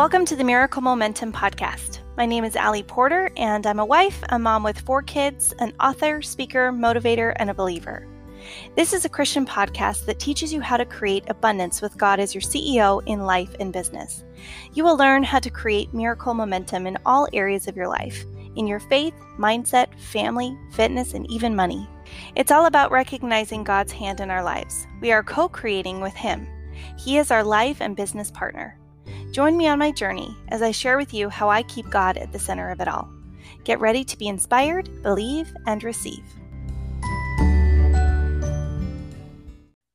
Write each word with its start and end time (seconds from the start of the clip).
Welcome 0.00 0.24
to 0.24 0.34
the 0.34 0.44
Miracle 0.44 0.80
Momentum 0.80 1.30
podcast. 1.30 1.98
My 2.16 2.24
name 2.24 2.42
is 2.42 2.56
Allie 2.56 2.82
Porter, 2.82 3.30
and 3.36 3.66
I'm 3.66 3.80
a 3.80 3.84
wife, 3.84 4.18
a 4.30 4.38
mom 4.38 4.62
with 4.62 4.80
four 4.80 5.02
kids, 5.02 5.52
an 5.58 5.74
author, 5.78 6.22
speaker, 6.22 6.72
motivator, 6.72 7.34
and 7.36 7.50
a 7.50 7.54
believer. 7.54 8.08
This 8.76 8.94
is 8.94 9.04
a 9.04 9.10
Christian 9.10 9.44
podcast 9.44 10.06
that 10.06 10.18
teaches 10.18 10.54
you 10.54 10.62
how 10.62 10.78
to 10.78 10.86
create 10.86 11.28
abundance 11.28 11.82
with 11.82 11.98
God 11.98 12.18
as 12.18 12.34
your 12.34 12.40
CEO 12.40 13.02
in 13.04 13.26
life 13.26 13.54
and 13.60 13.74
business. 13.74 14.24
You 14.72 14.84
will 14.84 14.96
learn 14.96 15.22
how 15.22 15.38
to 15.38 15.50
create 15.50 15.92
miracle 15.92 16.32
momentum 16.32 16.86
in 16.86 16.96
all 17.04 17.28
areas 17.34 17.68
of 17.68 17.76
your 17.76 17.88
life 17.88 18.24
in 18.56 18.66
your 18.66 18.80
faith, 18.80 19.12
mindset, 19.38 19.94
family, 20.00 20.58
fitness, 20.72 21.12
and 21.12 21.30
even 21.30 21.54
money. 21.54 21.86
It's 22.36 22.50
all 22.50 22.64
about 22.64 22.90
recognizing 22.90 23.64
God's 23.64 23.92
hand 23.92 24.20
in 24.20 24.30
our 24.30 24.42
lives. 24.42 24.86
We 25.02 25.12
are 25.12 25.22
co 25.22 25.46
creating 25.46 26.00
with 26.00 26.14
Him. 26.14 26.48
He 26.98 27.18
is 27.18 27.30
our 27.30 27.44
life 27.44 27.82
and 27.82 27.94
business 27.94 28.30
partner. 28.30 28.79
Join 29.32 29.56
me 29.56 29.68
on 29.68 29.78
my 29.78 29.92
journey 29.92 30.36
as 30.48 30.60
I 30.60 30.72
share 30.72 30.96
with 30.96 31.14
you 31.14 31.28
how 31.28 31.48
I 31.48 31.62
keep 31.62 31.88
God 31.88 32.16
at 32.16 32.32
the 32.32 32.38
center 32.38 32.70
of 32.70 32.80
it 32.80 32.88
all. 32.88 33.08
Get 33.62 33.78
ready 33.78 34.02
to 34.02 34.18
be 34.18 34.26
inspired, 34.26 35.02
believe, 35.04 35.54
and 35.66 35.84
receive. 35.84 36.24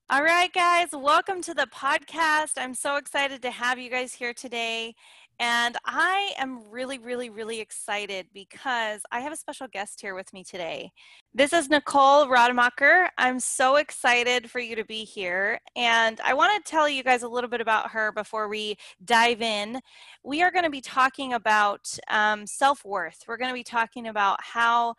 All 0.10 0.24
right, 0.24 0.54
guys, 0.54 0.88
welcome 0.94 1.42
to 1.42 1.54
the 1.54 1.68
podcast. 1.74 2.54
I'm 2.56 2.74
so 2.74 2.96
excited 2.96 3.42
to 3.42 3.52
have 3.52 3.78
you 3.78 3.90
guys 3.90 4.14
here 4.14 4.34
today. 4.34 4.96
And 5.38 5.76
I 5.84 6.32
am 6.38 6.64
really, 6.72 6.98
really, 6.98 7.30
really 7.30 7.60
excited 7.60 8.28
because 8.34 9.02
I 9.12 9.20
have 9.20 9.34
a 9.34 9.38
special 9.38 9.68
guest 9.68 10.00
here 10.00 10.16
with 10.16 10.32
me 10.32 10.46
today. 10.46 10.92
This 11.38 11.52
is 11.52 11.70
Nicole 11.70 12.28
Radmacher. 12.28 13.10
I'm 13.18 13.42
so 13.42 13.76
excited 13.76 14.50
for 14.50 14.60
you 14.60 14.74
to 14.78 14.86
be 14.86 15.04
here. 15.04 15.60
And 15.76 16.18
I 16.22 16.34
want 16.34 16.56
to 16.56 16.72
tell 16.72 16.88
you 16.88 17.04
guys 17.04 17.24
a 17.24 17.28
little 17.28 17.50
bit 17.50 17.60
about 17.60 17.92
her 17.92 18.14
before 18.14 18.48
we 18.48 18.78
dive 19.04 19.42
in. 19.42 19.82
We 20.24 20.42
are 20.44 20.50
going 20.50 20.64
to 20.64 20.70
be 20.70 20.80
talking 20.80 21.34
about 21.34 21.94
um, 22.10 22.48
self 22.48 22.86
worth. 22.86 23.26
We're 23.28 23.36
going 23.36 23.50
to 23.50 23.54
be 23.54 23.66
talking 23.66 24.08
about 24.08 24.42
how 24.42 24.96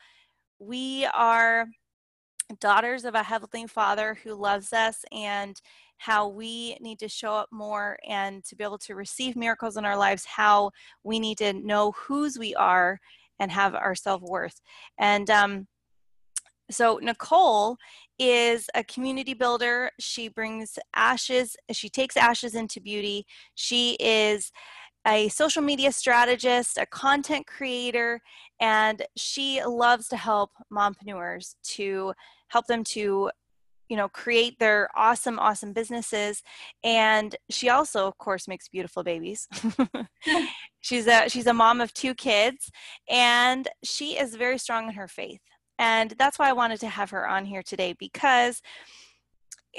we 0.58 1.06
are 1.14 1.68
daughters 2.60 3.06
of 3.06 3.14
a 3.14 3.22
Heavenly 3.22 3.66
Father 3.66 4.18
who 4.22 4.34
loves 4.34 4.74
us 4.74 5.06
and 5.12 5.58
how 5.96 6.28
we 6.28 6.76
need 6.82 6.98
to 6.98 7.08
show 7.08 7.32
up 7.32 7.48
more 7.50 7.96
and 8.06 8.44
to 8.44 8.54
be 8.54 8.62
able 8.62 8.76
to 8.80 8.94
receive 8.94 9.36
miracles 9.36 9.78
in 9.78 9.86
our 9.86 9.96
lives, 9.96 10.26
how 10.26 10.70
we 11.02 11.18
need 11.18 11.38
to 11.38 11.54
know 11.54 11.92
whose 11.92 12.38
we 12.38 12.54
are 12.56 13.00
and 13.38 13.50
have 13.50 13.74
our 13.74 13.94
self 13.94 14.20
worth. 14.20 14.60
And 14.98 15.30
um, 15.30 15.66
so, 16.70 16.98
Nicole 17.00 17.76
is 18.18 18.68
a 18.74 18.82
community 18.82 19.34
builder. 19.34 19.90
She 20.00 20.28
brings 20.28 20.78
ashes, 20.94 21.56
she 21.70 21.88
takes 21.88 22.16
ashes 22.16 22.54
into 22.54 22.80
beauty. 22.80 23.26
She 23.54 23.96
is 24.00 24.50
a 25.06 25.28
social 25.28 25.62
media 25.62 25.92
strategist, 25.92 26.78
a 26.78 26.86
content 26.86 27.46
creator, 27.46 28.20
and 28.60 29.02
she 29.16 29.62
loves 29.64 30.08
to 30.08 30.16
help 30.16 30.50
mompreneurs 30.72 31.54
to 31.62 32.12
help 32.48 32.66
them 32.66 32.82
to 32.82 33.30
you 33.88 33.96
know 33.96 34.08
create 34.08 34.58
their 34.58 34.88
awesome 34.96 35.38
awesome 35.38 35.72
businesses 35.72 36.42
and 36.82 37.36
she 37.50 37.68
also 37.68 38.08
of 38.08 38.18
course 38.18 38.48
makes 38.48 38.68
beautiful 38.68 39.04
babies 39.04 39.46
she's 40.80 41.06
a 41.06 41.28
she's 41.28 41.46
a 41.46 41.54
mom 41.54 41.80
of 41.80 41.94
two 41.94 42.12
kids 42.12 42.68
and 43.08 43.68
she 43.84 44.18
is 44.18 44.34
very 44.34 44.58
strong 44.58 44.88
in 44.88 44.94
her 44.94 45.06
faith 45.06 45.40
and 45.78 46.14
that's 46.18 46.38
why 46.38 46.48
i 46.48 46.52
wanted 46.52 46.80
to 46.80 46.88
have 46.88 47.10
her 47.10 47.28
on 47.28 47.44
here 47.44 47.62
today 47.62 47.92
because 47.92 48.62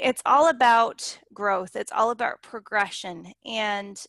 it's 0.00 0.22
all 0.24 0.48
about 0.48 1.18
growth. 1.34 1.74
It's 1.74 1.90
all 1.90 2.10
about 2.10 2.40
progression. 2.40 3.32
And 3.44 4.00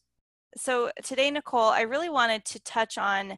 so 0.57 0.91
today 1.03 1.29
nicole 1.29 1.69
i 1.69 1.81
really 1.81 2.09
wanted 2.09 2.43
to 2.43 2.59
touch 2.61 2.97
on 2.97 3.37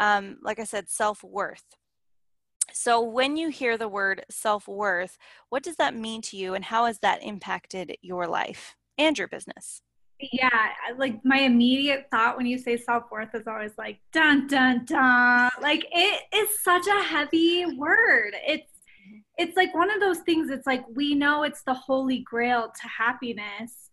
um, 0.00 0.38
like 0.42 0.58
i 0.58 0.64
said 0.64 0.88
self-worth. 0.88 1.64
So, 2.72 3.00
when 3.00 3.36
you 3.36 3.48
hear 3.48 3.78
the 3.78 3.88
word 3.88 4.24
self 4.30 4.68
worth, 4.68 5.16
what 5.48 5.62
does 5.62 5.76
that 5.76 5.94
mean 5.94 6.20
to 6.22 6.36
you, 6.36 6.54
and 6.54 6.64
how 6.64 6.84
has 6.86 6.98
that 7.00 7.22
impacted 7.22 7.96
your 8.02 8.26
life 8.26 8.76
and 8.98 9.16
your 9.16 9.28
business? 9.28 9.82
Yeah, 10.20 10.70
like 10.96 11.24
my 11.24 11.38
immediate 11.40 12.08
thought 12.10 12.36
when 12.36 12.46
you 12.46 12.58
say 12.58 12.76
self 12.76 13.04
worth 13.10 13.34
is 13.34 13.46
always 13.46 13.72
like 13.78 14.00
dun 14.12 14.48
dun 14.48 14.84
dun. 14.84 15.50
Like 15.62 15.86
it 15.92 16.22
is 16.34 16.60
such 16.60 16.86
a 16.88 17.02
heavy 17.04 17.66
word. 17.76 18.34
It's 18.46 18.72
it's 19.36 19.56
like 19.56 19.72
one 19.74 19.90
of 19.92 20.00
those 20.00 20.18
things. 20.20 20.50
It's 20.50 20.66
like 20.66 20.84
we 20.92 21.14
know 21.14 21.44
it's 21.44 21.62
the 21.62 21.74
holy 21.74 22.18
grail 22.18 22.72
to 22.80 22.88
happiness, 22.88 23.90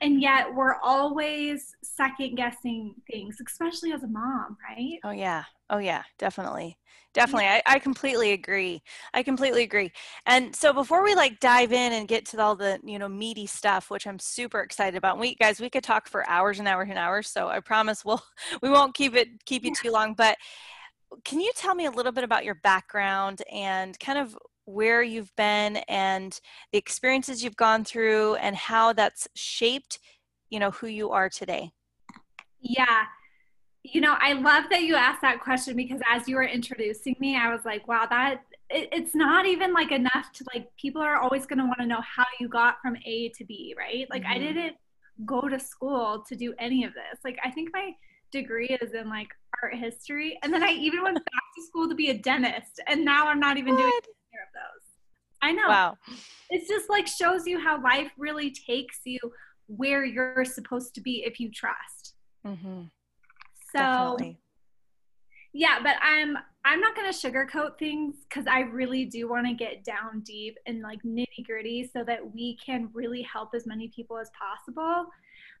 and 0.00 0.20
yet 0.20 0.52
we're 0.54 0.76
always 0.82 1.74
second 1.82 2.36
guessing 2.36 2.94
things, 3.10 3.36
especially 3.46 3.92
as 3.92 4.02
a 4.02 4.08
mom, 4.08 4.56
right? 4.68 4.98
Oh 5.04 5.10
yeah, 5.10 5.44
oh 5.70 5.78
yeah, 5.78 6.02
definitely. 6.18 6.76
Definitely. 7.14 7.46
I, 7.46 7.62
I 7.64 7.78
completely 7.78 8.32
agree. 8.32 8.82
I 9.14 9.22
completely 9.22 9.62
agree. 9.62 9.90
And 10.26 10.54
so 10.54 10.74
before 10.74 11.02
we 11.02 11.14
like 11.14 11.40
dive 11.40 11.72
in 11.72 11.94
and 11.94 12.06
get 12.06 12.26
to 12.26 12.40
all 12.42 12.54
the 12.56 12.78
you 12.84 12.98
know 12.98 13.08
meaty 13.08 13.46
stuff 13.46 13.90
which 13.90 14.06
i'm 14.06 14.18
super 14.18 14.60
excited 14.60 14.98
about 14.98 15.18
we 15.18 15.34
guys 15.36 15.58
we 15.58 15.70
could 15.70 15.82
talk 15.82 16.08
for 16.08 16.28
hours 16.28 16.58
and 16.58 16.68
hours 16.68 16.88
and 16.90 16.98
hours 16.98 17.28
so 17.28 17.48
i 17.48 17.58
promise 17.58 18.04
we'll 18.04 18.22
we 18.62 18.68
won't 18.68 18.94
keep 18.94 19.14
it 19.14 19.44
keep 19.44 19.64
you 19.64 19.74
too 19.74 19.90
long. 19.90 20.14
But 20.14 20.36
can 21.24 21.40
you 21.40 21.52
tell 21.54 21.74
me 21.74 21.86
a 21.86 21.90
little 21.90 22.12
bit 22.12 22.24
about 22.24 22.44
your 22.44 22.56
background 22.56 23.42
and 23.52 23.98
kind 23.98 24.18
of 24.18 24.36
where 24.66 25.02
you've 25.02 25.34
been 25.36 25.78
and 25.88 26.40
the 26.72 26.78
experiences 26.78 27.42
you've 27.42 27.56
gone 27.56 27.84
through 27.84 28.34
and 28.36 28.54
how 28.54 28.92
that's 28.92 29.26
shaped 29.34 29.98
you 30.50 30.60
know 30.60 30.70
who 30.70 30.86
you 30.86 31.10
are 31.10 31.28
today 31.28 31.70
yeah 32.60 33.04
you 33.92 34.00
know, 34.00 34.16
I 34.18 34.32
love 34.32 34.64
that 34.70 34.82
you 34.82 34.96
asked 34.96 35.22
that 35.22 35.40
question 35.40 35.76
because 35.76 36.00
as 36.10 36.26
you 36.28 36.36
were 36.36 36.44
introducing 36.44 37.14
me, 37.20 37.36
I 37.36 37.52
was 37.52 37.64
like, 37.64 37.86
wow, 37.86 38.06
that 38.10 38.42
it, 38.68 38.88
it's 38.90 39.14
not 39.14 39.46
even 39.46 39.72
like 39.72 39.92
enough 39.92 40.32
to 40.34 40.44
like 40.52 40.68
people 40.76 41.00
are 41.00 41.16
always 41.16 41.46
going 41.46 41.58
to 41.58 41.64
want 41.64 41.78
to 41.78 41.86
know 41.86 42.00
how 42.00 42.24
you 42.40 42.48
got 42.48 42.80
from 42.82 42.96
A 43.06 43.28
to 43.36 43.44
B, 43.44 43.74
right? 43.78 44.06
Like 44.10 44.22
mm-hmm. 44.22 44.32
I 44.32 44.38
didn't 44.38 44.76
go 45.24 45.42
to 45.42 45.58
school 45.60 46.24
to 46.28 46.34
do 46.34 46.52
any 46.58 46.84
of 46.84 46.94
this. 46.94 47.20
Like 47.24 47.38
I 47.44 47.50
think 47.50 47.70
my 47.72 47.92
degree 48.32 48.76
is 48.80 48.92
in 48.92 49.08
like 49.08 49.28
art 49.62 49.74
history 49.74 50.38
and 50.42 50.52
then 50.52 50.62
I 50.62 50.70
even 50.72 51.02
went 51.02 51.14
back 51.16 51.42
to 51.56 51.62
school 51.62 51.88
to 51.88 51.94
be 51.94 52.10
a 52.10 52.18
dentist 52.18 52.80
and 52.88 53.04
now 53.04 53.28
I'm 53.28 53.38
not 53.38 53.56
even 53.56 53.74
what? 53.74 53.80
doing 53.80 53.92
either 54.36 54.42
of 54.42 54.52
those. 54.54 54.86
I 55.42 55.52
know. 55.52 55.68
Wow. 55.68 55.98
It's 56.50 56.68
just 56.68 56.88
like 56.88 57.06
shows 57.06 57.46
you 57.46 57.58
how 57.58 57.82
life 57.82 58.10
really 58.18 58.50
takes 58.50 59.00
you 59.04 59.18
where 59.66 60.04
you're 60.04 60.44
supposed 60.44 60.94
to 60.94 61.00
be 61.00 61.24
if 61.26 61.38
you 61.40 61.50
trust. 61.50 62.14
Mm-hmm. 62.46 62.82
So 63.74 63.78
Definitely. 64.18 64.38
yeah, 65.52 65.78
but 65.82 65.96
I'm 66.00 66.36
I'm 66.64 66.80
not 66.80 66.96
gonna 66.96 67.08
sugarcoat 67.08 67.78
things 67.78 68.16
because 68.28 68.46
I 68.46 68.60
really 68.60 69.04
do 69.04 69.28
want 69.28 69.46
to 69.46 69.54
get 69.54 69.84
down 69.84 70.20
deep 70.24 70.56
and 70.66 70.82
like 70.82 71.00
nitty 71.04 71.44
gritty 71.44 71.88
so 71.92 72.02
that 72.04 72.34
we 72.34 72.56
can 72.64 72.88
really 72.92 73.22
help 73.22 73.50
as 73.54 73.66
many 73.66 73.88
people 73.94 74.18
as 74.18 74.30
possible. 74.38 75.06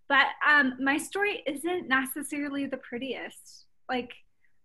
But 0.08 0.26
um, 0.48 0.74
my 0.80 0.96
story 0.96 1.42
isn't 1.46 1.88
necessarily 1.88 2.66
the 2.66 2.76
prettiest. 2.78 3.66
Like 3.88 4.12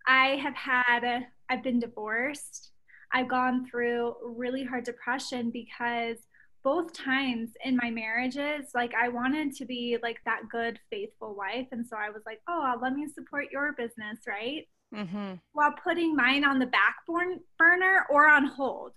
I 0.07 0.35
have 0.37 0.55
had, 0.55 1.25
I've 1.49 1.63
been 1.63 1.79
divorced. 1.79 2.71
I've 3.13 3.27
gone 3.27 3.65
through 3.65 4.15
really 4.23 4.63
hard 4.63 4.83
depression 4.83 5.51
because 5.51 6.17
both 6.63 6.93
times 6.93 7.51
in 7.65 7.75
my 7.81 7.89
marriages, 7.89 8.71
like 8.75 8.93
I 8.93 9.09
wanted 9.09 9.55
to 9.55 9.65
be 9.65 9.97
like 10.01 10.19
that 10.25 10.41
good, 10.49 10.79
faithful 10.89 11.35
wife. 11.35 11.67
And 11.71 11.85
so 11.85 11.97
I 11.97 12.09
was 12.09 12.21
like, 12.25 12.41
oh, 12.47 12.75
let 12.81 12.93
me 12.93 13.07
support 13.07 13.45
your 13.51 13.73
business, 13.73 14.19
right? 14.27 14.67
Mm-hmm. 14.93 15.33
While 15.53 15.73
putting 15.83 16.15
mine 16.15 16.43
on 16.43 16.59
the 16.59 16.67
back 16.67 16.97
burner 17.07 18.05
or 18.09 18.27
on 18.27 18.45
hold. 18.45 18.91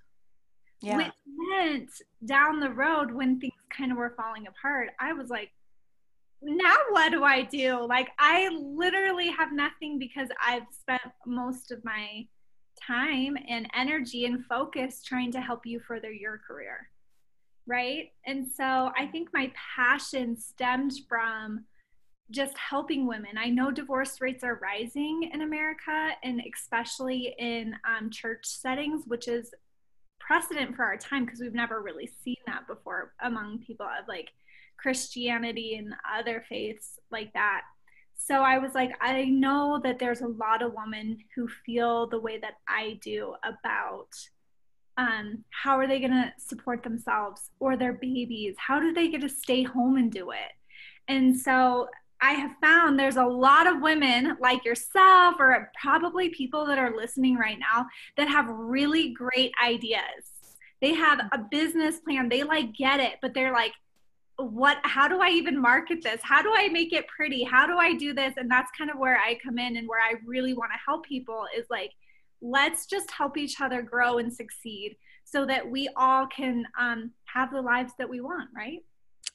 Yeah. 0.83 0.99
Which 0.99 1.13
meant 1.27 1.91
down 2.27 2.61
the 2.61 2.71
road 2.71 3.11
when 3.11 3.41
things 3.41 3.55
kind 3.75 3.91
of 3.91 3.97
were 3.97 4.15
falling 4.17 4.47
apart, 4.47 4.91
I 5.01 5.15
was 5.15 5.31
like, 5.31 5.51
now 6.43 6.77
what 6.91 7.11
do 7.11 7.25
I 7.25 7.43
do? 7.43 7.87
Like, 7.87 8.11
I 8.19 8.51
literally 8.51 9.29
have 9.29 9.51
nothing 9.53 9.99
because 9.99 10.29
I've 10.45 10.67
spent 10.79 11.01
most 11.25 11.71
of 11.71 11.83
my 11.85 12.27
time 12.87 13.37
and 13.49 13.69
energy 13.75 14.25
and 14.27 14.45
focus 14.47 15.03
trying 15.03 15.33
to 15.33 15.41
help 15.41 15.67
you 15.67 15.81
further 15.81 16.13
your 16.13 16.39
career 16.39 16.89
right? 17.67 18.13
And 18.27 18.47
so 18.47 18.91
I 18.97 19.07
think 19.11 19.29
my 19.33 19.53
passion 19.77 20.37
stemmed 20.37 20.93
from 21.09 21.65
just 22.31 22.57
helping 22.57 23.07
women. 23.07 23.39
I 23.39 23.49
know 23.49 23.71
divorce 23.71 24.21
rates 24.21 24.45
are 24.45 24.61
rising 24.63 25.31
in 25.33 25.43
America 25.43 26.11
and 26.23 26.43
especially 26.55 27.35
in 27.39 27.75
um, 27.87 28.11
church 28.11 28.45
settings, 28.45 29.05
which 29.07 29.29
is 29.29 29.53
precedent 30.19 30.75
for 30.75 30.85
our 30.85 30.97
time 30.97 31.25
because 31.25 31.41
we've 31.41 31.55
never 31.55 31.83
really 31.83 32.11
seen 32.25 32.37
that 32.47 32.67
before 32.67 33.13
among 33.23 33.59
people 33.59 33.87
of 33.87 34.09
like 34.09 34.31
Christianity 34.79 35.77
and 35.77 35.95
other 36.19 36.45
faiths 36.49 36.99
like 37.11 37.33
that. 37.35 37.63
So 38.17 38.37
I 38.37 38.59
was 38.59 38.75
like, 38.75 38.93
I 39.01 39.25
know 39.25 39.81
that 39.85 39.99
there's 39.99 40.23
a 40.23 40.29
lot 40.29 40.63
of 40.63 40.73
women 40.75 41.19
who 41.35 41.49
feel 41.67 42.07
the 42.07 42.21
way 42.21 42.39
that 42.39 42.55
I 42.67 42.99
do 43.03 43.35
about 43.45 44.09
um, 44.97 45.45
how 45.51 45.79
are 45.79 45.87
they 45.87 45.99
going 45.99 46.13
to 46.13 46.33
support 46.39 46.83
themselves 46.83 47.51
or 47.59 47.77
their 47.77 47.93
babies? 47.93 48.55
How 48.59 48.81
do 48.81 48.93
they 48.93 49.09
get 49.09 49.23
to 49.23 49.29
stay 49.29 49.63
home 49.63 49.97
and 49.97 50.11
do 50.11 50.31
it? 50.31 50.53
And 51.09 51.39
so 51.39 51.89
I 52.21 52.33
have 52.33 52.53
found 52.63 52.99
there's 52.99 53.17
a 53.17 53.25
lot 53.25 53.67
of 53.67 53.83
women 53.83 54.37
like 54.41 54.65
yourself, 54.65 55.35
or 55.39 55.71
probably 55.81 56.31
people 56.31 56.65
that 56.67 56.79
are 56.79 56.97
listening 56.97 57.37
right 57.37 57.59
now, 57.59 57.87
that 58.17 58.29
have 58.29 58.47
really 58.49 59.11
great 59.11 59.53
ideas. 59.63 60.31
They 60.81 60.95
have 60.95 61.21
a 61.33 61.39
business 61.51 61.99
plan, 62.01 62.29
they 62.29 62.43
like 62.43 62.75
get 62.75 63.01
it, 63.01 63.15
but 63.21 63.35
they're 63.35 63.53
like, 63.53 63.73
what 64.37 64.79
how 64.83 65.07
do 65.07 65.21
i 65.21 65.29
even 65.29 65.61
market 65.61 66.03
this? 66.03 66.21
How 66.23 66.43
do 66.43 66.53
i 66.55 66.69
make 66.69 66.93
it 66.93 67.07
pretty? 67.09 67.45
How 67.45 67.67
do 67.67 67.77
i 67.77 67.95
do 67.95 68.13
this? 68.13 68.35
And 68.37 68.51
that's 68.51 68.71
kind 68.77 68.91
of 68.91 68.99
where 68.99 69.19
i 69.19 69.39
come 69.45 69.59
in 69.59 69.77
and 69.77 69.89
where 69.89 70.01
i 70.01 70.15
really 70.27 70.55
want 70.55 70.73
to 70.73 70.79
help 70.85 71.05
people 71.05 71.47
is 71.57 71.67
like 71.71 71.93
let's 72.41 72.87
just 72.87 73.11
help 73.11 73.37
each 73.39 73.61
other 73.61 73.81
grow 73.83 74.19
and 74.19 74.33
succeed 74.33 74.97
so 75.25 75.47
that 75.47 75.69
we 75.69 75.89
all 75.97 76.27
can 76.27 76.65
um, 76.79 77.11
have 77.25 77.51
the 77.51 77.63
lives 77.63 77.93
that 77.99 78.09
we 78.09 78.21
want 78.21 78.49
right? 78.57 78.81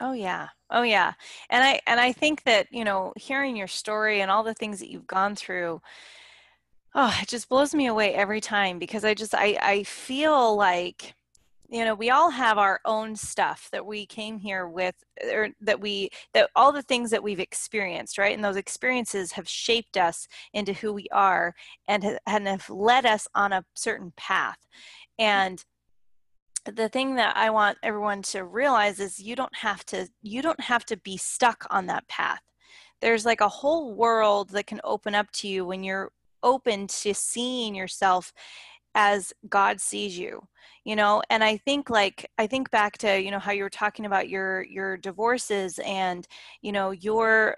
Oh 0.01 0.13
yeah. 0.13 0.47
Oh 0.69 0.83
yeah. 0.83 1.13
And 1.49 1.63
i 1.63 1.79
and 1.87 1.99
i 1.99 2.11
think 2.11 2.43
that 2.43 2.67
you 2.71 2.83
know 2.83 3.13
hearing 3.15 3.55
your 3.55 3.67
story 3.67 4.21
and 4.21 4.29
all 4.29 4.43
the 4.43 4.53
things 4.53 4.79
that 4.79 4.89
you've 4.89 5.07
gone 5.07 5.35
through 5.35 5.81
oh 6.95 7.17
it 7.21 7.27
just 7.27 7.49
blows 7.49 7.73
me 7.75 7.87
away 7.87 8.13
every 8.13 8.41
time 8.41 8.79
because 8.79 9.05
i 9.05 9.13
just 9.13 9.35
i 9.35 9.57
i 9.61 9.83
feel 9.83 10.55
like 10.55 11.13
you 11.69 11.85
know 11.85 11.93
we 11.93 12.09
all 12.09 12.29
have 12.29 12.57
our 12.57 12.79
own 12.85 13.15
stuff 13.15 13.69
that 13.71 13.85
we 13.85 14.05
came 14.05 14.39
here 14.39 14.67
with 14.67 14.95
or 15.31 15.49
that 15.61 15.79
we 15.79 16.09
that 16.33 16.49
all 16.55 16.71
the 16.71 16.81
things 16.81 17.11
that 17.11 17.23
we've 17.23 17.39
experienced 17.39 18.17
right? 18.17 18.35
And 18.35 18.43
those 18.43 18.55
experiences 18.55 19.31
have 19.33 19.47
shaped 19.47 19.97
us 19.97 20.27
into 20.53 20.73
who 20.73 20.93
we 20.93 21.07
are 21.11 21.53
and, 21.87 22.19
and 22.27 22.47
have 22.47 22.69
led 22.69 23.05
us 23.05 23.27
on 23.35 23.53
a 23.53 23.65
certain 23.75 24.11
path. 24.17 24.57
And 25.17 25.63
the 26.65 26.89
thing 26.89 27.15
that 27.15 27.35
i 27.37 27.49
want 27.49 27.77
everyone 27.83 28.21
to 28.21 28.43
realize 28.43 28.99
is 28.99 29.19
you 29.19 29.35
don't 29.35 29.55
have 29.55 29.85
to 29.85 30.07
you 30.21 30.41
don't 30.41 30.59
have 30.59 30.85
to 30.85 30.97
be 30.97 31.17
stuck 31.17 31.65
on 31.69 31.85
that 31.87 32.07
path. 32.07 32.41
There's 33.01 33.25
like 33.25 33.41
a 33.41 33.47
whole 33.47 33.93
world 33.95 34.49
that 34.49 34.67
can 34.67 34.81
open 34.83 35.15
up 35.15 35.31
to 35.33 35.47
you 35.47 35.65
when 35.65 35.83
you're 35.83 36.11
open 36.43 36.87
to 36.87 37.13
seeing 37.13 37.75
yourself 37.75 38.33
as 38.95 39.33
god 39.49 39.79
sees 39.79 40.17
you 40.17 40.41
you 40.83 40.95
know 40.95 41.21
and 41.29 41.43
i 41.43 41.55
think 41.57 41.89
like 41.89 42.29
i 42.37 42.47
think 42.47 42.69
back 42.71 42.97
to 42.97 43.21
you 43.21 43.31
know 43.31 43.39
how 43.39 43.51
you 43.51 43.63
were 43.63 43.69
talking 43.69 44.05
about 44.05 44.29
your 44.29 44.63
your 44.63 44.97
divorces 44.97 45.79
and 45.85 46.27
you 46.61 46.71
know 46.71 46.91
your 46.91 47.55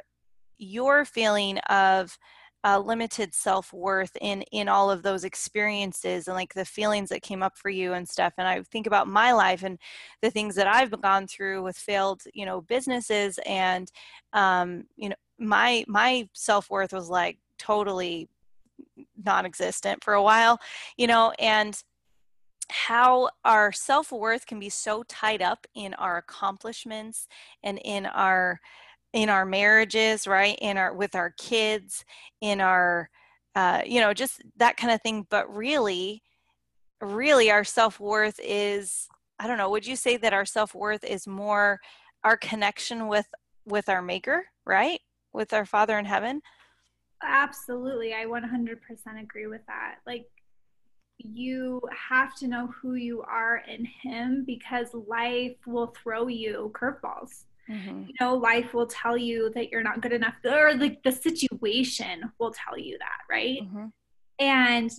your 0.58 1.06
feeling 1.06 1.58
of 1.70 2.18
uh, 2.64 2.78
limited 2.78 3.34
self-worth 3.34 4.16
in 4.22 4.44
in 4.52 4.68
all 4.68 4.92
of 4.92 5.02
those 5.02 5.24
experiences 5.24 6.28
and 6.28 6.36
like 6.36 6.54
the 6.54 6.66
feelings 6.66 7.10
that 7.10 7.24
came 7.24 7.42
up 7.42 7.58
for 7.58 7.70
you 7.70 7.94
and 7.94 8.08
stuff 8.08 8.34
and 8.38 8.48
i 8.48 8.62
think 8.64 8.86
about 8.86 9.08
my 9.08 9.32
life 9.32 9.64
and 9.64 9.80
the 10.22 10.30
things 10.30 10.54
that 10.54 10.68
i've 10.68 11.02
gone 11.02 11.26
through 11.26 11.64
with 11.64 11.76
failed 11.76 12.22
you 12.34 12.46
know 12.46 12.62
businesses 12.62 13.40
and 13.48 13.92
um 14.34 14.84
you 14.96 15.10
know 15.10 15.16
my 15.40 15.84
my 15.88 16.28
self-worth 16.34 16.94
was 16.94 17.10
like 17.10 17.40
totally 17.58 18.30
non-existent 19.24 20.04
for 20.04 20.14
a 20.14 20.24
while 20.24 20.60
you 20.98 21.08
know 21.08 21.34
and 21.40 21.84
how 22.70 23.30
our 23.44 23.72
self-worth 23.72 24.46
can 24.46 24.60
be 24.60 24.70
so 24.70 25.04
tied 25.04 25.42
up 25.42 25.68
in 25.76 25.94
our 25.96 26.18
accomplishments 26.18 27.28
and 27.64 27.80
in 27.84 28.06
our 28.06 28.60
in 29.14 29.30
our 29.30 29.46
marriages 29.46 30.26
right 30.26 30.58
in 30.62 30.78
our 30.78 30.94
with 30.94 31.16
our 31.16 31.34
kids 31.38 32.06
in 32.40 32.62
our 32.62 33.10
uh, 33.56 33.82
you 33.86 34.00
know 34.00 34.14
just 34.14 34.42
that 34.56 34.78
kind 34.78 34.94
of 34.94 35.02
thing. 35.02 35.28
But 35.30 35.54
really 35.54 36.24
really 37.02 37.52
our 37.52 37.64
self-worth 37.64 38.40
is 38.42 39.08
i 39.40 39.48
don't 39.48 39.58
know 39.58 39.72
would 39.72 39.88
you 39.88 39.96
say 39.96 40.18
that 40.18 40.34
our 40.34 40.46
self-worth 40.46 41.04
is 41.04 41.28
more 41.28 41.80
our 42.24 42.38
connection 42.38 43.08
with 43.08 43.26
with 43.66 43.90
our 43.90 44.04
maker 44.04 44.46
right? 44.66 45.00
With 45.34 45.54
our 45.54 45.66
father 45.66 45.98
in 45.98 46.06
heaven 46.06 46.42
absolutely. 47.24 48.14
I 48.14 48.26
100% 48.26 48.78
agree 49.22 49.48
with 49.48 49.62
that. 49.68 49.98
Like 50.06 50.28
you 51.18 51.82
have 52.10 52.36
to 52.36 52.48
know 52.48 52.68
who 52.82 52.96
you 52.96 53.22
are 53.22 53.64
in 53.68 53.86
him 53.86 54.44
because 54.46 54.88
life 55.08 55.56
will 55.66 55.94
throw 56.02 56.28
you 56.28 56.72
curveballs. 56.74 57.46
Mm-hmm. 57.70 58.06
you 58.08 58.14
know 58.20 58.36
life 58.36 58.74
will 58.74 58.88
tell 58.88 59.16
you 59.16 59.52
that 59.54 59.70
you're 59.70 59.84
not 59.84 60.02
good 60.02 60.12
enough 60.12 60.34
or 60.44 60.74
like 60.74 61.04
the 61.04 61.12
situation 61.12 62.24
will 62.40 62.52
tell 62.52 62.78
you 62.78 62.98
that 62.98 63.20
right? 63.30 63.62
Mm-hmm. 63.62 63.86
and 64.40 64.92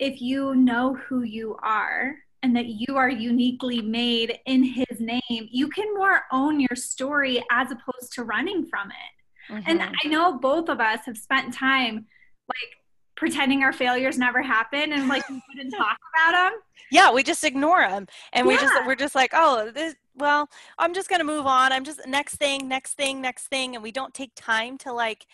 if 0.00 0.20
you 0.20 0.56
know 0.56 0.94
who 0.94 1.22
you 1.22 1.56
are 1.62 2.16
and 2.42 2.54
that 2.56 2.66
you 2.66 2.96
are 2.96 3.08
uniquely 3.08 3.80
made 3.80 4.40
in 4.46 4.64
his 4.64 5.00
name 5.00 5.20
you 5.30 5.68
can 5.68 5.94
more 5.94 6.22
own 6.32 6.58
your 6.58 6.74
story 6.74 7.42
as 7.52 7.68
opposed 7.70 8.12
to 8.14 8.24
running 8.24 8.66
from 8.66 8.90
it 8.90 9.17
mm-hmm. 9.48 9.62
and 9.66 9.82
i 9.82 10.08
know 10.08 10.38
both 10.38 10.68
of 10.68 10.80
us 10.80 11.00
have 11.06 11.16
spent 11.16 11.52
time 11.52 12.06
like 12.48 12.78
pretending 13.18 13.64
our 13.64 13.72
failures 13.72 14.16
never 14.16 14.40
happen 14.40 14.92
and 14.92 15.08
like 15.08 15.28
we 15.28 15.42
wouldn't 15.48 15.74
talk 15.76 15.98
about 16.14 16.32
them. 16.32 16.60
Yeah, 16.90 17.12
we 17.12 17.22
just 17.22 17.44
ignore 17.44 17.80
them 17.80 18.06
and 18.32 18.46
yeah. 18.46 18.52
we 18.52 18.58
just 18.58 18.86
we're 18.86 18.94
just 18.94 19.14
like, 19.14 19.32
"Oh, 19.34 19.70
this 19.74 19.94
well, 20.14 20.48
I'm 20.78 20.94
just 20.94 21.08
going 21.10 21.18
to 21.18 21.24
move 21.24 21.44
on. 21.44 21.72
I'm 21.72 21.84
just 21.84 22.00
next 22.06 22.36
thing, 22.36 22.68
next 22.68 22.94
thing, 22.94 23.20
next 23.20 23.48
thing." 23.48 23.74
And 23.74 23.82
we 23.82 23.92
don't 23.92 24.14
take 24.14 24.30
time 24.34 24.78
to 24.78 24.92
like 24.92 25.26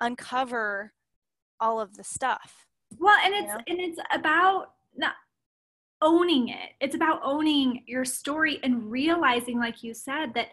uncover 0.00 0.92
all 1.60 1.80
of 1.80 1.96
the 1.96 2.04
stuff. 2.04 2.66
Well, 2.98 3.18
and 3.22 3.34
it's 3.34 3.52
know? 3.52 3.60
and 3.66 3.80
it's 3.80 3.98
about 4.12 4.70
not 4.96 5.14
owning 6.00 6.48
it. 6.48 6.70
It's 6.80 6.94
about 6.94 7.20
owning 7.22 7.82
your 7.86 8.04
story 8.04 8.60
and 8.62 8.90
realizing 8.90 9.58
like 9.58 9.82
you 9.82 9.92
said 9.92 10.32
that 10.34 10.48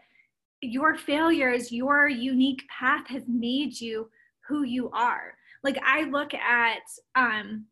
your 0.62 0.96
failures, 0.96 1.72
your 1.72 2.08
unique 2.08 2.64
path 2.68 3.08
has 3.08 3.24
made 3.28 3.80
you 3.80 4.10
who 4.48 4.64
you 4.64 4.90
are. 4.92 5.34
Like 5.64 5.78
i 5.86 6.04
look 6.04 6.34
at 6.34 6.82
um 7.16 7.66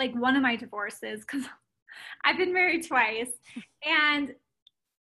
like 0.00 0.14
one 0.14 0.34
of 0.34 0.42
my 0.42 0.56
divorces 0.56 1.20
because 1.20 1.46
i've 2.24 2.38
been 2.38 2.52
married 2.52 2.86
twice 2.86 3.30
and 3.84 4.34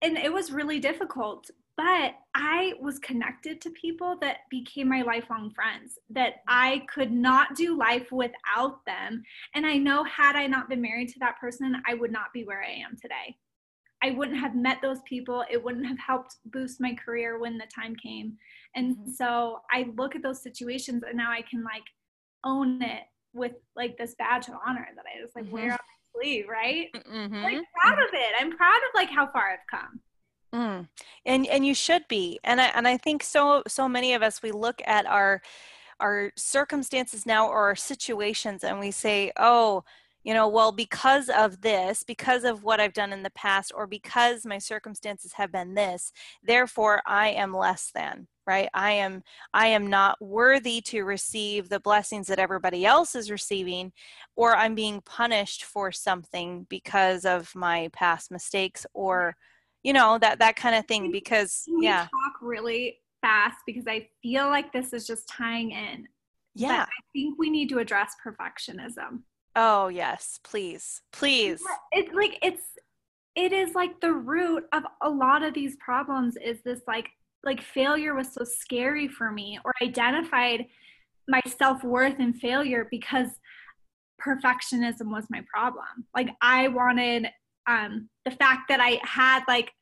and 0.02 0.16
it 0.16 0.32
was 0.32 0.52
really 0.52 0.78
difficult 0.78 1.50
but 1.76 2.14
i 2.34 2.72
was 2.81 2.98
connected 3.00 3.60
to 3.60 3.70
people 3.70 4.16
that 4.20 4.38
became 4.50 4.88
my 4.88 5.02
lifelong 5.02 5.50
friends 5.50 5.98
that 6.10 6.34
i 6.46 6.82
could 6.93 7.10
not 7.10 7.54
do 7.56 7.76
life 7.76 8.12
without 8.12 8.84
them 8.87 9.22
and 9.54 9.66
i 9.66 9.76
know 9.76 10.04
had 10.04 10.37
i 10.37 10.46
not 10.46 10.69
been 10.69 10.81
married 10.81 11.08
to 11.08 11.19
that 11.19 11.38
person 11.40 11.76
i 11.87 11.94
would 11.94 12.12
not 12.12 12.32
be 12.32 12.44
where 12.44 12.62
i 12.62 12.70
am 12.70 12.96
today 13.00 13.37
I 14.02 14.10
wouldn't 14.10 14.38
have 14.38 14.54
met 14.54 14.78
those 14.82 15.00
people. 15.08 15.44
It 15.50 15.62
wouldn't 15.62 15.87
have 15.87 15.98
helped 15.98 16.37
boost 16.46 16.81
my 16.81 16.94
career 16.94 17.38
when 17.38 17.58
the 17.58 17.66
time 17.75 17.96
came. 17.96 18.37
And 18.75 18.96
mm-hmm. 18.96 19.10
so 19.10 19.60
I 19.70 19.91
look 19.96 20.15
at 20.15 20.22
those 20.22 20.43
situations 20.43 21.03
and 21.06 21.17
now 21.17 21.31
I 21.31 21.43
can 21.43 21.65
like 21.65 21.84
own 22.44 22.82
it 22.82 23.03
with 23.32 23.53
like 23.74 23.96
this 23.98 24.15
badge 24.19 24.48
of 24.48 24.55
honor 24.67 24.86
that 24.94 25.05
I 25.06 25.22
just 25.22 25.34
like 25.34 25.46
mm-hmm. 25.46 25.55
wear 25.55 25.72
on 25.72 25.79
my 25.79 26.20
sleeve, 26.20 26.46
right? 26.48 26.88
Mm-hmm. 26.94 27.43
Like 27.43 27.58
proud 27.82 27.98
of 27.98 28.10
it. 28.12 28.34
I'm 28.38 28.56
proud 28.56 28.76
of 28.76 28.94
like 28.94 29.10
how 29.10 29.26
far 29.31 29.50
I've 29.53 29.58
come. 29.70 30.00
Mm. 30.55 30.88
And 31.26 31.46
and 31.46 31.67
you 31.67 31.74
should 31.74 32.06
be. 32.08 32.38
And 32.44 32.60
I 32.60 32.67
and 32.67 32.86
I 32.86 32.96
think 32.96 33.22
so 33.22 33.62
so 33.67 33.88
many 33.88 34.15
of 34.15 34.22
us 34.22 34.43
we 34.43 34.53
look 34.53 34.81
at 34.86 35.06
our 35.06 35.43
our 36.00 36.32
circumstances 36.36 37.26
now 37.26 37.48
or 37.48 37.65
our 37.67 37.76
situations 37.76 38.65
and 38.65 38.79
we 38.79 38.91
say, 38.91 39.32
"Oh, 39.38 39.84
you 40.26 40.34
know, 40.34 40.48
well, 40.48 40.72
because 40.72 41.28
of 41.28 41.60
this, 41.60 42.02
because 42.02 42.42
of 42.42 42.64
what 42.64 42.80
I've 42.80 42.92
done 42.92 43.12
in 43.12 43.22
the 43.22 43.30
past, 43.30 43.70
or 43.72 43.86
because 43.86 44.44
my 44.44 44.58
circumstances 44.58 45.34
have 45.34 45.52
been 45.52 45.74
this, 45.74 46.12
therefore 46.42 47.00
I 47.06 47.28
am 47.28 47.56
less 47.56 47.92
than, 47.94 48.26
right? 48.44 48.68
I 48.74 48.90
am 48.90 49.22
I 49.54 49.68
am 49.68 49.86
not 49.86 50.20
worthy 50.20 50.80
to 50.86 51.04
receive 51.04 51.68
the 51.68 51.78
blessings 51.78 52.26
that 52.26 52.40
everybody 52.40 52.84
else 52.84 53.14
is 53.14 53.30
receiving, 53.30 53.92
or 54.34 54.56
I'm 54.56 54.74
being 54.74 55.00
punished 55.02 55.62
for 55.62 55.92
something 55.92 56.66
because 56.68 57.24
of 57.24 57.54
my 57.54 57.88
past 57.92 58.32
mistakes, 58.32 58.84
or 58.94 59.36
you 59.84 59.92
know 59.92 60.18
that 60.18 60.40
that 60.40 60.56
kind 60.56 60.74
of 60.74 60.88
thing. 60.88 61.12
Because 61.12 61.62
we 61.68 61.84
yeah, 61.84 62.00
talk 62.02 62.42
really 62.42 62.98
fast 63.22 63.58
because 63.64 63.84
I 63.86 64.08
feel 64.24 64.48
like 64.48 64.72
this 64.72 64.92
is 64.92 65.06
just 65.06 65.28
tying 65.28 65.70
in. 65.70 66.08
Yeah, 66.56 66.82
I 66.82 67.02
think 67.12 67.38
we 67.38 67.48
need 67.48 67.68
to 67.68 67.78
address 67.78 68.16
perfectionism 68.26 69.20
Oh 69.56 69.89
yes, 69.89 70.39
please, 70.44 71.01
please. 71.13 71.63
It's 71.93 72.13
like 72.15 72.39
it's 72.43 72.63
it 73.34 73.53
is 73.53 73.75
like 73.75 74.01
the 74.01 74.13
root 74.13 74.65
of 74.72 74.84
a 75.03 75.08
lot 75.08 75.43
of 75.43 75.55
these 75.55 75.77
problems 75.77 76.36
is 76.36 76.58
this 76.63 76.81
like 76.86 77.08
like 77.43 77.63
failure 77.63 78.15
was 78.15 78.32
so 78.32 78.44
scary 78.44 79.08
for 79.08 79.32
me 79.32 79.58
or 79.65 79.72
identified 79.82 80.67
my 81.29 81.41
self-worth 81.46 82.20
in 82.20 82.34
failure 82.34 82.86
because 82.91 83.29
perfectionism 84.20 85.10
was 85.10 85.25
my 85.31 85.43
problem. 85.53 86.06
Like 86.15 86.29
I 86.43 86.69
wanted 86.69 87.29
um 87.67 88.10
the 88.27 88.32
fact 88.32 88.69
that 88.69 88.81
I 88.81 89.01
had 89.03 89.43
like 89.48 89.72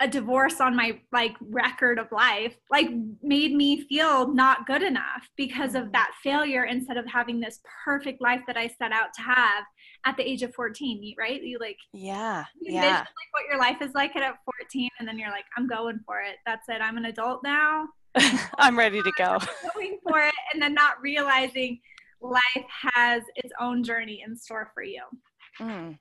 a 0.00 0.08
divorce 0.08 0.60
on 0.60 0.74
my 0.74 0.98
like 1.12 1.34
record 1.40 1.98
of 1.98 2.10
life 2.10 2.56
like 2.70 2.88
made 3.22 3.54
me 3.54 3.82
feel 3.82 4.32
not 4.32 4.66
good 4.66 4.82
enough 4.82 5.28
because 5.36 5.74
of 5.74 5.92
that 5.92 6.10
failure 6.22 6.64
instead 6.64 6.96
of 6.96 7.06
having 7.06 7.38
this 7.38 7.60
perfect 7.84 8.20
life 8.20 8.40
that 8.46 8.56
I 8.56 8.68
set 8.68 8.92
out 8.92 9.12
to 9.14 9.22
have 9.22 9.64
at 10.06 10.16
the 10.16 10.28
age 10.28 10.42
of 10.42 10.54
14 10.54 11.14
right 11.18 11.42
you 11.42 11.58
like 11.58 11.76
yeah 11.92 12.44
you 12.60 12.74
yeah 12.74 12.98
like 12.98 13.06
what 13.32 13.44
your 13.48 13.58
life 13.58 13.82
is 13.82 13.92
like 13.94 14.16
at 14.16 14.34
14 14.72 14.88
and 14.98 15.06
then 15.06 15.18
you're 15.18 15.30
like 15.30 15.44
I'm 15.56 15.66
going 15.66 16.00
for 16.06 16.20
it 16.20 16.36
that's 16.46 16.68
it 16.68 16.80
I'm 16.80 16.96
an 16.96 17.04
adult 17.04 17.42
now 17.44 17.86
I'm 18.58 18.76
ready 18.78 19.02
to 19.02 19.12
go. 19.16 19.38
going 19.74 19.98
for 20.02 20.20
it 20.20 20.34
and 20.52 20.60
then 20.60 20.74
not 20.74 21.00
realizing 21.00 21.80
life 22.20 22.66
has 22.94 23.22
its 23.36 23.52
own 23.60 23.82
journey 23.82 24.22
in 24.26 24.36
store 24.36 24.70
for 24.74 24.82
you. 24.82 25.02
Mm. 25.60 25.98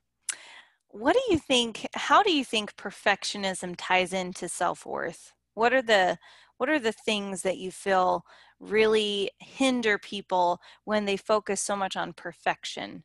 What 0.90 1.14
do 1.14 1.22
you 1.34 1.40
think? 1.40 1.88
How 1.94 2.24
do 2.24 2.32
you 2.32 2.44
think 2.44 2.76
perfectionism 2.76 3.76
ties 3.78 4.14
into 4.14 4.48
self 4.48 4.86
worth? 4.86 5.34
What 5.54 5.74
are 5.74 5.82
the 5.82 6.18
what 6.58 6.70
are 6.70 6.80
the 6.80 6.92
things 6.92 7.42
that 7.44 7.58
you 7.58 7.72
feel 7.72 8.26
really 8.60 9.32
hinder 9.40 9.98
people 9.98 10.60
when 10.84 11.06
they 11.06 11.16
focus 11.16 11.62
so 11.62 11.76
much 11.76 11.96
on 11.96 12.14
perfection? 12.14 13.04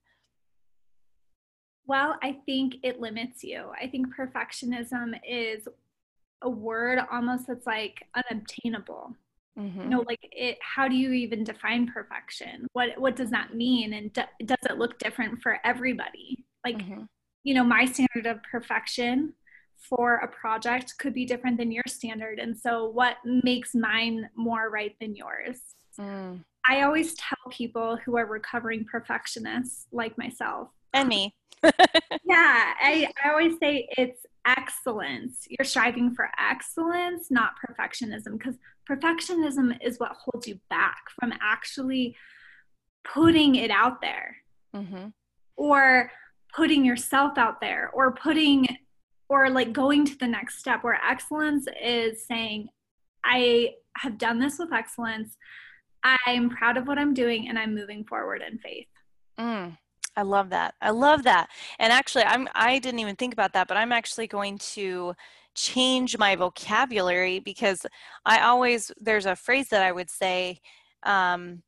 Well, 1.86 2.16
I 2.22 2.38
think 2.46 2.76
it 2.82 3.00
limits 3.00 3.44
you. 3.44 3.70
I 3.80 3.86
think 3.86 4.06
perfectionism 4.16 5.18
is 5.28 5.68
a 6.42 6.48
word 6.48 6.98
almost 7.12 7.46
that's 7.46 7.66
like 7.66 8.02
unobtainable. 8.14 9.14
Mm-hmm. 9.58 9.82
You 9.82 9.88
know, 9.88 10.04
like 10.06 10.18
it. 10.22 10.58
How 10.62 10.88
do 10.88 10.96
you 10.96 11.12
even 11.12 11.44
define 11.44 11.86
perfection? 11.86 12.66
What 12.72 12.98
What 12.98 13.14
does 13.14 13.30
that 13.30 13.54
mean? 13.54 13.92
And 13.92 14.12
do, 14.12 14.22
does 14.44 14.58
it 14.68 14.78
look 14.78 14.98
different 14.98 15.42
for 15.42 15.58
everybody? 15.64 16.44
Like, 16.64 16.78
mm-hmm. 16.78 17.02
You 17.44 17.54
know, 17.54 17.64
my 17.64 17.84
standard 17.84 18.26
of 18.26 18.42
perfection 18.42 19.34
for 19.76 20.16
a 20.16 20.28
project 20.28 20.94
could 20.98 21.14
be 21.14 21.26
different 21.26 21.58
than 21.58 21.70
your 21.70 21.84
standard. 21.86 22.38
And 22.38 22.56
so, 22.56 22.88
what 22.88 23.16
makes 23.24 23.74
mine 23.74 24.28
more 24.34 24.70
right 24.70 24.96
than 25.00 25.14
yours? 25.14 25.60
Mm. 25.98 26.40
I 26.66 26.82
always 26.82 27.14
tell 27.14 27.52
people 27.52 27.98
who 28.04 28.16
are 28.16 28.26
recovering 28.26 28.84
perfectionists 28.84 29.86
like 29.92 30.16
myself. 30.16 30.68
And 30.94 31.08
me. 31.08 31.34
yeah, 31.62 31.72
I, 32.80 33.08
I 33.22 33.30
always 33.30 33.58
say 33.58 33.88
it's 33.96 34.24
excellence. 34.46 35.46
You're 35.48 35.64
striving 35.64 36.14
for 36.14 36.30
excellence, 36.38 37.30
not 37.30 37.52
perfectionism, 37.66 38.38
because 38.38 38.56
perfectionism 38.88 39.76
is 39.82 39.98
what 39.98 40.12
holds 40.12 40.46
you 40.46 40.58
back 40.70 41.04
from 41.18 41.32
actually 41.40 42.16
putting 43.04 43.54
it 43.54 43.70
out 43.70 44.00
there 44.00 44.36
mm-hmm. 44.74 45.08
or 45.56 46.10
putting 46.54 46.84
yourself 46.84 47.36
out 47.36 47.60
there 47.60 47.90
or 47.92 48.12
putting 48.12 48.66
or 49.28 49.50
like 49.50 49.72
going 49.72 50.04
to 50.04 50.16
the 50.18 50.26
next 50.26 50.58
step 50.58 50.84
where 50.84 51.00
excellence 51.04 51.66
is 51.82 52.26
saying 52.26 52.68
i 53.24 53.70
have 53.98 54.18
done 54.18 54.38
this 54.38 54.58
with 54.58 54.72
excellence. 54.72 55.36
I'm 56.26 56.50
proud 56.50 56.76
of 56.76 56.86
what 56.86 56.98
i'm 56.98 57.14
doing 57.14 57.48
and 57.48 57.58
i'm 57.58 57.74
moving 57.74 58.04
forward 58.04 58.42
in 58.46 58.58
faith. 58.58 58.86
Mm, 59.38 59.76
i 60.16 60.22
love 60.22 60.50
that. 60.50 60.74
I 60.80 60.90
love 60.90 61.22
that. 61.24 61.48
And 61.78 61.92
actually 61.92 62.24
i'm 62.24 62.48
i 62.54 62.78
didn't 62.78 63.00
even 63.00 63.16
think 63.16 63.32
about 63.32 63.52
that 63.54 63.68
but 63.68 63.76
i'm 63.76 63.92
actually 63.92 64.26
going 64.26 64.58
to 64.58 65.14
change 65.54 66.18
my 66.18 66.34
vocabulary 66.34 67.38
because 67.38 67.86
i 68.26 68.40
always 68.40 68.90
there's 69.00 69.26
a 69.26 69.36
phrase 69.36 69.68
that 69.68 69.82
i 69.82 69.92
would 69.92 70.10
say 70.10 70.60
um, 71.04 71.62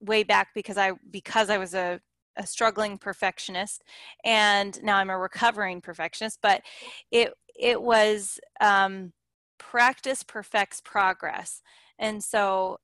way 0.00 0.22
back 0.22 0.48
because 0.54 0.76
i 0.76 0.92
because 1.10 1.48
i 1.48 1.56
was 1.56 1.74
a 1.74 2.00
a 2.36 2.46
struggling 2.46 2.98
perfectionist 2.98 3.82
and 4.24 4.82
now 4.82 4.96
i'm 4.96 5.10
a 5.10 5.18
recovering 5.18 5.80
perfectionist 5.80 6.38
but 6.42 6.62
it 7.10 7.32
it 7.58 7.80
was 7.80 8.40
um, 8.60 9.12
practice 9.58 10.22
perfects 10.22 10.80
progress. 10.80 11.62
And 11.98 12.22
so 12.22 12.78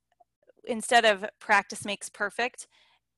instead 0.65 1.05
of 1.05 1.25
practice 1.41 1.85
makes 1.85 2.09
perfect 2.09 2.69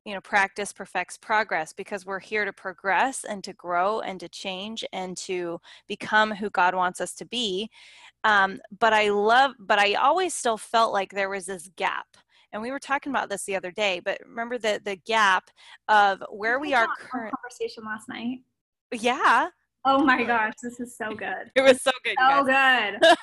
you 0.05 0.15
know 0.15 0.21
practice 0.21 0.73
perfects 0.73 1.17
progress 1.17 1.73
because 1.73 2.05
we're 2.05 2.19
here 2.19 2.45
to 2.45 2.53
progress 2.53 3.25
and 3.25 3.45
to 3.45 3.53
grow 3.53 4.01
and 4.01 4.19
to 4.19 4.29
change 4.29 4.85
and 4.93 5.17
to 5.17 5.61
become 5.87 6.33
who 6.33 6.51
god 6.51 6.75
wants 6.75 7.01
us 7.01 7.15
to 7.15 7.25
be. 7.25 7.71
Um, 8.25 8.61
but 8.81 8.93
i 8.93 9.11
love 9.11 9.53
but 9.61 9.79
i 9.79 9.95
always 9.95 10.35
still 10.35 10.59
felt 10.59 10.93
like 10.93 11.13
there 11.13 11.31
was 11.31 11.47
this 11.47 11.71
gap 11.77 12.07
and 12.53 12.61
we 12.63 12.71
were 12.71 12.79
talking 12.79 13.11
about 13.11 13.29
this 13.29 13.45
the 13.45 13.57
other 13.57 13.71
day 13.71 14.01
but 14.05 14.19
remember 14.27 14.59
the 14.59 14.81
the 14.85 14.97
gap 14.97 15.51
of 15.89 16.23
where 16.31 16.59
we 16.59 16.75
are 16.75 16.87
current 16.99 17.35
conversation 17.35 17.85
last 17.85 18.09
night. 18.09 18.39
Yeah. 18.93 19.49
Oh 19.85 20.05
my 20.05 20.23
gosh 20.23 20.55
this 20.63 20.81
is 20.81 20.97
so 20.97 21.15
good. 21.15 21.51
It 21.57 21.63
was 21.63 21.83
so 21.83 21.93
good 22.05 22.17
so 22.19 22.45
good. 22.45 22.99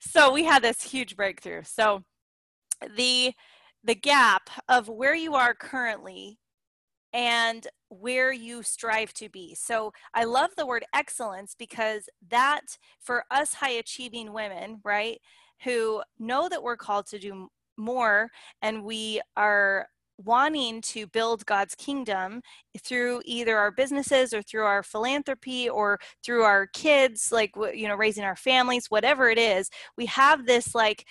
So 0.00 0.32
we 0.32 0.44
had 0.44 0.62
this 0.62 0.82
huge 0.82 1.16
breakthrough. 1.16 1.62
So 1.64 2.02
the 2.96 3.32
the 3.84 3.94
gap 3.94 4.48
of 4.68 4.88
where 4.88 5.14
you 5.14 5.34
are 5.34 5.54
currently 5.54 6.38
and 7.12 7.66
where 7.88 8.32
you 8.32 8.62
strive 8.62 9.12
to 9.14 9.28
be. 9.28 9.54
So 9.54 9.92
I 10.14 10.24
love 10.24 10.50
the 10.56 10.66
word 10.66 10.84
excellence 10.94 11.54
because 11.58 12.08
that 12.30 12.78
for 13.00 13.24
us 13.30 13.54
high 13.54 13.72
achieving 13.72 14.32
women, 14.32 14.80
right, 14.84 15.20
who 15.64 16.02
know 16.18 16.48
that 16.48 16.62
we're 16.62 16.76
called 16.76 17.06
to 17.06 17.18
do 17.18 17.48
more 17.76 18.30
and 18.60 18.84
we 18.84 19.20
are 19.36 19.86
wanting 20.18 20.80
to 20.80 21.06
build 21.08 21.44
God's 21.46 21.74
kingdom 21.74 22.42
through 22.78 23.22
either 23.24 23.56
our 23.56 23.70
businesses 23.70 24.32
or 24.32 24.42
through 24.42 24.64
our 24.64 24.82
philanthropy 24.82 25.68
or 25.68 25.98
through 26.24 26.42
our 26.42 26.66
kids 26.66 27.32
like 27.32 27.50
you 27.74 27.88
know 27.88 27.96
raising 27.96 28.24
our 28.24 28.36
families 28.36 28.90
whatever 28.90 29.30
it 29.30 29.38
is. 29.38 29.70
We 29.96 30.06
have 30.06 30.46
this 30.46 30.74
like 30.74 31.06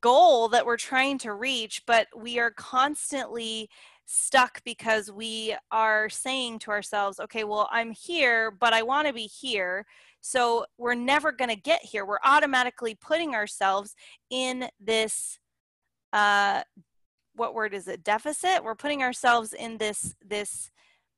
goal 0.00 0.48
that 0.48 0.66
we're 0.66 0.76
trying 0.76 1.18
to 1.18 1.32
reach 1.32 1.82
but 1.86 2.08
we 2.16 2.38
are 2.38 2.50
constantly 2.50 3.68
stuck 4.04 4.62
because 4.64 5.10
we 5.10 5.56
are 5.72 6.08
saying 6.08 6.58
to 6.58 6.70
ourselves 6.70 7.18
okay 7.18 7.44
well 7.44 7.68
I'm 7.70 7.92
here 7.92 8.50
but 8.50 8.72
I 8.72 8.82
want 8.82 9.06
to 9.06 9.12
be 9.12 9.26
here 9.26 9.86
so 10.26 10.66
we're 10.76 10.96
never 10.96 11.30
going 11.30 11.50
to 11.50 11.56
get 11.56 11.84
here. 11.84 12.04
We're 12.04 12.18
automatically 12.24 12.96
putting 12.96 13.36
ourselves 13.36 13.94
in 14.28 14.68
this 14.80 15.38
uh, 16.12 16.62
what 17.36 17.54
word 17.54 17.74
is 17.74 17.86
it 17.88 18.02
deficit 18.02 18.64
we're 18.64 18.74
putting 18.74 19.02
ourselves 19.02 19.52
in 19.52 19.76
this 19.78 20.14
this 20.24 20.70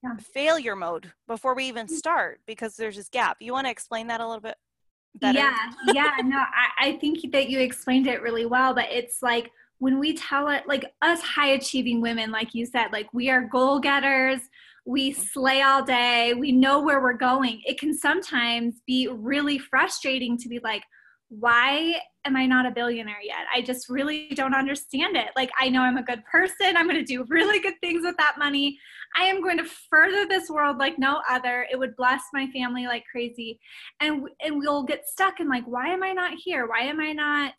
yeah. 0.02 0.16
failure 0.33 0.76
mode 0.76 1.12
before 1.26 1.54
we 1.54 1.64
even 1.64 1.87
mm. 1.87 1.90
start 1.90 2.40
because 2.47 2.76
there's 2.76 2.97
this 2.97 3.09
gap 3.09 3.37
you 3.40 3.52
want 3.52 3.66
to 3.66 3.71
explain 3.71 4.07
that 4.09 4.21
a 4.21 4.26
little 4.26 4.40
bit 4.40 4.57
better? 5.14 5.38
yeah 5.38 5.57
yeah 5.92 6.12
no 6.25 6.38
I, 6.38 6.88
I 6.88 6.92
think 6.99 7.33
that 7.33 7.49
you 7.49 7.61
explained 7.61 8.07
it 8.07 8.23
really 8.23 8.47
well 8.47 8.75
but 8.75 8.87
it's 8.90 9.23
like 9.23 9.50
when 9.78 9.99
we 9.99 10.14
tell 10.14 10.49
it 10.49 10.64
like 10.66 10.85
us 11.02 11.21
high 11.23 11.50
achieving 11.50 12.00
women 12.00 12.30
like 12.30 12.54
you 12.54 12.66
said 12.66 12.88
like 12.92 13.12
we 13.12 13.30
are 13.30 13.42
goal 13.42 13.80
getters 13.80 14.40
we 14.85 15.12
mm. 15.12 15.16
slay 15.16 15.62
all 15.62 15.85
day 15.85 16.35
we 16.35 16.52
know 16.52 16.80
where 16.80 17.00
we're 17.00 17.12
going 17.12 17.61
it 17.64 17.78
can 17.78 17.97
sometimes 17.97 18.83
be 18.87 19.09
really 19.09 19.59
frustrating 19.59 20.37
to 20.38 20.49
be 20.49 20.61
like 20.62 20.83
why 21.28 22.00
am 22.25 22.37
I 22.37 22.47
not 22.47 22.66
a 22.66 22.70
billionaire 22.70 23.23
yet? 23.23 23.47
I 23.54 23.61
just 23.61 23.88
really 23.88 24.28
don't 24.35 24.54
understand 24.54 25.16
it. 25.16 25.28
Like, 25.37 25.50
I 25.61 25.68
know 25.68 25.82
I'm 25.82 25.99
a 25.99 26.02
good 26.02 26.25
person. 26.25 26.76
I'm 26.76 26.88
going 26.88 27.04
to 27.04 27.04
do 27.04 27.25
really 27.28 27.61
good 27.61 27.75
things 27.82 28.02
with 28.04 28.16
that 28.16 28.37
money. 28.38 28.78
I 29.16 29.25
am 29.25 29.42
going 29.42 29.58
to 29.58 29.70
further 29.90 30.26
this 30.26 30.49
world 30.49 30.78
like 30.78 30.99
no 30.99 31.20
other. 31.28 31.66
It 31.70 31.78
would 31.78 31.97
bless 31.97 32.23
my 32.32 32.47
family 32.49 32.87
like 32.87 33.04
crazy. 33.11 33.61
And, 34.00 34.28
and 34.42 34.58
we'll 34.58 34.85
get 34.85 35.06
stuck 35.06 35.40
in 35.40 35.49
like, 35.49 35.64
why 35.66 35.88
am 35.88 36.02
I 36.02 36.12
not 36.12 36.32
here? 36.42 36.66
Why 36.66 36.80
am 36.80 37.00
I 37.00 37.12
not 37.12 37.52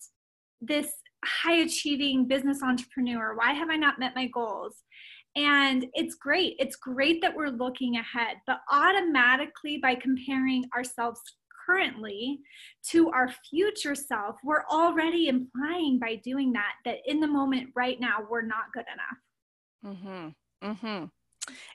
this 0.62 0.92
high 1.24 1.58
achieving 1.58 2.28
business 2.28 2.64
entrepreneur? 2.64 3.36
Why 3.36 3.54
have 3.54 3.70
I 3.70 3.76
not 3.76 4.00
met 4.00 4.16
my 4.16 4.28
goals? 4.28 4.78
And 5.36 5.86
it's 5.94 6.16
great. 6.16 6.56
It's 6.60 6.76
great 6.76 7.22
that 7.22 7.36
we're 7.36 7.50
looking 7.50 7.98
ahead, 7.98 8.38
but 8.48 8.58
automatically 8.72 9.78
by 9.78 9.96
comparing 9.96 10.66
ourselves 10.76 11.22
currently 11.70 12.40
to 12.84 13.10
our 13.12 13.30
future 13.50 13.96
self, 13.96 14.38
we're 14.44 14.66
already 14.72 15.28
implying 15.28 16.00
by 16.00 16.16
doing 16.24 16.52
that 16.54 16.74
that 16.86 16.98
in 17.06 17.20
the 17.20 17.28
moment 17.28 17.70
right 17.76 18.00
now 18.00 18.18
we're 18.30 18.42
not 18.42 18.72
good 18.74 18.86
enough. 18.94 19.98
Mhm. 19.98 20.36
Mhm. 20.62 21.12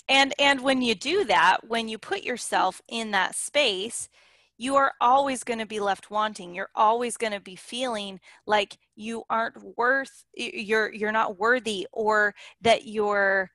And 0.09 0.35
and 0.39 0.61
when 0.61 0.83
you 0.83 0.95
do 0.95 1.25
that, 1.25 1.67
when 1.67 1.89
you 1.89 1.99
put 1.99 2.23
yourself 2.23 2.81
in 2.89 3.11
that 3.13 3.35
space, 3.35 4.09
you 4.57 4.77
are 4.77 4.93
always 5.01 5.43
going 5.43 5.59
to 5.59 5.67
be 5.67 5.81
left 5.81 6.11
wanting. 6.11 6.55
You're 6.55 6.71
always 6.75 7.17
going 7.17 7.33
to 7.33 7.41
be 7.41 7.57
feeling 7.57 8.21
like 8.47 8.79
you 8.95 9.25
aren't 9.29 9.77
worth 9.77 10.25
you're 10.35 10.93
you're 10.93 11.13
not 11.13 11.39
worthy 11.39 11.87
or 11.93 12.35
that 12.61 12.87
you're 12.87 13.51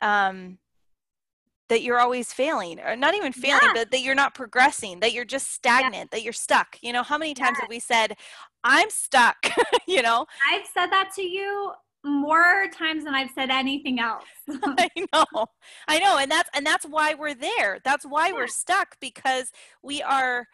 um 0.00 0.58
that 1.70 1.82
you're 1.82 2.00
always 2.00 2.32
failing 2.32 2.80
or 2.80 2.96
not 2.96 3.14
even 3.14 3.32
failing 3.32 3.60
yeah. 3.62 3.72
but 3.72 3.90
that 3.92 4.00
you're 4.00 4.14
not 4.14 4.34
progressing 4.34 5.00
that 5.00 5.12
you're 5.12 5.24
just 5.24 5.52
stagnant 5.52 5.94
yeah. 5.94 6.04
that 6.10 6.22
you're 6.22 6.32
stuck. 6.32 6.76
You 6.82 6.92
know 6.92 7.04
how 7.04 7.16
many 7.16 7.32
times 7.32 7.56
yeah. 7.56 7.62
have 7.62 7.70
we 7.70 7.80
said 7.80 8.16
i'm 8.64 8.90
stuck 8.90 9.36
you 9.86 10.02
know? 10.02 10.26
I've 10.50 10.66
said 10.66 10.88
that 10.88 11.10
to 11.16 11.22
you 11.22 11.72
more 12.04 12.66
times 12.76 13.04
than 13.04 13.14
i've 13.14 13.30
said 13.34 13.50
anything 13.50 14.00
else. 14.00 14.24
I 14.62 14.88
know. 15.12 15.46
I 15.88 15.98
know 16.00 16.18
and 16.18 16.30
that's 16.30 16.50
and 16.54 16.66
that's 16.66 16.84
why 16.84 17.14
we're 17.14 17.34
there. 17.34 17.78
That's 17.84 18.04
why 18.04 18.32
we're 18.32 18.48
stuck 18.48 18.96
because 19.00 19.50
we 19.82 20.02
are 20.02 20.46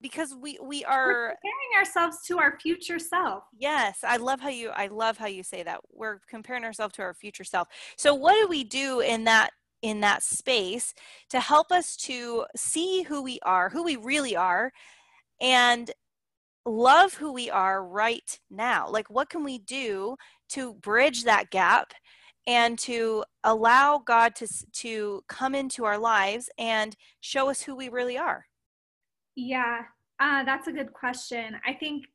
because 0.00 0.34
we 0.40 0.58
we 0.62 0.84
are 0.84 1.06
we're 1.08 1.28
comparing 1.28 1.78
ourselves 1.78 2.18
to 2.26 2.38
our 2.38 2.58
future 2.60 2.98
self. 2.98 3.44
Yes 3.58 3.98
i 4.04 4.16
love 4.16 4.40
how 4.40 4.50
you 4.50 4.70
i 4.70 4.86
love 4.86 5.16
how 5.18 5.26
you 5.26 5.42
say 5.42 5.64
that. 5.64 5.80
We're 5.92 6.20
comparing 6.28 6.64
ourselves 6.64 6.94
to 6.96 7.02
our 7.02 7.14
future 7.14 7.44
self. 7.44 7.68
So 7.96 8.14
what 8.14 8.34
do 8.40 8.46
we 8.46 8.62
do 8.62 9.00
in 9.00 9.24
that 9.24 9.50
in 9.82 10.00
that 10.00 10.22
space 10.22 10.94
to 11.30 11.40
help 11.40 11.70
us 11.70 11.96
to 11.96 12.44
see 12.56 13.02
who 13.02 13.22
we 13.22 13.38
are, 13.42 13.68
who 13.68 13.82
we 13.82 13.96
really 13.96 14.36
are, 14.36 14.72
and 15.40 15.90
love 16.64 17.14
who 17.14 17.32
we 17.32 17.50
are 17.50 17.84
right 17.86 18.38
now. 18.50 18.88
Like, 18.88 19.08
what 19.08 19.30
can 19.30 19.44
we 19.44 19.58
do 19.58 20.16
to 20.50 20.74
bridge 20.74 21.24
that 21.24 21.50
gap 21.50 21.92
and 22.46 22.78
to 22.80 23.24
allow 23.44 23.98
God 23.98 24.34
to, 24.36 24.48
to 24.72 25.22
come 25.28 25.54
into 25.54 25.84
our 25.84 25.98
lives 25.98 26.48
and 26.58 26.96
show 27.20 27.48
us 27.48 27.62
who 27.62 27.76
we 27.76 27.88
really 27.88 28.18
are? 28.18 28.44
Yeah, 29.34 29.80
uh, 30.20 30.44
that's 30.44 30.66
a 30.66 30.72
good 30.72 30.92
question. 30.92 31.56
I 31.66 31.74
think 31.74 32.06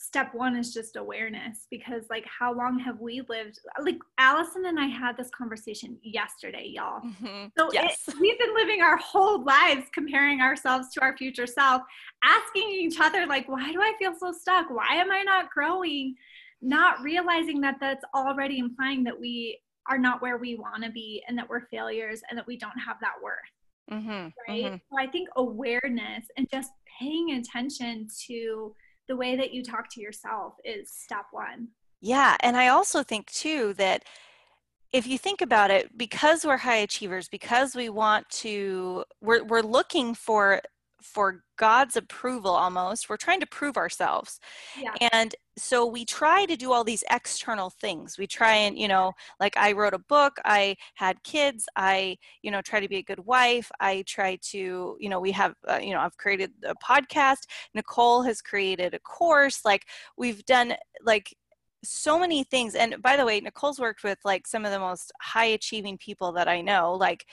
step 0.00 0.34
one 0.34 0.56
is 0.56 0.72
just 0.72 0.96
awareness 0.96 1.66
because 1.70 2.04
like 2.10 2.24
how 2.26 2.54
long 2.54 2.78
have 2.78 3.00
we 3.00 3.22
lived 3.28 3.58
like 3.82 3.98
allison 4.18 4.66
and 4.66 4.78
i 4.78 4.86
had 4.86 5.16
this 5.16 5.30
conversation 5.36 5.98
yesterday 6.02 6.66
y'all 6.66 7.00
mm-hmm. 7.00 7.46
so 7.56 7.68
yes. 7.72 8.00
it, 8.08 8.14
we've 8.20 8.38
been 8.38 8.54
living 8.54 8.82
our 8.82 8.96
whole 8.96 9.42
lives 9.44 9.84
comparing 9.92 10.40
ourselves 10.40 10.88
to 10.92 11.00
our 11.00 11.16
future 11.16 11.46
self 11.46 11.82
asking 12.22 12.68
each 12.68 13.00
other 13.00 13.26
like 13.26 13.48
why 13.48 13.72
do 13.72 13.80
i 13.80 13.92
feel 13.98 14.14
so 14.18 14.32
stuck 14.32 14.68
why 14.70 14.94
am 14.94 15.10
i 15.10 15.22
not 15.22 15.50
growing 15.50 16.14
not 16.60 17.00
realizing 17.02 17.60
that 17.60 17.76
that's 17.80 18.04
already 18.14 18.58
implying 18.58 19.04
that 19.04 19.18
we 19.18 19.60
are 19.88 19.98
not 19.98 20.20
where 20.20 20.38
we 20.38 20.56
want 20.56 20.82
to 20.82 20.90
be 20.90 21.22
and 21.28 21.38
that 21.38 21.48
we're 21.48 21.66
failures 21.68 22.20
and 22.28 22.38
that 22.38 22.46
we 22.46 22.56
don't 22.56 22.78
have 22.78 22.96
that 23.00 23.14
worth 23.22 23.38
mm-hmm. 23.90 24.28
right 24.48 24.64
mm-hmm. 24.64 24.74
so 24.74 24.98
i 24.98 25.06
think 25.06 25.28
awareness 25.36 26.24
and 26.36 26.48
just 26.50 26.72
paying 26.98 27.32
attention 27.32 28.06
to 28.26 28.74
the 29.08 29.16
way 29.16 29.36
that 29.36 29.52
you 29.52 29.62
talk 29.62 29.88
to 29.92 30.00
yourself 30.00 30.54
is 30.64 30.90
step 30.90 31.26
one. 31.32 31.68
Yeah. 32.00 32.36
And 32.40 32.56
I 32.56 32.68
also 32.68 33.02
think, 33.02 33.26
too, 33.32 33.74
that 33.74 34.04
if 34.92 35.06
you 35.06 35.18
think 35.18 35.40
about 35.40 35.70
it, 35.70 35.96
because 35.98 36.44
we're 36.44 36.58
high 36.58 36.76
achievers, 36.76 37.28
because 37.28 37.74
we 37.74 37.88
want 37.88 38.28
to, 38.30 39.04
we're, 39.20 39.44
we're 39.44 39.62
looking 39.62 40.14
for 40.14 40.60
for 41.02 41.42
God's 41.56 41.96
approval 41.96 42.52
almost. 42.52 43.08
We're 43.08 43.16
trying 43.16 43.40
to 43.40 43.46
prove 43.46 43.76
ourselves. 43.76 44.38
Yeah. 44.80 44.92
And 45.12 45.34
so 45.56 45.86
we 45.86 46.04
try 46.04 46.44
to 46.46 46.56
do 46.56 46.72
all 46.72 46.84
these 46.84 47.04
external 47.10 47.70
things. 47.70 48.16
We 48.18 48.26
try 48.26 48.54
and, 48.54 48.78
you 48.78 48.88
know, 48.88 49.12
like 49.40 49.56
I 49.56 49.72
wrote 49.72 49.94
a 49.94 49.98
book, 49.98 50.36
I 50.44 50.76
had 50.94 51.22
kids, 51.24 51.66
I, 51.76 52.16
you 52.42 52.50
know, 52.50 52.62
try 52.62 52.80
to 52.80 52.88
be 52.88 52.98
a 52.98 53.02
good 53.02 53.20
wife. 53.20 53.70
I 53.80 54.04
try 54.06 54.38
to, 54.50 54.96
you 54.98 55.08
know, 55.08 55.20
we 55.20 55.32
have, 55.32 55.54
uh, 55.68 55.80
you 55.82 55.92
know, 55.92 56.00
I've 56.00 56.16
created 56.16 56.52
a 56.64 56.74
podcast. 56.76 57.46
Nicole 57.74 58.22
has 58.22 58.40
created 58.40 58.94
a 58.94 59.00
course. 59.00 59.64
Like 59.64 59.86
we've 60.16 60.44
done 60.44 60.74
like 61.04 61.34
so 61.84 62.18
many 62.18 62.44
things 62.44 62.74
and 62.74 63.00
by 63.02 63.16
the 63.16 63.24
way 63.24 63.40
nicole's 63.40 63.78
worked 63.78 64.02
with 64.02 64.18
like 64.24 64.46
some 64.46 64.64
of 64.64 64.72
the 64.72 64.78
most 64.78 65.12
high 65.20 65.44
achieving 65.46 65.96
people 65.98 66.32
that 66.32 66.48
i 66.48 66.60
know 66.60 66.92
like 66.94 67.24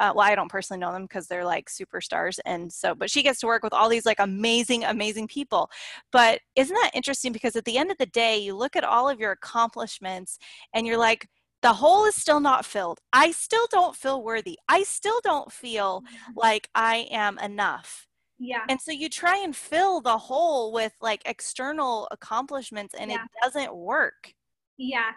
uh, 0.00 0.12
well 0.14 0.26
i 0.26 0.34
don't 0.34 0.50
personally 0.50 0.80
know 0.80 0.92
them 0.92 1.02
because 1.02 1.26
they're 1.26 1.44
like 1.44 1.70
superstars 1.70 2.38
and 2.44 2.72
so 2.72 2.94
but 2.94 3.10
she 3.10 3.22
gets 3.22 3.40
to 3.40 3.46
work 3.46 3.62
with 3.62 3.72
all 3.72 3.88
these 3.88 4.04
like 4.04 4.18
amazing 4.20 4.84
amazing 4.84 5.28
people. 5.28 5.70
But 6.12 6.40
isn't 6.56 6.74
that 6.74 6.92
interesting? 6.94 7.32
Because 7.32 7.56
at 7.56 7.64
the 7.64 7.78
end 7.78 7.90
of 7.90 7.98
the 7.98 8.06
day 8.06 8.38
you 8.38 8.56
look 8.56 8.76
at 8.76 8.84
all 8.84 9.08
of 9.08 9.20
your 9.20 9.32
accomplishments 9.32 10.38
and 10.72 10.86
you're 10.86 10.98
like 10.98 11.28
the 11.62 11.72
hole 11.72 12.04
is 12.04 12.14
still 12.14 12.40
not 12.40 12.66
filled. 12.66 12.98
I 13.12 13.30
still 13.30 13.66
don't 13.70 13.96
feel 13.96 14.22
worthy. 14.22 14.58
I 14.68 14.82
still 14.82 15.20
don't 15.24 15.50
feel 15.50 16.02
mm-hmm. 16.02 16.32
like 16.36 16.68
i 16.74 17.06
am 17.10 17.38
enough 17.38 18.06
yeah 18.38 18.64
and 18.68 18.80
so 18.80 18.90
you 18.90 19.08
try 19.08 19.38
and 19.38 19.54
fill 19.54 20.00
the 20.00 20.18
hole 20.18 20.72
with 20.72 20.92
like 21.00 21.22
external 21.24 22.08
accomplishments 22.10 22.94
and 22.98 23.10
yeah. 23.10 23.24
it 23.24 23.30
doesn't 23.42 23.74
work 23.74 24.32
yeah 24.76 25.10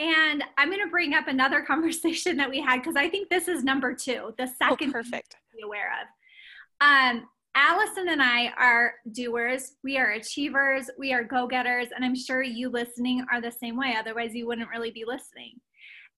and 0.00 0.42
I'm 0.56 0.70
going 0.70 0.82
to 0.82 0.90
bring 0.90 1.12
up 1.12 1.28
another 1.28 1.60
conversation 1.66 2.36
that 2.38 2.48
we 2.48 2.60
had 2.60 2.78
because 2.78 2.96
I 2.96 3.08
think 3.08 3.28
this 3.28 3.48
is 3.48 3.62
number 3.62 3.94
two, 3.94 4.34
the 4.38 4.44
oh, 4.44 4.70
second 4.70 4.88
oh, 4.88 4.92
perfect. 4.92 5.32
to 5.32 5.56
be 5.56 5.62
aware 5.62 5.92
of. 6.00 6.86
Um, 6.86 7.28
Allison 7.54 8.08
and 8.08 8.22
I 8.22 8.52
are 8.56 8.94
doers. 9.12 9.72
We 9.82 9.98
are 9.98 10.12
achievers. 10.12 10.88
We 10.98 11.12
are 11.12 11.24
go 11.24 11.46
getters. 11.46 11.88
And 11.94 12.04
I'm 12.04 12.14
sure 12.14 12.42
you 12.42 12.70
listening 12.70 13.24
are 13.30 13.40
the 13.40 13.50
same 13.50 13.76
way. 13.76 13.94
Otherwise, 13.98 14.34
you 14.34 14.46
wouldn't 14.46 14.70
really 14.70 14.90
be 14.90 15.04
listening. 15.04 15.60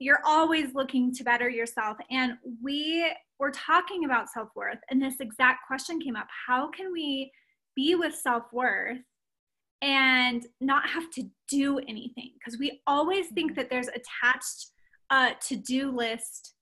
You're 0.02 0.22
always 0.24 0.74
looking 0.74 1.14
to 1.14 1.24
better 1.24 1.48
yourself. 1.48 1.96
And 2.10 2.34
we 2.62 3.10
were 3.38 3.50
talking 3.50 4.04
about 4.04 4.30
self 4.30 4.48
worth. 4.54 4.78
And 4.90 5.00
this 5.00 5.20
exact 5.20 5.66
question 5.66 6.00
came 6.00 6.16
up 6.16 6.28
How 6.46 6.68
can 6.70 6.92
we 6.92 7.30
be 7.74 7.94
with 7.94 8.14
self 8.14 8.44
worth 8.52 8.98
and 9.82 10.46
not 10.60 10.88
have 10.88 11.10
to 11.10 11.24
do 11.48 11.78
anything 11.80 12.30
because 12.38 12.58
we 12.58 12.80
always 12.86 13.26
think 13.28 13.50
mm-hmm. 13.52 13.60
that 13.60 13.68
there's 13.68 13.88
attached 13.88 14.70
a 15.10 15.32
to-do 15.40 15.90
list 15.90 16.54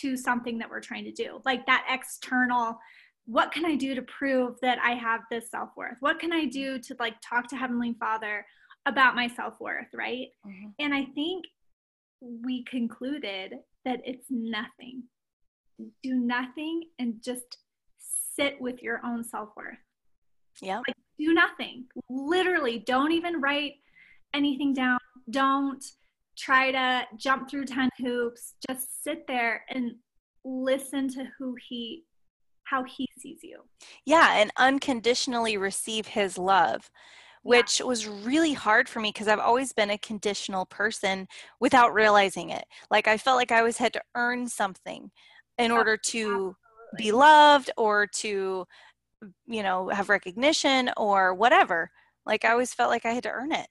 to 0.00 0.16
something 0.16 0.58
that 0.58 0.68
we're 0.68 0.80
trying 0.80 1.04
to 1.04 1.12
do 1.12 1.40
like 1.46 1.64
that 1.66 1.86
external 1.90 2.78
what 3.24 3.50
can 3.50 3.64
i 3.64 3.74
do 3.74 3.94
to 3.94 4.02
prove 4.02 4.54
that 4.60 4.78
i 4.84 4.90
have 4.92 5.22
this 5.30 5.50
self-worth 5.50 5.96
what 6.00 6.20
can 6.20 6.32
i 6.32 6.44
do 6.44 6.78
to 6.78 6.94
like 7.00 7.14
talk 7.26 7.48
to 7.48 7.56
heavenly 7.56 7.96
father 7.98 8.44
about 8.84 9.16
my 9.16 9.26
self-worth 9.26 9.88
right 9.94 10.28
mm-hmm. 10.46 10.68
and 10.78 10.94
i 10.94 11.04
think 11.14 11.46
we 12.20 12.64
concluded 12.64 13.54
that 13.84 14.00
it's 14.04 14.26
nothing 14.30 15.02
do 16.02 16.14
nothing 16.14 16.82
and 16.98 17.14
just 17.22 17.58
sit 18.36 18.60
with 18.60 18.82
your 18.82 19.00
own 19.04 19.22
self-worth 19.22 19.78
yeah 20.60 20.78
like 20.78 20.96
do 21.18 21.34
nothing. 21.34 21.84
Literally, 22.08 22.78
don't 22.78 23.12
even 23.12 23.40
write 23.40 23.74
anything 24.34 24.72
down. 24.72 24.98
Don't 25.30 25.84
try 26.38 26.70
to 26.70 27.06
jump 27.16 27.50
through 27.50 27.64
10 27.64 27.90
hoops. 27.98 28.54
Just 28.68 29.02
sit 29.02 29.26
there 29.26 29.64
and 29.70 29.92
listen 30.44 31.08
to 31.08 31.26
who 31.38 31.56
he 31.68 32.04
how 32.64 32.84
he 32.84 33.08
sees 33.18 33.38
you. 33.42 33.60
Yeah, 34.04 34.34
and 34.34 34.50
unconditionally 34.58 35.56
receive 35.56 36.06
his 36.06 36.36
love 36.36 36.90
which 37.48 37.80
yeah. 37.80 37.86
was 37.86 38.06
really 38.06 38.52
hard 38.52 38.88
for 38.88 39.00
me 39.00 39.10
because 39.10 39.28
I've 39.28 39.38
always 39.38 39.72
been 39.72 39.90
a 39.90 39.98
conditional 39.98 40.66
person 40.66 41.26
without 41.60 41.94
realizing 41.94 42.50
it. 42.50 42.64
Like 42.90 43.08
I 43.08 43.16
felt 43.16 43.38
like 43.38 43.50
I 43.50 43.58
always 43.58 43.78
had 43.78 43.94
to 43.94 44.02
earn 44.14 44.48
something 44.48 45.10
in 45.56 45.70
order 45.70 45.96
to 45.96 46.54
Absolutely. 46.92 46.96
be 46.98 47.12
loved 47.12 47.70
or 47.76 48.06
to 48.06 48.66
you 49.46 49.62
know, 49.62 49.88
have 49.88 50.08
recognition 50.08 50.90
or 50.96 51.34
whatever. 51.34 51.90
Like 52.26 52.44
I 52.44 52.52
always 52.52 52.74
felt 52.74 52.90
like 52.90 53.04
I 53.04 53.12
had 53.12 53.24
to 53.24 53.30
earn 53.30 53.52
it. 53.52 53.66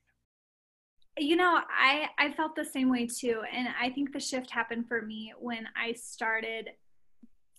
You 1.20 1.36
know, 1.36 1.62
I 1.70 2.10
I 2.18 2.32
felt 2.34 2.56
the 2.56 2.66
same 2.66 2.90
way 2.90 3.08
too, 3.08 3.42
and 3.52 3.68
I 3.80 3.90
think 3.90 4.14
the 4.14 4.20
shift 4.20 4.52
happened 4.52 4.88
for 4.88 5.02
me 5.02 5.34
when 5.40 5.68
I 5.76 5.94
started 5.94 6.70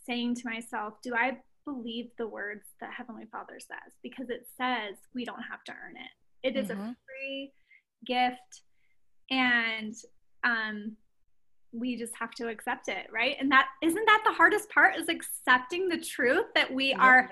saying 0.07 0.37
to 0.37 0.49
myself, 0.49 0.95
"Do 1.03 1.15
I 1.15 1.39
believe 1.73 2.11
the 2.19 2.27
words 2.27 2.63
that 2.81 2.93
Heavenly 2.97 3.27
Father 3.31 3.59
says?" 3.61 3.93
Because 4.03 4.31
it 4.31 4.47
says 4.57 4.97
we 5.15 5.25
don't 5.25 5.43
have 5.51 5.65
to 5.65 5.73
earn 5.73 5.97
it. 5.97 6.49
It 6.49 6.57
is 6.57 6.69
mm-hmm. 6.69 6.81
a 6.81 6.97
free 7.07 7.53
gift, 8.07 8.63
and 9.31 9.95
um, 10.45 10.97
we 11.73 11.97
just 11.97 12.15
have 12.19 12.31
to 12.33 12.49
accept 12.49 12.89
it, 12.89 13.07
right? 13.13 13.37
And 13.39 13.51
that 13.51 13.67
isn't 13.83 14.07
that 14.07 14.23
the 14.25 14.33
hardest 14.33 14.71
part 14.71 14.97
is 14.97 15.09
accepting 15.09 15.89
the 15.89 16.01
truth 16.01 16.47
that 16.55 16.73
we 16.73 16.91
yeah. 16.91 16.99
are 16.99 17.31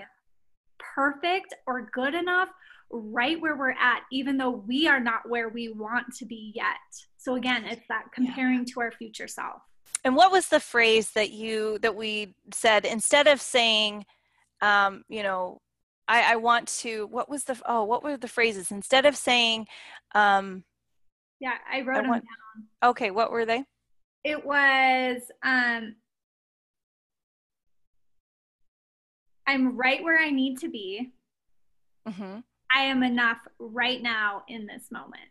perfect 0.95 1.53
or 1.65 1.89
good 1.93 2.13
enough 2.13 2.49
right 2.91 3.39
where 3.41 3.57
we're 3.57 3.71
at, 3.71 4.01
even 4.11 4.37
though 4.37 4.63
we 4.67 4.87
are 4.87 4.99
not 4.99 5.27
where 5.27 5.49
we 5.49 5.69
want 5.69 6.05
to 6.15 6.25
be 6.25 6.51
yet. 6.55 6.75
So 7.17 7.35
again, 7.35 7.65
it's 7.65 7.85
that 7.89 8.05
comparing 8.13 8.59
yeah. 8.59 8.73
to 8.73 8.79
our 8.81 8.91
future 8.91 9.27
self. 9.27 9.61
And 10.03 10.15
what 10.15 10.31
was 10.31 10.47
the 10.47 10.59
phrase 10.59 11.11
that 11.11 11.31
you 11.31 11.79
that 11.79 11.95
we 11.95 12.35
said 12.53 12.85
instead 12.85 13.27
of 13.27 13.41
saying, 13.41 14.05
um, 14.61 15.03
you 15.09 15.23
know, 15.23 15.59
I, 16.07 16.33
I 16.33 16.35
want 16.37 16.67
to. 16.79 17.07
What 17.07 17.29
was 17.29 17.43
the 17.43 17.59
oh? 17.65 17.83
What 17.83 18.03
were 18.03 18.17
the 18.17 18.27
phrases 18.27 18.71
instead 18.71 19.05
of 19.05 19.15
saying? 19.15 19.67
Um, 20.15 20.63
yeah, 21.39 21.55
I 21.71 21.81
wrote 21.81 21.97
I 21.97 22.01
them 22.01 22.09
want, 22.09 22.23
down. 22.23 22.89
Okay, 22.91 23.11
what 23.11 23.31
were 23.31 23.45
they? 23.45 23.63
It 24.23 24.45
was 24.45 25.21
um, 25.43 25.95
I'm 29.47 29.77
right 29.77 30.03
where 30.03 30.19
I 30.19 30.29
need 30.29 30.59
to 30.59 30.69
be. 30.69 31.11
Mm-hmm. 32.07 32.39
I 32.75 32.81
am 32.81 33.01
enough 33.01 33.39
right 33.59 34.01
now 34.01 34.43
in 34.49 34.67
this 34.67 34.91
moment. 34.91 35.21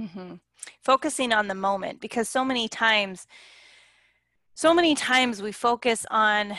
Mm-hmm. 0.00 0.34
Focusing 0.82 1.32
on 1.32 1.48
the 1.48 1.54
moment 1.54 2.00
because 2.00 2.28
so 2.28 2.44
many 2.44 2.68
times, 2.68 3.26
so 4.54 4.72
many 4.72 4.94
times 4.94 5.42
we 5.42 5.52
focus 5.52 6.06
on, 6.10 6.56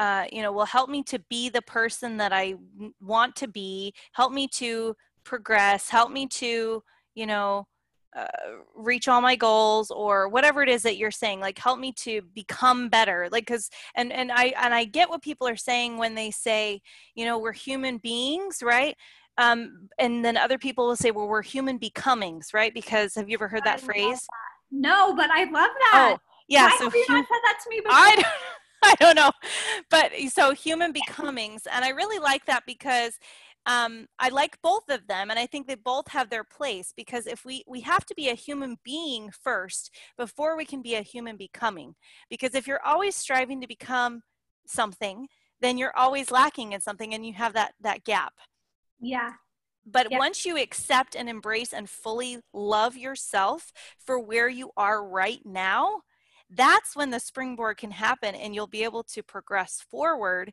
uh, 0.00 0.24
you 0.32 0.40
know, 0.40 0.50
will 0.50 0.64
help 0.64 0.88
me 0.88 1.02
to 1.02 1.18
be 1.28 1.50
the 1.50 1.60
person 1.60 2.16
that 2.16 2.32
I 2.32 2.54
want 3.02 3.36
to 3.36 3.46
be, 3.46 3.92
help 4.12 4.32
me 4.32 4.48
to 4.54 4.96
progress, 5.24 5.90
help 5.90 6.10
me 6.10 6.26
to, 6.26 6.82
you 7.14 7.26
know, 7.26 7.66
uh, 8.16 8.26
reach 8.74 9.08
all 9.08 9.20
my 9.20 9.36
goals 9.36 9.90
or 9.90 10.26
whatever 10.30 10.62
it 10.62 10.70
is 10.70 10.82
that 10.82 10.96
you're 10.96 11.10
saying 11.10 11.38
like 11.38 11.56
help 11.58 11.78
me 11.78 11.92
to 11.92 12.22
become 12.34 12.88
better 12.88 13.28
like 13.30 13.46
because 13.46 13.70
and 13.94 14.12
and 14.12 14.32
i 14.32 14.52
and 14.60 14.74
i 14.74 14.82
get 14.82 15.08
what 15.08 15.22
people 15.22 15.46
are 15.46 15.54
saying 15.54 15.96
when 15.96 16.16
they 16.16 16.28
say 16.28 16.80
you 17.14 17.24
know 17.24 17.38
we're 17.38 17.52
human 17.52 17.98
beings 17.98 18.64
right 18.64 18.96
um 19.38 19.88
and 20.00 20.24
then 20.24 20.36
other 20.36 20.58
people 20.58 20.88
will 20.88 20.96
say 20.96 21.12
well 21.12 21.28
we're 21.28 21.40
human 21.40 21.78
becomings 21.78 22.52
right 22.52 22.74
because 22.74 23.14
have 23.14 23.28
you 23.28 23.34
ever 23.34 23.46
heard 23.46 23.62
that 23.62 23.78
I 23.78 23.80
phrase 23.80 24.02
that. 24.02 24.72
no 24.72 25.14
but 25.14 25.30
i 25.30 25.44
love 25.44 25.52
that 25.52 26.16
oh 26.16 26.18
yeah 26.48 26.68
Why 26.68 26.76
so 26.78 26.84
have 26.86 26.94
you 26.96 27.04
hum- 27.06 27.16
not 27.18 27.28
said 27.28 27.40
that 27.44 27.58
to 27.62 27.70
me 27.70 27.76
before? 27.76 27.92
I 27.92 28.14
don't, 28.16 28.26
I 28.82 28.94
don't 28.98 29.16
know 29.16 29.30
but 29.90 30.12
so 30.28 30.52
human 30.52 30.92
becomings 30.92 31.66
and 31.70 31.84
i 31.84 31.90
really 31.90 32.18
like 32.18 32.46
that 32.46 32.64
because 32.66 33.18
um, 33.66 34.06
I 34.18 34.30
like 34.30 34.60
both 34.62 34.88
of 34.88 35.06
them, 35.06 35.30
and 35.30 35.38
I 35.38 35.46
think 35.46 35.66
they 35.66 35.74
both 35.74 36.08
have 36.08 36.30
their 36.30 36.44
place 36.44 36.92
because 36.96 37.26
if 37.26 37.44
we 37.44 37.62
we 37.66 37.80
have 37.82 38.06
to 38.06 38.14
be 38.14 38.28
a 38.28 38.34
human 38.34 38.78
being 38.84 39.30
first 39.30 39.94
before 40.16 40.56
we 40.56 40.64
can 40.64 40.80
be 40.80 40.94
a 40.94 41.02
human 41.02 41.36
becoming. 41.36 41.94
Because 42.30 42.54
if 42.54 42.66
you're 42.66 42.84
always 42.84 43.16
striving 43.16 43.60
to 43.60 43.66
become 43.66 44.22
something, 44.66 45.28
then 45.60 45.76
you're 45.76 45.96
always 45.96 46.30
lacking 46.30 46.72
in 46.72 46.80
something, 46.80 47.12
and 47.12 47.26
you 47.26 47.34
have 47.34 47.52
that 47.52 47.74
that 47.80 48.04
gap. 48.04 48.32
Yeah. 48.98 49.32
But 49.86 50.08
yeah. 50.10 50.18
once 50.18 50.44
you 50.44 50.56
accept 50.56 51.14
and 51.14 51.28
embrace 51.28 51.72
and 51.72 51.88
fully 51.88 52.38
love 52.52 52.96
yourself 52.96 53.72
for 53.98 54.18
where 54.18 54.48
you 54.48 54.70
are 54.76 55.06
right 55.06 55.40
now, 55.44 56.02
that's 56.50 56.96
when 56.96 57.10
the 57.10 57.20
springboard 57.20 57.76
can 57.76 57.90
happen, 57.90 58.34
and 58.34 58.54
you'll 58.54 58.66
be 58.66 58.84
able 58.84 59.04
to 59.04 59.22
progress 59.22 59.84
forward 59.90 60.52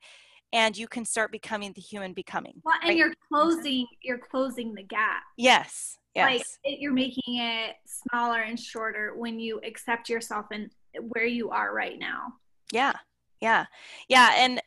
and 0.54 0.78
you 0.78 0.88
can 0.88 1.04
start 1.06 1.32
becoming 1.32 1.74
the 1.74 1.82
human 1.82 2.14
becoming. 2.14 2.62
Well, 2.64 2.76
and 2.82 2.90
right? 2.90 2.98
you're 2.98 3.10
mm-hmm. 3.10 3.36
closing 3.36 3.88
you're 4.02 4.18
closing 4.18 4.74
the 4.74 4.84
gap. 4.84 5.24
Yes. 5.38 5.98
Yes. 6.16 6.32
Like 6.32 6.46
it, 6.64 6.80
you're 6.80 6.94
making 6.94 7.38
it 7.38 7.76
smaller 7.86 8.42
and 8.42 8.60
shorter 8.60 9.14
when 9.16 9.40
you 9.40 9.60
accept 9.66 10.10
yourself 10.10 10.48
and 10.52 10.72
where 11.10 11.26
you 11.26 11.50
are 11.50 11.74
right 11.74 12.00
now. 12.00 12.34
Yeah. 12.72 12.94
Yeah. 13.42 13.66
Yeah, 14.08 14.32
and 14.36 14.62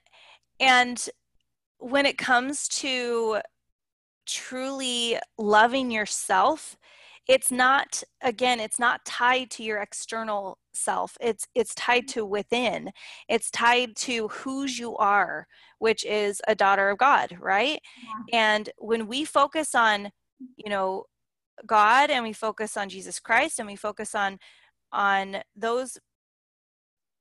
and 0.61 1.09
when 1.79 2.07
it 2.07 2.19
comes 2.19 2.69
to 2.69 3.40
truly 4.27 5.19
loving 5.38 5.90
yourself, 5.90 6.77
it's 7.28 7.50
not 7.52 8.02
again 8.22 8.61
it's 8.61 8.78
not 8.78 9.04
tied 9.04 9.50
to 9.52 9.62
your 9.62 9.78
external 9.78 10.59
self. 10.72 11.16
It's 11.20 11.46
it's 11.54 11.74
tied 11.74 12.09
to 12.09 12.24
within. 12.24 12.90
It's 13.28 13.50
tied 13.50 13.96
to 13.96 14.28
whose 14.28 14.78
you 14.78 14.96
are 14.96 15.46
which 15.78 16.04
is 16.04 16.40
a 16.48 16.54
daughter 16.54 16.90
of 16.90 16.98
god 16.98 17.37
right? 17.40 17.80
Yeah. 18.02 18.56
and 18.56 18.70
when 18.78 19.06
we 19.06 19.24
focus 19.24 19.74
on 19.74 20.11
you 20.56 20.70
know 20.70 21.04
god 21.66 22.11
and 22.11 22.24
we 22.24 22.33
focus 22.33 22.76
on 22.76 22.88
jesus 22.88 23.20
christ 23.20 23.59
and 23.59 23.68
we 23.68 23.76
focus 23.76 24.14
on 24.14 24.38
on 24.92 25.37
those 25.54 25.98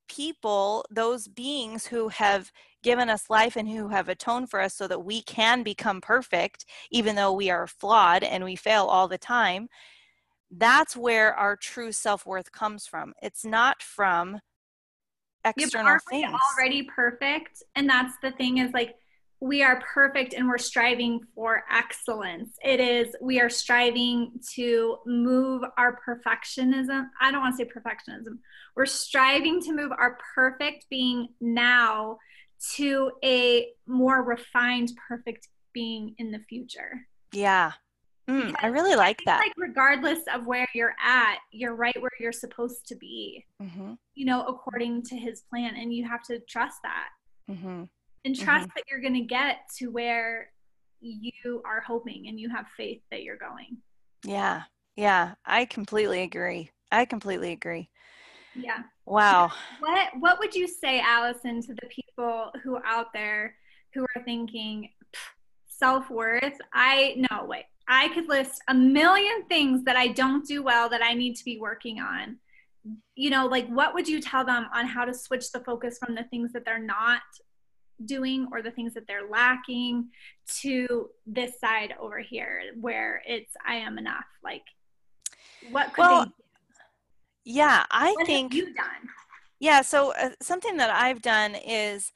people 0.10 0.86
those 0.90 1.28
beings 1.28 1.86
who 1.86 2.10
have 2.10 2.52
given 2.84 3.10
us 3.10 3.30
life 3.30 3.56
and 3.56 3.70
who 3.70 3.90
have 3.90 4.10
atoned 4.10 4.50
for 4.50 4.60
us 4.62 4.76
so 4.76 4.88
that 4.88 5.04
we 5.04 5.22
can 5.22 5.64
become 5.64 6.02
perfect 6.02 6.66
even 6.92 7.16
though 7.16 7.34
we 7.34 7.50
are 7.50 7.68
flawed 7.68 8.24
and 8.24 8.44
we 8.44 8.56
fail 8.56 8.86
all 8.86 9.08
the 9.08 9.18
time 9.18 9.68
that's 10.52 10.98
where 10.98 11.34
our 11.36 11.56
true 11.56 11.92
self-worth 11.92 12.52
comes 12.52 12.88
from. 12.88 13.14
It's 13.22 13.46
not 13.46 13.82
from 13.84 14.40
external 15.46 15.94
yep, 15.94 16.02
things. 16.10 16.40
already 16.58 16.84
perfect 16.84 17.64
and 17.76 17.90
that's 17.90 18.14
the 18.22 18.32
thing 18.32 18.58
is 18.58 18.74
like 18.74 18.96
we 19.42 19.64
are 19.64 19.82
perfect 19.82 20.34
and 20.34 20.48
we're 20.48 20.58
striving 20.58 21.22
for 21.34 21.64
excellence 21.72 22.52
it 22.64 22.80
is 22.80 23.16
we 23.22 23.40
are 23.40 23.50
striving 23.50 24.32
to 24.54 24.98
move 25.06 25.64
our 25.78 26.00
perfectionism 26.08 27.08
i 27.22 27.32
don't 27.32 27.42
want 27.42 27.58
to 27.58 27.64
say 27.64 27.70
perfectionism 27.70 28.38
we're 28.76 28.86
striving 28.86 29.62
to 29.62 29.74
move 29.74 29.92
our 29.92 30.18
perfect 30.36 30.86
being 30.90 31.28
now 31.40 32.18
to 32.74 33.12
a 33.24 33.68
more 33.88 34.24
refined 34.24 34.92
perfect 35.08 35.48
being 35.74 36.14
in 36.18 36.32
the 36.32 36.40
future 36.40 37.08
yeah 37.34 37.72
Mm, 38.30 38.54
I 38.62 38.68
really 38.68 38.96
like 38.96 39.24
that. 39.26 39.40
Like 39.40 39.54
regardless 39.58 40.20
of 40.32 40.46
where 40.46 40.68
you're 40.76 40.94
at, 41.04 41.40
you're 41.52 41.74
right 41.74 42.00
where 42.00 42.12
you're 42.20 42.32
supposed 42.32 42.88
to 42.90 42.96
be. 42.96 43.44
Mm-hmm. 43.60 43.94
You 44.14 44.26
know, 44.26 44.46
according 44.46 45.02
to 45.06 45.16
His 45.16 45.42
plan, 45.50 45.76
and 45.76 45.92
you 45.92 46.08
have 46.08 46.22
to 46.26 46.40
trust 46.42 46.78
that, 46.84 47.10
mm-hmm. 47.50 47.86
And 48.26 48.36
trust 48.36 48.68
mm-hmm. 48.68 48.72
that 48.76 48.84
you're 48.90 49.02
going 49.02 49.14
to 49.14 49.22
get 49.22 49.58
to 49.78 49.88
where 49.88 50.52
you 51.02 51.62
are 51.66 51.82
hoping, 51.82 52.28
and 52.28 52.40
you 52.40 52.50
have 52.50 52.66
faith 52.76 53.02
that 53.12 53.24
you're 53.24 53.38
going. 53.38 53.78
Yeah, 54.26 54.64
yeah, 54.96 55.36
I 55.46 55.66
completely 55.66 56.24
agree. 56.24 56.72
I 56.92 57.06
completely 57.06 57.52
agree. 57.52 57.90
Yeah. 58.56 58.84
Wow. 59.06 59.52
What 59.80 60.10
What 60.20 60.40
would 60.40 60.54
you 60.54 60.68
say, 60.68 61.00
Allison, 61.00 61.62
to 61.62 61.74
the 61.74 61.88
people 61.88 62.52
who 62.64 62.80
out 62.86 63.14
there 63.14 63.56
who 63.94 64.04
are 64.04 64.24
thinking 64.24 64.90
self 65.68 66.10
worth? 66.10 66.58
I 66.74 67.16
no 67.32 67.46
wait. 67.46 67.66
I 67.88 68.10
could 68.10 68.28
list 68.28 68.62
a 68.68 68.74
million 68.74 69.46
things 69.48 69.84
that 69.86 69.96
I 69.96 70.10
don't 70.10 70.46
do 70.46 70.62
well 70.62 70.90
that 70.90 71.04
I 71.04 71.14
need 71.14 71.36
to 71.38 71.46
be 71.46 71.60
working 71.60 72.00
on. 72.00 72.38
You 73.16 73.30
know, 73.30 73.48
like 73.48 73.68
what 73.68 73.94
would 73.94 74.08
you 74.08 74.22
tell 74.22 74.46
them 74.46 74.68
on 74.74 74.86
how 74.86 75.06
to 75.06 75.14
switch 75.14 75.52
the 75.52 75.60
focus 75.62 75.98
from 75.98 76.16
the 76.16 76.24
things 76.26 76.54
that 76.54 76.66
they're 76.66 76.80
not 76.80 77.22
doing 78.06 78.48
or 78.52 78.62
the 78.62 78.72
things 78.72 78.94
that 78.94 79.08
they're 79.08 79.30
lacking 79.30 80.10
to 80.62 81.10
this 81.26 81.60
side 81.60 81.94
over 82.00 82.20
here 82.20 82.62
where 82.80 83.22
it's 83.26 83.54
I 83.66 83.76
am 83.76 83.98
enough? 83.98 84.26
Like 84.44 84.64
what 85.72 85.94
could 85.94 86.02
well? 86.02 86.28
Yeah, 87.46 87.86
I 87.92 88.12
what 88.14 88.26
think 88.26 88.54
you 88.54 88.74
done. 88.74 89.10
Yeah, 89.60 89.82
so 89.82 90.14
uh, 90.14 90.30
something 90.42 90.78
that 90.78 90.90
I've 90.90 91.22
done 91.22 91.56
is 91.56 92.12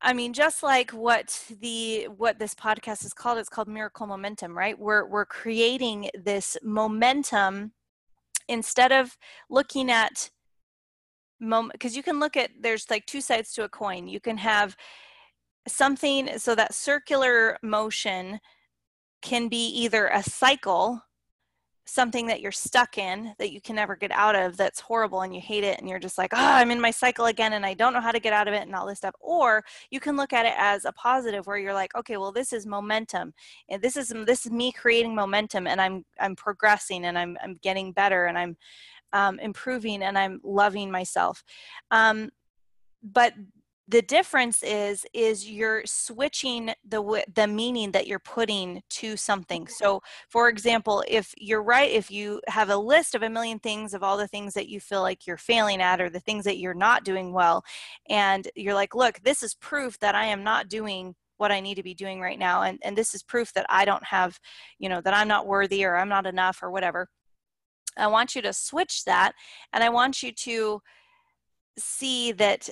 I 0.00 0.12
mean, 0.12 0.32
just 0.32 0.62
like 0.62 0.90
what 0.90 1.44
the 1.60 2.04
what 2.16 2.38
this 2.38 2.54
podcast 2.54 3.04
is 3.04 3.14
called, 3.14 3.38
it's 3.38 3.48
called 3.48 3.68
miracle 3.68 4.06
momentum, 4.06 4.56
right? 4.56 4.78
We're 4.78 5.06
we're 5.06 5.24
creating 5.24 6.10
this 6.14 6.56
momentum 6.62 7.72
instead 8.48 8.92
of 8.92 9.16
looking 9.48 9.90
at 9.90 10.30
moment 11.40 11.72
because 11.72 11.96
you 11.96 12.02
can 12.02 12.20
look 12.20 12.36
at 12.36 12.50
there's 12.60 12.88
like 12.90 13.06
two 13.06 13.20
sides 13.20 13.52
to 13.54 13.64
a 13.64 13.68
coin. 13.68 14.08
You 14.08 14.20
can 14.20 14.36
have 14.38 14.76
something 15.68 16.38
so 16.38 16.54
that 16.54 16.74
circular 16.74 17.58
motion 17.62 18.40
can 19.22 19.48
be 19.48 19.66
either 19.68 20.08
a 20.08 20.22
cycle 20.22 21.02
something 21.88 22.26
that 22.26 22.40
you're 22.40 22.52
stuck 22.52 22.98
in 22.98 23.32
that 23.38 23.52
you 23.52 23.60
can 23.60 23.76
never 23.76 23.94
get 23.94 24.10
out 24.10 24.34
of 24.34 24.56
that's 24.56 24.80
horrible 24.80 25.22
and 25.22 25.32
you 25.32 25.40
hate 25.40 25.62
it 25.62 25.78
and 25.78 25.88
you're 25.88 26.00
just 26.00 26.18
like 26.18 26.32
oh 26.34 26.36
i'm 26.36 26.72
in 26.72 26.80
my 26.80 26.90
cycle 26.90 27.26
again 27.26 27.52
and 27.52 27.64
i 27.64 27.72
don't 27.72 27.92
know 27.92 28.00
how 28.00 28.10
to 28.10 28.18
get 28.18 28.32
out 28.32 28.48
of 28.48 28.54
it 28.54 28.62
and 28.62 28.74
all 28.74 28.86
this 28.86 28.98
stuff 28.98 29.14
or 29.20 29.64
you 29.90 30.00
can 30.00 30.16
look 30.16 30.32
at 30.32 30.44
it 30.44 30.54
as 30.58 30.84
a 30.84 30.92
positive 30.92 31.46
where 31.46 31.58
you're 31.58 31.72
like 31.72 31.94
okay 31.94 32.16
well 32.16 32.32
this 32.32 32.52
is 32.52 32.66
momentum 32.66 33.32
and 33.68 33.80
this 33.80 33.96
is 33.96 34.12
this 34.26 34.46
is 34.46 34.52
me 34.52 34.72
creating 34.72 35.14
momentum 35.14 35.66
and 35.68 35.80
i'm 35.80 36.04
i'm 36.20 36.34
progressing 36.34 37.04
and 37.04 37.16
i'm 37.16 37.38
i'm 37.40 37.54
getting 37.62 37.92
better 37.92 38.26
and 38.26 38.36
i'm 38.36 38.56
um, 39.12 39.38
improving 39.38 40.02
and 40.02 40.18
i'm 40.18 40.40
loving 40.42 40.90
myself. 40.90 41.42
Um, 41.90 42.30
but 43.02 43.34
the 43.88 44.02
difference 44.02 44.62
is 44.62 45.06
is 45.14 45.48
you're 45.48 45.82
switching 45.86 46.72
the 46.88 47.24
the 47.34 47.46
meaning 47.46 47.92
that 47.92 48.06
you're 48.06 48.18
putting 48.18 48.82
to 48.88 49.16
something. 49.16 49.68
So 49.68 50.02
for 50.28 50.48
example 50.48 51.04
if 51.06 51.32
you're 51.38 51.62
right 51.62 51.90
if 51.90 52.10
you 52.10 52.40
have 52.48 52.70
a 52.70 52.76
list 52.76 53.14
of 53.14 53.22
a 53.22 53.30
million 53.30 53.58
things 53.60 53.94
of 53.94 54.02
all 54.02 54.16
the 54.16 54.28
things 54.28 54.54
that 54.54 54.68
you 54.68 54.80
feel 54.80 55.02
like 55.02 55.26
you're 55.26 55.36
failing 55.36 55.80
at 55.80 56.00
or 56.00 56.10
the 56.10 56.20
things 56.20 56.44
that 56.44 56.58
you're 56.58 56.74
not 56.74 57.04
doing 57.04 57.32
well 57.32 57.62
and 58.08 58.48
you're 58.56 58.74
like 58.74 58.94
look 58.94 59.20
this 59.22 59.42
is 59.42 59.54
proof 59.54 59.98
that 60.00 60.14
i 60.14 60.24
am 60.24 60.42
not 60.42 60.68
doing 60.68 61.14
what 61.38 61.52
i 61.52 61.60
need 61.60 61.76
to 61.76 61.82
be 61.82 61.94
doing 61.94 62.20
right 62.20 62.38
now 62.38 62.62
and 62.62 62.78
and 62.82 62.96
this 62.96 63.14
is 63.14 63.22
proof 63.22 63.52
that 63.52 63.66
i 63.68 63.84
don't 63.84 64.04
have 64.04 64.38
you 64.78 64.88
know 64.88 65.00
that 65.00 65.14
i'm 65.14 65.28
not 65.28 65.46
worthy 65.46 65.84
or 65.84 65.96
i'm 65.96 66.08
not 66.08 66.26
enough 66.26 66.62
or 66.62 66.70
whatever 66.70 67.08
i 67.96 68.06
want 68.06 68.34
you 68.34 68.42
to 68.42 68.52
switch 68.52 69.04
that 69.04 69.32
and 69.72 69.82
i 69.82 69.88
want 69.88 70.22
you 70.22 70.32
to 70.32 70.80
see 71.78 72.32
that 72.32 72.68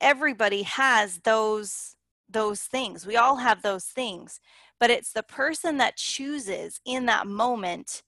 everybody 0.00 0.62
has 0.62 1.20
those 1.24 1.96
those 2.28 2.62
things. 2.62 3.06
We 3.06 3.16
all 3.16 3.36
have 3.36 3.62
those 3.62 3.84
things 3.84 4.40
but 4.80 4.90
it's 4.90 5.12
the 5.12 5.22
person 5.22 5.76
that 5.78 5.96
chooses 5.96 6.80
in 6.84 7.06
that 7.06 7.26
moment 7.26 8.02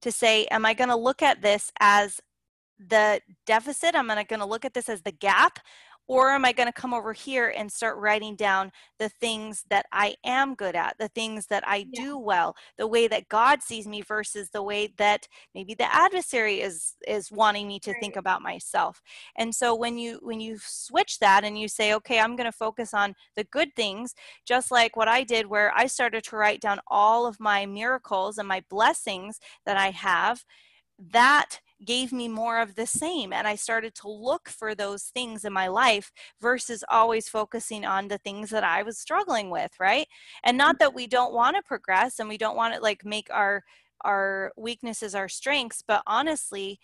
to 0.00 0.10
say 0.10 0.46
am 0.46 0.64
i 0.64 0.74
going 0.74 0.90
to 0.90 0.96
look 0.96 1.22
at 1.22 1.42
this 1.42 1.70
as 1.78 2.20
the 2.78 3.20
deficit? 3.46 3.94
I'm 3.94 4.08
going 4.08 4.26
to 4.26 4.44
look 4.44 4.64
at 4.64 4.74
this 4.74 4.88
as 4.88 5.02
the 5.02 5.12
gap 5.12 5.58
or 6.08 6.30
am 6.30 6.44
I 6.44 6.52
going 6.52 6.68
to 6.68 6.72
come 6.72 6.94
over 6.94 7.12
here 7.12 7.52
and 7.56 7.70
start 7.70 7.98
writing 7.98 8.36
down 8.36 8.70
the 8.98 9.08
things 9.08 9.64
that 9.70 9.86
I 9.92 10.14
am 10.24 10.54
good 10.54 10.76
at, 10.76 10.96
the 10.98 11.08
things 11.08 11.46
that 11.46 11.66
I 11.66 11.86
yeah. 11.90 12.02
do 12.02 12.18
well, 12.18 12.54
the 12.78 12.86
way 12.86 13.08
that 13.08 13.28
God 13.28 13.62
sees 13.62 13.86
me 13.86 14.02
versus 14.02 14.50
the 14.50 14.62
way 14.62 14.92
that 14.98 15.26
maybe 15.54 15.74
the 15.74 15.92
adversary 15.92 16.60
is 16.60 16.94
is 17.06 17.32
wanting 17.32 17.66
me 17.66 17.80
to 17.80 17.90
right. 17.92 18.00
think 18.00 18.16
about 18.16 18.42
myself. 18.42 19.02
And 19.36 19.54
so 19.54 19.74
when 19.74 19.98
you 19.98 20.20
when 20.22 20.40
you 20.40 20.58
switch 20.60 21.18
that 21.18 21.44
and 21.44 21.58
you 21.58 21.68
say, 21.68 21.94
okay, 21.94 22.20
I'm 22.20 22.36
going 22.36 22.50
to 22.50 22.56
focus 22.56 22.94
on 22.94 23.14
the 23.36 23.44
good 23.44 23.74
things, 23.74 24.14
just 24.46 24.70
like 24.70 24.96
what 24.96 25.08
I 25.08 25.24
did 25.24 25.46
where 25.46 25.72
I 25.74 25.86
started 25.86 26.24
to 26.24 26.36
write 26.36 26.60
down 26.60 26.80
all 26.86 27.26
of 27.26 27.40
my 27.40 27.66
miracles 27.66 28.38
and 28.38 28.46
my 28.46 28.62
blessings 28.70 29.40
that 29.64 29.76
I 29.76 29.90
have, 29.90 30.44
that 30.98 31.60
gave 31.84 32.12
me 32.12 32.28
more 32.28 32.60
of 32.60 32.74
the 32.74 32.86
same. 32.86 33.32
And 33.32 33.46
I 33.46 33.54
started 33.54 33.94
to 33.96 34.08
look 34.08 34.48
for 34.48 34.74
those 34.74 35.04
things 35.04 35.44
in 35.44 35.52
my 35.52 35.68
life 35.68 36.12
versus 36.40 36.84
always 36.90 37.28
focusing 37.28 37.84
on 37.84 38.08
the 38.08 38.18
things 38.18 38.50
that 38.50 38.64
I 38.64 38.82
was 38.82 38.98
struggling 38.98 39.50
with, 39.50 39.72
right? 39.78 40.06
And 40.44 40.52
mm-hmm. 40.52 40.66
not 40.66 40.78
that 40.78 40.94
we 40.94 41.06
don't 41.06 41.34
want 41.34 41.56
to 41.56 41.62
progress 41.62 42.18
and 42.18 42.28
we 42.28 42.38
don't 42.38 42.56
want 42.56 42.74
to 42.74 42.80
like 42.80 43.04
make 43.04 43.28
our 43.30 43.62
our 44.04 44.52
weaknesses 44.56 45.14
our 45.14 45.28
strengths, 45.28 45.82
but 45.86 46.02
honestly, 46.06 46.78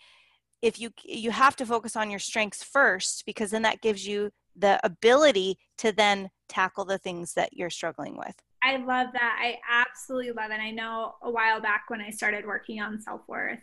if 0.61 0.79
you 0.79 0.89
you 1.03 1.31
have 1.31 1.55
to 1.57 1.65
focus 1.65 1.95
on 1.95 2.09
your 2.09 2.19
strengths 2.19 2.63
first 2.63 3.23
because 3.25 3.51
then 3.51 3.61
that 3.63 3.81
gives 3.81 4.07
you 4.07 4.31
the 4.55 4.79
ability 4.83 5.57
to 5.77 5.91
then 5.91 6.29
tackle 6.47 6.85
the 6.85 6.97
things 6.97 7.33
that 7.33 7.53
you're 7.53 7.69
struggling 7.69 8.17
with. 8.17 8.35
I 8.63 8.77
love 8.77 9.07
that. 9.13 9.39
I 9.41 9.59
absolutely 9.69 10.31
love 10.31 10.51
it. 10.51 10.59
I 10.61 10.71
know 10.71 11.15
a 11.21 11.29
while 11.29 11.59
back 11.59 11.85
when 11.89 11.99
I 11.99 12.11
started 12.11 12.45
working 12.45 12.81
on 12.81 13.01
self 13.01 13.21
worth, 13.27 13.59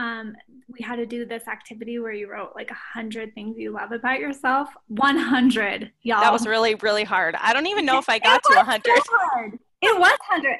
um, 0.00 0.34
we 0.68 0.82
had 0.82 0.96
to 0.96 1.04
do 1.04 1.26
this 1.26 1.46
activity 1.46 1.98
where 1.98 2.12
you 2.12 2.30
wrote 2.30 2.52
like 2.54 2.70
a 2.70 2.78
hundred 2.94 3.34
things 3.34 3.58
you 3.58 3.70
love 3.72 3.92
about 3.92 4.18
yourself. 4.18 4.70
One 4.88 5.18
hundred, 5.18 5.92
y'all. 6.02 6.22
That 6.22 6.32
was 6.32 6.46
really, 6.46 6.74
really 6.76 7.04
hard. 7.04 7.34
I 7.34 7.52
don't 7.52 7.66
even 7.66 7.84
know 7.84 7.98
if 7.98 8.08
I 8.08 8.18
got 8.18 8.42
to 8.44 8.60
a 8.60 8.64
hundred. 8.64 8.96
So 8.96 9.58
it 9.82 9.98
was 9.98 10.16
hundred. 10.22 10.56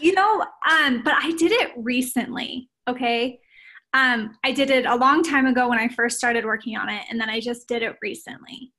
You 0.00 0.14
know, 0.14 0.44
um, 0.68 1.02
but 1.04 1.14
I 1.14 1.30
did 1.38 1.52
it 1.52 1.70
recently. 1.76 2.70
Okay. 2.88 3.38
Um, 3.94 4.36
I 4.42 4.50
did 4.50 4.70
it 4.70 4.84
a 4.86 4.96
long 4.96 5.22
time 5.22 5.46
ago 5.46 5.68
when 5.68 5.78
I 5.78 5.88
first 5.88 6.18
started 6.18 6.44
working 6.44 6.76
on 6.76 6.88
it, 6.88 7.02
and 7.08 7.20
then 7.20 7.30
I 7.30 7.38
just 7.38 7.68
did 7.68 7.82
it 7.82 7.96
recently. 8.02 8.72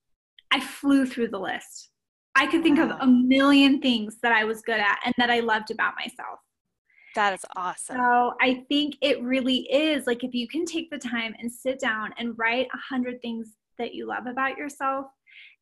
I 0.52 0.60
flew 0.60 1.06
through 1.06 1.30
the 1.30 1.40
list. 1.40 1.92
I 2.36 2.48
could 2.48 2.64
think 2.64 2.80
wow. 2.80 2.90
of 2.90 2.98
a 3.00 3.08
million 3.08 3.80
things 3.80 4.18
that 4.22 4.34
I 4.34 4.44
was 4.44 4.62
good 4.64 4.80
at 4.80 4.98
and 5.06 5.14
that 5.18 5.30
I 5.30 5.40
loved 5.40 5.72
about 5.72 5.94
myself. 5.98 6.40
That 7.16 7.34
is 7.34 7.46
awesome. 7.56 7.98
So 7.98 8.34
I 8.42 8.66
think 8.70 8.96
it 9.02 9.22
really 9.22 9.72
is 9.72 10.08
like 10.08 10.24
if 10.24 10.34
you 10.34 10.48
can 10.48 10.66
take 10.66 10.90
the 10.90 10.98
time 10.98 11.36
and 11.40 11.52
sit 11.52 11.80
down 11.80 12.14
and 12.18 12.38
write 12.38 12.68
a 12.74 12.78
hundred 12.78 13.22
things 13.22 13.50
that 13.78 13.94
you 13.94 14.08
love 14.08 14.26
about 14.28 14.58
yourself 14.58 15.06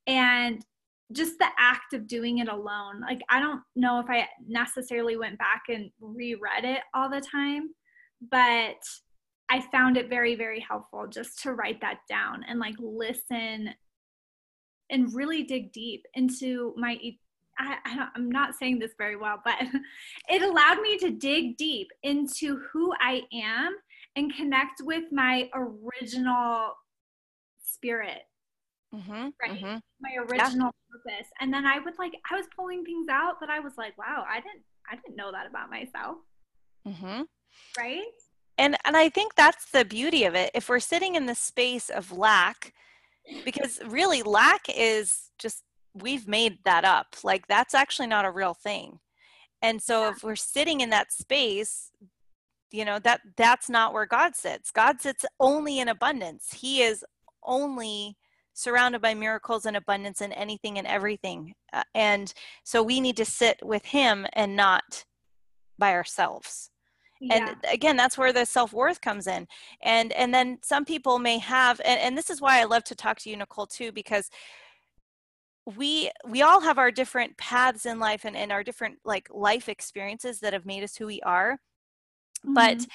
and 0.07 0.63
just 1.11 1.37
the 1.39 1.47
act 1.57 1.93
of 1.93 2.07
doing 2.07 2.37
it 2.37 2.47
alone. 2.47 3.01
Like 3.01 3.21
I 3.29 3.39
don't 3.39 3.61
know 3.75 3.99
if 3.99 4.09
I 4.09 4.27
necessarily 4.47 5.17
went 5.17 5.37
back 5.37 5.63
and 5.69 5.91
reread 5.99 6.63
it 6.63 6.81
all 6.93 7.09
the 7.09 7.21
time, 7.21 7.69
but 8.29 8.77
I 9.49 9.59
found 9.71 9.97
it 9.97 10.09
very, 10.09 10.35
very 10.35 10.61
helpful 10.61 11.07
just 11.07 11.43
to 11.43 11.53
write 11.53 11.81
that 11.81 11.99
down 12.07 12.45
and 12.47 12.59
like 12.59 12.75
listen 12.79 13.71
and 14.89 15.13
really 15.13 15.43
dig 15.43 15.73
deep 15.73 16.05
into 16.13 16.73
my 16.77 16.97
I, 17.59 18.07
am 18.15 18.29
not 18.29 18.55
saying 18.55 18.79
this 18.79 18.91
very 18.97 19.15
well, 19.15 19.41
but 19.43 19.55
it 20.29 20.41
allowed 20.41 20.81
me 20.81 20.97
to 20.99 21.11
dig 21.11 21.57
deep 21.57 21.89
into 22.03 22.61
who 22.71 22.93
I 22.99 23.23
am 23.33 23.75
and 24.15 24.33
connect 24.35 24.81
with 24.83 25.05
my 25.11 25.49
original 25.53 26.73
spirit. 27.63 28.23
Mm-hmm, 28.93 29.29
right? 29.41 29.51
Mm-hmm. 29.51 29.77
My 30.01 30.15
original 30.17 30.71
yeah. 30.73 31.13
purpose. 31.13 31.27
And 31.39 31.53
then 31.53 31.65
I 31.65 31.79
would 31.79 31.93
like, 31.97 32.13
I 32.29 32.35
was 32.35 32.45
pulling 32.55 32.83
things 32.83 33.07
out 33.09 33.39
that 33.39 33.49
I 33.49 33.59
was 33.59 33.73
like, 33.77 33.97
wow, 33.97 34.25
I 34.29 34.35
didn't, 34.35 34.63
I 34.91 34.95
didn't 34.95 35.15
know 35.15 35.31
that 35.31 35.47
about 35.47 35.69
myself. 35.69 36.17
Mm-hmm. 36.85 37.21
Right. 37.77 38.03
And, 38.57 38.75
and 38.85 38.97
I 38.97 39.09
think 39.09 39.35
that's 39.35 39.71
the 39.71 39.85
beauty 39.85 40.25
of 40.25 40.35
it. 40.35 40.51
If 40.53 40.67
we're 40.67 40.79
sitting 40.79 41.15
in 41.15 41.25
the 41.25 41.35
space 41.35 41.89
of 41.89 42.11
lack, 42.11 42.73
because 43.45 43.79
really 43.87 44.23
lack 44.23 44.65
is 44.75 45.29
just 45.39 45.63
we've 45.93 46.27
made 46.27 46.59
that 46.63 46.85
up 46.85 47.15
like 47.23 47.47
that's 47.47 47.73
actually 47.73 48.07
not 48.07 48.25
a 48.25 48.31
real 48.31 48.53
thing. 48.53 48.99
And 49.61 49.81
so 49.81 50.09
if 50.09 50.23
we're 50.23 50.35
sitting 50.35 50.81
in 50.81 50.89
that 50.89 51.11
space 51.11 51.91
you 52.71 52.85
know 52.85 52.99
that 52.99 53.21
that's 53.35 53.69
not 53.69 53.93
where 53.93 54.05
god 54.05 54.35
sits. 54.35 54.71
God 54.71 55.01
sits 55.01 55.25
only 55.39 55.79
in 55.79 55.89
abundance. 55.89 56.53
He 56.53 56.81
is 56.81 57.05
only 57.43 58.17
surrounded 58.53 59.01
by 59.01 59.13
miracles 59.13 59.65
and 59.65 59.77
abundance 59.77 60.21
and 60.21 60.33
anything 60.33 60.77
and 60.77 60.87
everything. 60.87 61.53
Uh, 61.73 61.83
and 61.95 62.33
so 62.63 62.83
we 62.83 62.99
need 62.99 63.17
to 63.17 63.25
sit 63.25 63.59
with 63.63 63.85
him 63.85 64.25
and 64.33 64.55
not 64.55 65.05
by 65.77 65.93
ourselves. 65.93 66.69
Yeah. 67.23 67.49
and 67.49 67.57
again 67.71 67.95
that's 67.95 68.17
where 68.17 68.33
the 68.33 68.45
self-worth 68.45 68.99
comes 69.01 69.27
in. 69.27 69.47
And 69.83 70.11
and 70.13 70.33
then 70.33 70.57
some 70.63 70.85
people 70.85 71.19
may 71.19 71.37
have 71.37 71.79
and, 71.85 71.99
and 71.99 72.17
this 72.17 72.29
is 72.29 72.41
why 72.41 72.59
i 72.59 72.63
love 72.63 72.83
to 72.85 72.95
talk 72.95 73.19
to 73.19 73.29
you 73.29 73.37
nicole 73.37 73.67
too 73.67 73.91
because 73.91 74.29
we 75.65 76.09
we 76.27 76.41
all 76.41 76.61
have 76.61 76.77
our 76.77 76.91
different 76.91 77.37
paths 77.37 77.85
in 77.85 77.99
life 77.99 78.25
and, 78.25 78.35
and 78.35 78.51
our 78.51 78.63
different 78.63 78.97
like 79.05 79.27
life 79.31 79.69
experiences 79.69 80.39
that 80.39 80.53
have 80.53 80.65
made 80.65 80.83
us 80.83 80.95
who 80.95 81.05
we 81.05 81.21
are 81.21 81.59
mm-hmm. 82.43 82.53
but 82.53 82.85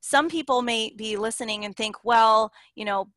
some 0.00 0.28
people 0.28 0.62
may 0.62 0.92
be 0.96 1.16
listening 1.16 1.64
and 1.64 1.76
think 1.76 1.96
well 2.04 2.52
you 2.74 2.84
know 2.84 3.08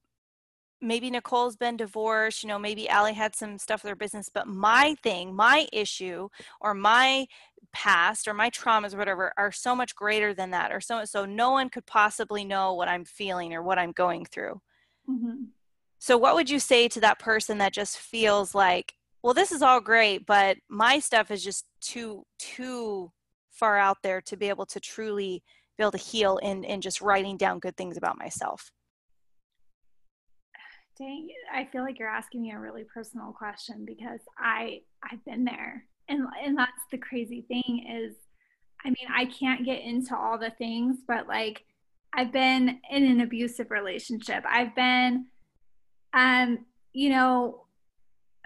maybe 0.82 1.10
nicole's 1.10 1.56
been 1.56 1.78
divorced 1.78 2.44
you 2.44 2.50
know 2.50 2.60
maybe 2.60 2.90
Allie 2.90 3.14
had 3.14 3.36
some 3.36 3.58
stuff 3.58 3.84
with 3.84 3.90
her 3.90 3.96
business 3.96 4.30
but 4.34 4.48
my 4.48 4.96
thing 5.04 5.36
my 5.36 5.68
issue 5.74 6.28
or 6.60 6.74
my 6.74 7.26
past 7.74 8.28
or 8.28 8.34
my 8.34 8.50
traumas 8.50 8.94
or 8.94 8.98
whatever 8.98 9.34
are 9.38 9.52
so 9.52 9.76
much 9.76 9.96
greater 9.96 10.34
than 10.34 10.52
that 10.52 10.72
or 10.72 10.82
so 10.82 11.06
so 11.06 11.26
no 11.26 11.52
one 11.52 11.70
could 11.70 11.86
possibly 11.86 12.44
know 12.44 12.74
what 12.74 12.88
i'm 12.88 13.06
feeling 13.06 13.54
or 13.54 13.62
what 13.62 13.80
i'm 13.80 13.92
going 13.92 14.26
through 14.26 14.60
mm-hmm. 15.10 15.44
So 16.02 16.18
what 16.18 16.34
would 16.34 16.50
you 16.50 16.60
say 16.60 16.88
to 16.88 17.00
that 17.00 17.20
person 17.20 17.60
that 17.60 17.72
just 17.72 17.98
feels 17.98 18.54
like 18.56 18.96
well 19.22 19.34
this 19.34 19.52
is 19.52 19.62
all 19.62 19.80
great 19.80 20.26
but 20.26 20.58
my 20.68 21.00
stuff 21.00 21.32
is 21.32 21.44
just 21.44 21.66
too 21.80 22.26
too 22.40 23.12
far 23.52 23.78
out 23.78 23.98
there 24.04 24.20
to 24.20 24.36
be 24.36 24.50
able 24.50 24.66
to 24.66 24.80
truly 24.80 25.44
be 25.78 25.84
able 25.84 25.92
to 25.92 25.98
heal 25.98 26.38
in 26.38 26.64
in 26.64 26.82
just 26.82 27.02
writing 27.02 27.38
down 27.38 27.60
good 27.60 27.78
things 27.78 27.96
about 27.96 28.18
myself 28.18 28.72
dang 30.98 31.30
i 31.54 31.66
feel 31.72 31.84
like 31.84 31.98
you're 32.00 32.10
asking 32.10 32.42
me 32.42 32.52
a 32.52 32.60
really 32.60 32.84
personal 32.94 33.32
question 33.32 33.86
because 33.86 34.20
i 34.38 34.82
i've 35.10 35.24
been 35.24 35.46
there. 35.46 35.86
And 36.10 36.26
and 36.44 36.58
that's 36.58 36.72
the 36.92 36.98
crazy 36.98 37.46
thing 37.48 37.86
is 37.90 38.16
i 38.84 38.90
mean 38.90 39.08
i 39.16 39.26
can't 39.26 39.64
get 39.64 39.82
into 39.82 40.18
all 40.18 40.38
the 40.38 40.52
things 40.58 40.98
but 41.08 41.28
like 41.28 41.64
i've 42.14 42.34
been 42.34 42.80
in 42.90 43.06
an 43.06 43.22
abusive 43.22 43.72
relationship. 43.72 44.44
I've 44.46 44.76
been 44.76 45.28
um 46.14 46.66
you 46.94 47.10
know 47.10 47.64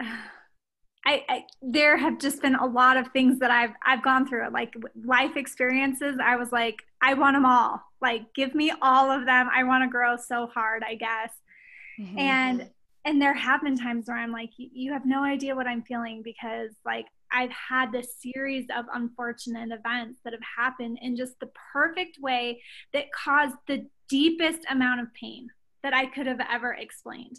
I, 1.08 1.24
I, 1.28 1.44
there 1.62 1.96
have 1.96 2.18
just 2.18 2.42
been 2.42 2.56
a 2.56 2.66
lot 2.66 2.96
of 2.96 3.06
things 3.12 3.38
that 3.38 3.52
I've 3.52 3.70
I've 3.84 4.02
gone 4.02 4.26
through 4.26 4.48
like 4.50 4.74
life 5.04 5.36
experiences 5.36 6.16
I 6.20 6.34
was 6.34 6.50
like 6.50 6.82
I 7.00 7.14
want 7.14 7.36
them 7.36 7.46
all 7.46 7.80
like 8.02 8.34
give 8.34 8.56
me 8.56 8.72
all 8.82 9.08
of 9.08 9.24
them 9.24 9.48
I 9.54 9.62
want 9.62 9.84
to 9.84 9.88
grow 9.88 10.16
so 10.16 10.48
hard 10.48 10.82
I 10.82 10.96
guess 10.96 11.30
mm-hmm. 12.00 12.18
and 12.18 12.70
and 13.04 13.22
there 13.22 13.34
have 13.34 13.62
been 13.62 13.78
times 13.78 14.08
where 14.08 14.18
I'm 14.18 14.32
like 14.32 14.50
you 14.56 14.92
have 14.92 15.06
no 15.06 15.22
idea 15.22 15.54
what 15.54 15.68
I'm 15.68 15.82
feeling 15.82 16.22
because 16.24 16.72
like 16.84 17.06
I've 17.32 17.52
had 17.52 17.92
this 17.92 18.16
series 18.20 18.66
of 18.76 18.86
unfortunate 18.92 19.70
events 19.72 20.20
that 20.24 20.32
have 20.32 20.42
happened 20.56 20.98
in 21.02 21.16
just 21.16 21.38
the 21.40 21.50
perfect 21.72 22.18
way 22.20 22.62
that 22.92 23.12
caused 23.12 23.56
the 23.66 23.86
deepest 24.08 24.60
amount 24.70 25.00
of 25.00 25.14
pain 25.14 25.48
that 25.82 25.94
I 25.94 26.06
could 26.06 26.26
have 26.26 26.40
ever 26.50 26.74
explained. 26.74 27.38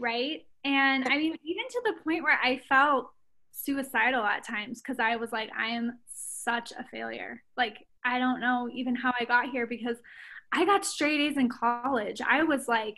Right. 0.00 0.46
And 0.64 1.06
I 1.06 1.16
mean, 1.16 1.36
even 1.44 1.64
to 1.68 1.82
the 1.84 2.02
point 2.02 2.22
where 2.22 2.38
I 2.42 2.60
felt 2.68 3.10
suicidal 3.52 4.24
at 4.24 4.44
times 4.44 4.80
because 4.80 4.98
I 4.98 5.16
was 5.16 5.30
like, 5.30 5.50
I 5.56 5.68
am 5.68 5.98
such 6.14 6.72
a 6.72 6.84
failure. 6.90 7.42
Like, 7.56 7.86
I 8.04 8.18
don't 8.18 8.40
know 8.40 8.68
even 8.72 8.94
how 8.94 9.12
I 9.20 9.24
got 9.24 9.50
here 9.50 9.66
because 9.66 9.98
I 10.52 10.64
got 10.64 10.86
straight 10.86 11.20
A's 11.20 11.36
in 11.36 11.48
college. 11.48 12.20
I 12.26 12.42
was 12.44 12.66
like, 12.66 12.96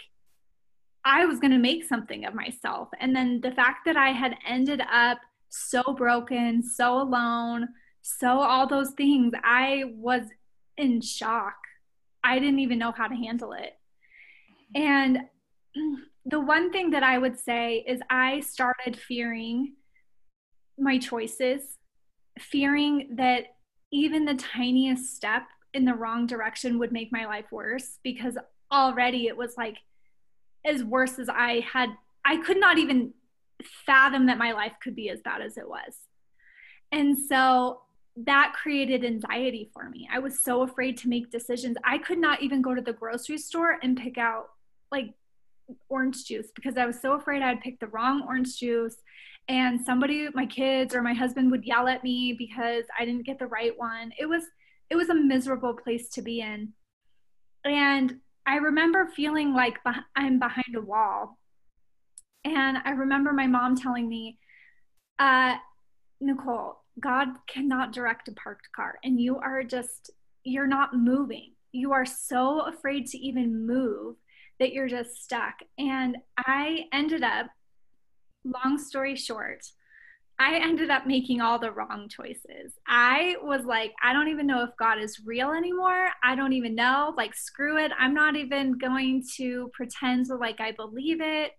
I 1.04 1.26
was 1.26 1.40
going 1.40 1.50
to 1.50 1.58
make 1.58 1.84
something 1.84 2.24
of 2.24 2.34
myself. 2.34 2.88
And 3.00 3.14
then 3.14 3.40
the 3.40 3.50
fact 3.50 3.84
that 3.86 3.96
I 3.96 4.10
had 4.10 4.36
ended 4.48 4.80
up 4.80 5.18
so 5.48 5.82
broken, 5.82 6.62
so 6.62 7.00
alone, 7.00 7.68
so 8.00 8.40
all 8.40 8.66
those 8.66 8.90
things. 8.90 9.32
I 9.42 9.84
was 9.96 10.22
in 10.76 11.00
shock. 11.00 11.56
I 12.22 12.38
didn't 12.38 12.60
even 12.60 12.78
know 12.78 12.92
how 12.92 13.08
to 13.08 13.14
handle 13.14 13.52
it. 13.52 13.76
And 14.74 15.18
the 16.24 16.40
one 16.40 16.70
thing 16.70 16.90
that 16.90 17.02
I 17.02 17.18
would 17.18 17.38
say 17.38 17.84
is 17.86 18.00
I 18.08 18.40
started 18.40 18.96
fearing 18.96 19.74
my 20.78 20.98
choices, 20.98 21.78
fearing 22.38 23.16
that 23.16 23.44
even 23.92 24.24
the 24.24 24.34
tiniest 24.34 25.14
step 25.14 25.42
in 25.74 25.84
the 25.84 25.94
wrong 25.94 26.26
direction 26.26 26.78
would 26.78 26.92
make 26.92 27.12
my 27.12 27.26
life 27.26 27.46
worse 27.50 27.98
because 28.02 28.36
already 28.70 29.26
it 29.26 29.36
was 29.36 29.56
like 29.56 29.76
as 30.64 30.84
worse 30.84 31.18
as 31.18 31.28
I 31.28 31.60
had 31.72 31.90
I 32.24 32.36
could 32.36 32.58
not 32.58 32.78
even 32.78 33.12
fathom 33.84 34.26
that 34.26 34.38
my 34.38 34.52
life 34.52 34.72
could 34.82 34.94
be 34.94 35.10
as 35.10 35.20
bad 35.22 35.42
as 35.42 35.56
it 35.56 35.68
was. 35.68 35.96
And 36.90 37.18
so 37.18 37.82
that 38.16 38.52
created 38.54 39.04
anxiety 39.04 39.70
for 39.72 39.88
me. 39.88 40.08
I 40.12 40.18
was 40.18 40.38
so 40.38 40.62
afraid 40.62 40.98
to 40.98 41.08
make 41.08 41.30
decisions. 41.30 41.76
I 41.84 41.98
could 41.98 42.18
not 42.18 42.42
even 42.42 42.62
go 42.62 42.74
to 42.74 42.82
the 42.82 42.92
grocery 42.92 43.38
store 43.38 43.78
and 43.82 43.96
pick 43.96 44.18
out 44.18 44.50
like 44.90 45.14
orange 45.88 46.24
juice 46.24 46.48
because 46.54 46.76
I 46.76 46.86
was 46.86 47.00
so 47.00 47.14
afraid 47.14 47.42
I'd 47.42 47.60
pick 47.60 47.80
the 47.80 47.88
wrong 47.88 48.24
orange 48.26 48.58
juice 48.58 48.96
and 49.48 49.80
somebody 49.80 50.28
my 50.34 50.46
kids 50.46 50.94
or 50.94 51.02
my 51.02 51.14
husband 51.14 51.50
would 51.50 51.64
yell 51.64 51.88
at 51.88 52.04
me 52.04 52.34
because 52.38 52.84
I 52.98 53.04
didn't 53.04 53.26
get 53.26 53.38
the 53.38 53.46
right 53.46 53.76
one. 53.76 54.12
It 54.18 54.26
was 54.26 54.44
it 54.90 54.96
was 54.96 55.08
a 55.08 55.14
miserable 55.14 55.74
place 55.74 56.10
to 56.10 56.22
be 56.22 56.40
in. 56.40 56.72
And 57.64 58.20
I 58.46 58.56
remember 58.56 59.08
feeling 59.14 59.54
like 59.54 59.78
I'm 60.16 60.38
behind 60.38 60.74
a 60.76 60.80
wall 60.80 61.38
and 62.44 62.78
I 62.84 62.90
remember 62.90 63.32
my 63.32 63.46
mom 63.46 63.76
telling 63.76 64.08
me, 64.08 64.38
uh, 65.18 65.56
Nicole, 66.20 66.80
God 67.00 67.28
cannot 67.48 67.92
direct 67.92 68.28
a 68.28 68.32
parked 68.32 68.68
car, 68.74 68.98
and 69.04 69.20
you 69.20 69.36
are 69.38 69.62
just, 69.62 70.10
you're 70.44 70.66
not 70.66 70.96
moving. 70.96 71.52
You 71.72 71.92
are 71.92 72.04
so 72.04 72.60
afraid 72.60 73.06
to 73.08 73.18
even 73.18 73.66
move 73.66 74.16
that 74.62 74.72
you're 74.72 74.88
just 74.88 75.22
stuck. 75.24 75.54
And 75.76 76.16
I 76.38 76.84
ended 76.92 77.24
up, 77.24 77.46
long 78.44 78.78
story 78.78 79.16
short, 79.16 79.66
I 80.38 80.60
ended 80.60 80.88
up 80.88 81.04
making 81.04 81.40
all 81.40 81.58
the 81.58 81.72
wrong 81.72 82.08
choices. 82.08 82.72
I 82.86 83.36
was 83.42 83.64
like, 83.64 83.92
I 84.04 84.12
don't 84.12 84.28
even 84.28 84.46
know 84.46 84.62
if 84.62 84.70
God 84.78 85.00
is 85.00 85.20
real 85.26 85.50
anymore. 85.50 86.10
I 86.22 86.36
don't 86.36 86.52
even 86.52 86.76
know. 86.76 87.12
Like, 87.16 87.34
screw 87.34 87.76
it. 87.76 87.90
I'm 87.98 88.14
not 88.14 88.36
even 88.36 88.78
going 88.78 89.24
to 89.36 89.68
pretend 89.74 90.28
like 90.28 90.60
I 90.60 90.70
believe 90.70 91.20
it. 91.20 91.50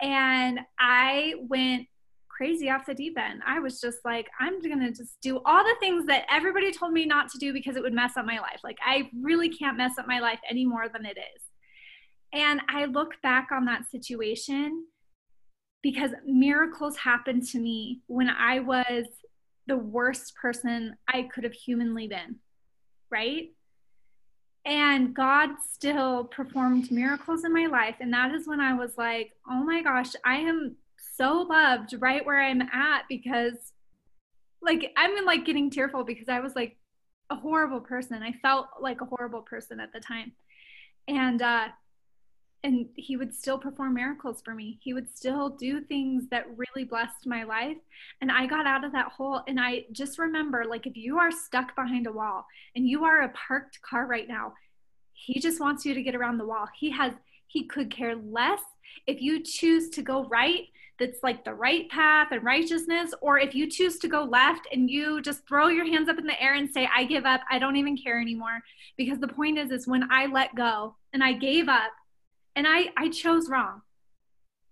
And 0.00 0.60
I 0.80 1.34
went 1.48 1.86
crazy 2.28 2.70
off 2.70 2.86
the 2.86 2.94
deep 2.94 3.18
end. 3.18 3.42
I 3.46 3.60
was 3.60 3.78
just 3.78 3.98
like, 4.06 4.26
I'm 4.40 4.58
going 4.62 4.80
to 4.80 4.90
just 4.90 5.20
do 5.20 5.40
all 5.44 5.62
the 5.64 5.76
things 5.80 6.06
that 6.06 6.24
everybody 6.30 6.72
told 6.72 6.92
me 6.92 7.04
not 7.04 7.30
to 7.32 7.38
do 7.38 7.52
because 7.52 7.76
it 7.76 7.82
would 7.82 7.92
mess 7.92 8.16
up 8.16 8.24
my 8.24 8.38
life. 8.38 8.60
Like, 8.64 8.78
I 8.82 9.10
really 9.22 9.50
can't 9.50 9.76
mess 9.76 9.98
up 9.98 10.06
my 10.06 10.20
life 10.20 10.38
any 10.48 10.64
more 10.64 10.88
than 10.88 11.04
it 11.04 11.18
is. 11.18 11.42
And 12.32 12.60
I 12.68 12.84
look 12.84 13.20
back 13.22 13.48
on 13.52 13.64
that 13.66 13.90
situation 13.90 14.86
because 15.82 16.10
miracles 16.26 16.96
happened 16.96 17.46
to 17.48 17.58
me 17.58 18.00
when 18.06 18.28
I 18.28 18.60
was 18.60 19.06
the 19.66 19.76
worst 19.76 20.34
person 20.34 20.96
I 21.06 21.22
could 21.22 21.44
have 21.44 21.52
humanly 21.52 22.08
been, 22.08 22.36
right? 23.10 23.50
And 24.64 25.14
God 25.14 25.50
still 25.72 26.24
performed 26.24 26.90
miracles 26.90 27.44
in 27.44 27.52
my 27.52 27.66
life. 27.66 27.96
And 28.00 28.12
that 28.12 28.34
is 28.34 28.46
when 28.46 28.60
I 28.60 28.74
was 28.74 28.98
like, 28.98 29.32
oh 29.48 29.62
my 29.62 29.82
gosh, 29.82 30.12
I 30.24 30.36
am 30.36 30.76
so 31.16 31.46
loved 31.48 31.94
right 31.98 32.24
where 32.24 32.40
I'm 32.40 32.62
at 32.62 33.04
because 33.08 33.72
like 34.60 34.92
I'm 34.96 35.24
like 35.24 35.44
getting 35.44 35.70
tearful 35.70 36.04
because 36.04 36.28
I 36.28 36.40
was 36.40 36.54
like 36.54 36.76
a 37.30 37.36
horrible 37.36 37.80
person. 37.80 38.22
I 38.22 38.32
felt 38.42 38.66
like 38.80 39.00
a 39.00 39.06
horrible 39.06 39.42
person 39.42 39.80
at 39.80 39.92
the 39.92 40.00
time. 40.00 40.32
And 41.06 41.40
uh 41.40 41.68
and 42.64 42.86
he 42.96 43.16
would 43.16 43.32
still 43.32 43.58
perform 43.58 43.94
miracles 43.94 44.42
for 44.44 44.54
me. 44.54 44.78
He 44.82 44.92
would 44.92 45.08
still 45.14 45.50
do 45.50 45.80
things 45.80 46.24
that 46.30 46.46
really 46.56 46.84
blessed 46.84 47.26
my 47.26 47.44
life. 47.44 47.76
And 48.20 48.32
I 48.32 48.46
got 48.46 48.66
out 48.66 48.84
of 48.84 48.92
that 48.92 49.12
hole. 49.12 49.42
And 49.46 49.60
I 49.60 49.84
just 49.92 50.18
remember 50.18 50.64
like, 50.64 50.86
if 50.86 50.96
you 50.96 51.18
are 51.18 51.30
stuck 51.30 51.76
behind 51.76 52.06
a 52.06 52.12
wall 52.12 52.46
and 52.74 52.86
you 52.86 53.04
are 53.04 53.22
a 53.22 53.28
parked 53.30 53.80
car 53.82 54.06
right 54.06 54.26
now, 54.26 54.54
he 55.12 55.40
just 55.40 55.60
wants 55.60 55.84
you 55.84 55.94
to 55.94 56.02
get 56.02 56.16
around 56.16 56.38
the 56.38 56.46
wall. 56.46 56.66
He 56.78 56.90
has, 56.90 57.12
he 57.46 57.64
could 57.64 57.90
care 57.90 58.16
less 58.16 58.60
if 59.06 59.22
you 59.22 59.42
choose 59.42 59.90
to 59.90 60.02
go 60.02 60.24
right 60.24 60.66
that's 60.98 61.22
like 61.22 61.44
the 61.44 61.54
right 61.54 61.88
path 61.88 62.28
and 62.32 62.42
righteousness, 62.42 63.14
or 63.20 63.38
if 63.38 63.54
you 63.54 63.70
choose 63.70 63.98
to 64.00 64.08
go 64.08 64.24
left 64.24 64.66
and 64.72 64.90
you 64.90 65.22
just 65.22 65.46
throw 65.46 65.68
your 65.68 65.86
hands 65.86 66.08
up 66.08 66.18
in 66.18 66.26
the 66.26 66.42
air 66.42 66.54
and 66.54 66.68
say, 66.68 66.88
I 66.92 67.04
give 67.04 67.24
up, 67.24 67.40
I 67.50 67.58
don't 67.58 67.76
even 67.76 67.96
care 67.96 68.20
anymore. 68.20 68.58
Because 68.96 69.20
the 69.20 69.28
point 69.28 69.58
is, 69.58 69.70
is 69.70 69.86
when 69.86 70.10
I 70.10 70.26
let 70.26 70.54
go 70.56 70.96
and 71.12 71.22
I 71.22 71.34
gave 71.34 71.68
up 71.68 71.92
and 72.58 72.66
I, 72.66 72.88
I 72.96 73.08
chose 73.08 73.48
wrong. 73.48 73.82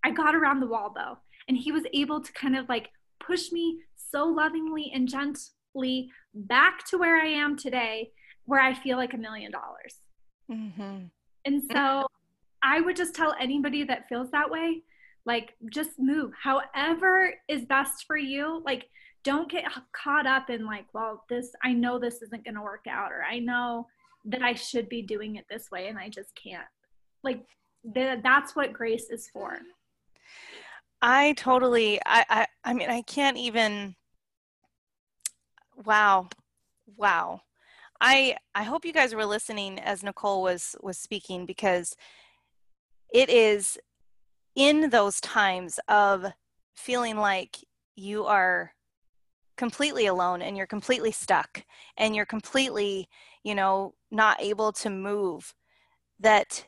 I 0.05 0.11
got 0.11 0.35
around 0.35 0.59
the 0.59 0.67
wall 0.67 0.93
though. 0.95 1.19
And 1.49 1.57
he 1.57 1.71
was 1.71 1.85
able 1.95 2.21
to 2.21 2.33
kind 2.33 2.57
of 2.57 2.69
like 2.69 2.89
push 3.25 3.53
me 3.53 3.79
so 3.95 4.25
lovingly 4.27 4.91
and 4.93 5.09
gently 5.09 6.11
back 6.35 6.85
to 6.89 6.99
where 6.99 7.17
I 7.17 7.29
am 7.29 7.57
today, 7.57 8.11
where 8.45 8.61
I 8.61 8.75
feel 8.75 8.97
like 8.97 9.15
a 9.15 9.19
million 9.19 9.53
dollars. 9.53 9.95
Mm-hmm. 10.51 11.05
And 11.45 11.63
so 11.73 12.09
I 12.61 12.81
would 12.81 12.97
just 12.97 13.15
tell 13.15 13.37
anybody 13.41 13.85
that 13.85 14.09
feels 14.09 14.33
that 14.33 14.51
way 14.51 14.83
like 15.27 15.55
just 15.73 15.91
move 15.99 16.31
however 16.41 17.35
is 17.49 17.65
best 17.67 18.05
for 18.07 18.17
you 18.17 18.63
like 18.65 18.87
don't 19.25 19.51
get 19.51 19.65
caught 19.93 20.27
up 20.27 20.49
in 20.49 20.65
like 20.65 20.87
well 20.95 21.25
this 21.29 21.51
i 21.65 21.73
know 21.73 21.99
this 21.99 22.23
isn't 22.23 22.45
going 22.45 22.55
to 22.55 22.63
work 22.63 22.85
out 22.89 23.11
or 23.11 23.25
i 23.29 23.39
know 23.39 23.87
that 24.25 24.43
i 24.43 24.55
should 24.55 24.89
be 24.89 25.03
doing 25.03 25.35
it 25.35 25.45
this 25.51 25.69
way 25.71 25.89
and 25.89 25.99
i 25.99 26.09
just 26.09 26.31
can't 26.41 26.67
like 27.25 27.45
th- 27.95 28.21
that's 28.23 28.57
what 28.57 28.73
grace 28.73 29.11
is 29.11 29.29
for. 29.29 29.59
I 31.03 31.35
totally 31.35 32.01
I, 32.07 32.25
I 32.29 32.47
i 32.65 32.73
mean 32.73 32.89
i 32.89 33.03
can't 33.03 33.37
even 33.37 33.95
wow 35.85 36.29
wow. 36.97 37.43
I 38.01 38.37
i 38.55 38.63
hope 38.63 38.85
you 38.85 38.93
guys 38.93 39.15
were 39.15 39.25
listening 39.25 39.79
as 39.79 40.03
nicole 40.03 40.43
was 40.43 40.75
was 40.83 40.99
speaking 40.99 41.47
because 41.47 41.97
it 43.13 43.29
is 43.29 43.79
in 44.55 44.91
those 44.91 45.21
times 45.21 45.79
of 45.89 46.27
feeling 46.75 47.17
like 47.17 47.59
you 47.95 48.25
are 48.25 48.73
completely 49.57 50.07
alone 50.07 50.43
and 50.43 50.57
you're 50.57 50.67
completely 50.67 51.13
stuck 51.13 51.63
and 51.97 52.15
you're 52.15 52.27
completely 52.27 53.09
you 53.43 53.55
know 53.55 53.95
not 54.11 54.41
able 54.41 54.73
to 54.73 54.91
move 54.91 55.55
that 56.21 56.67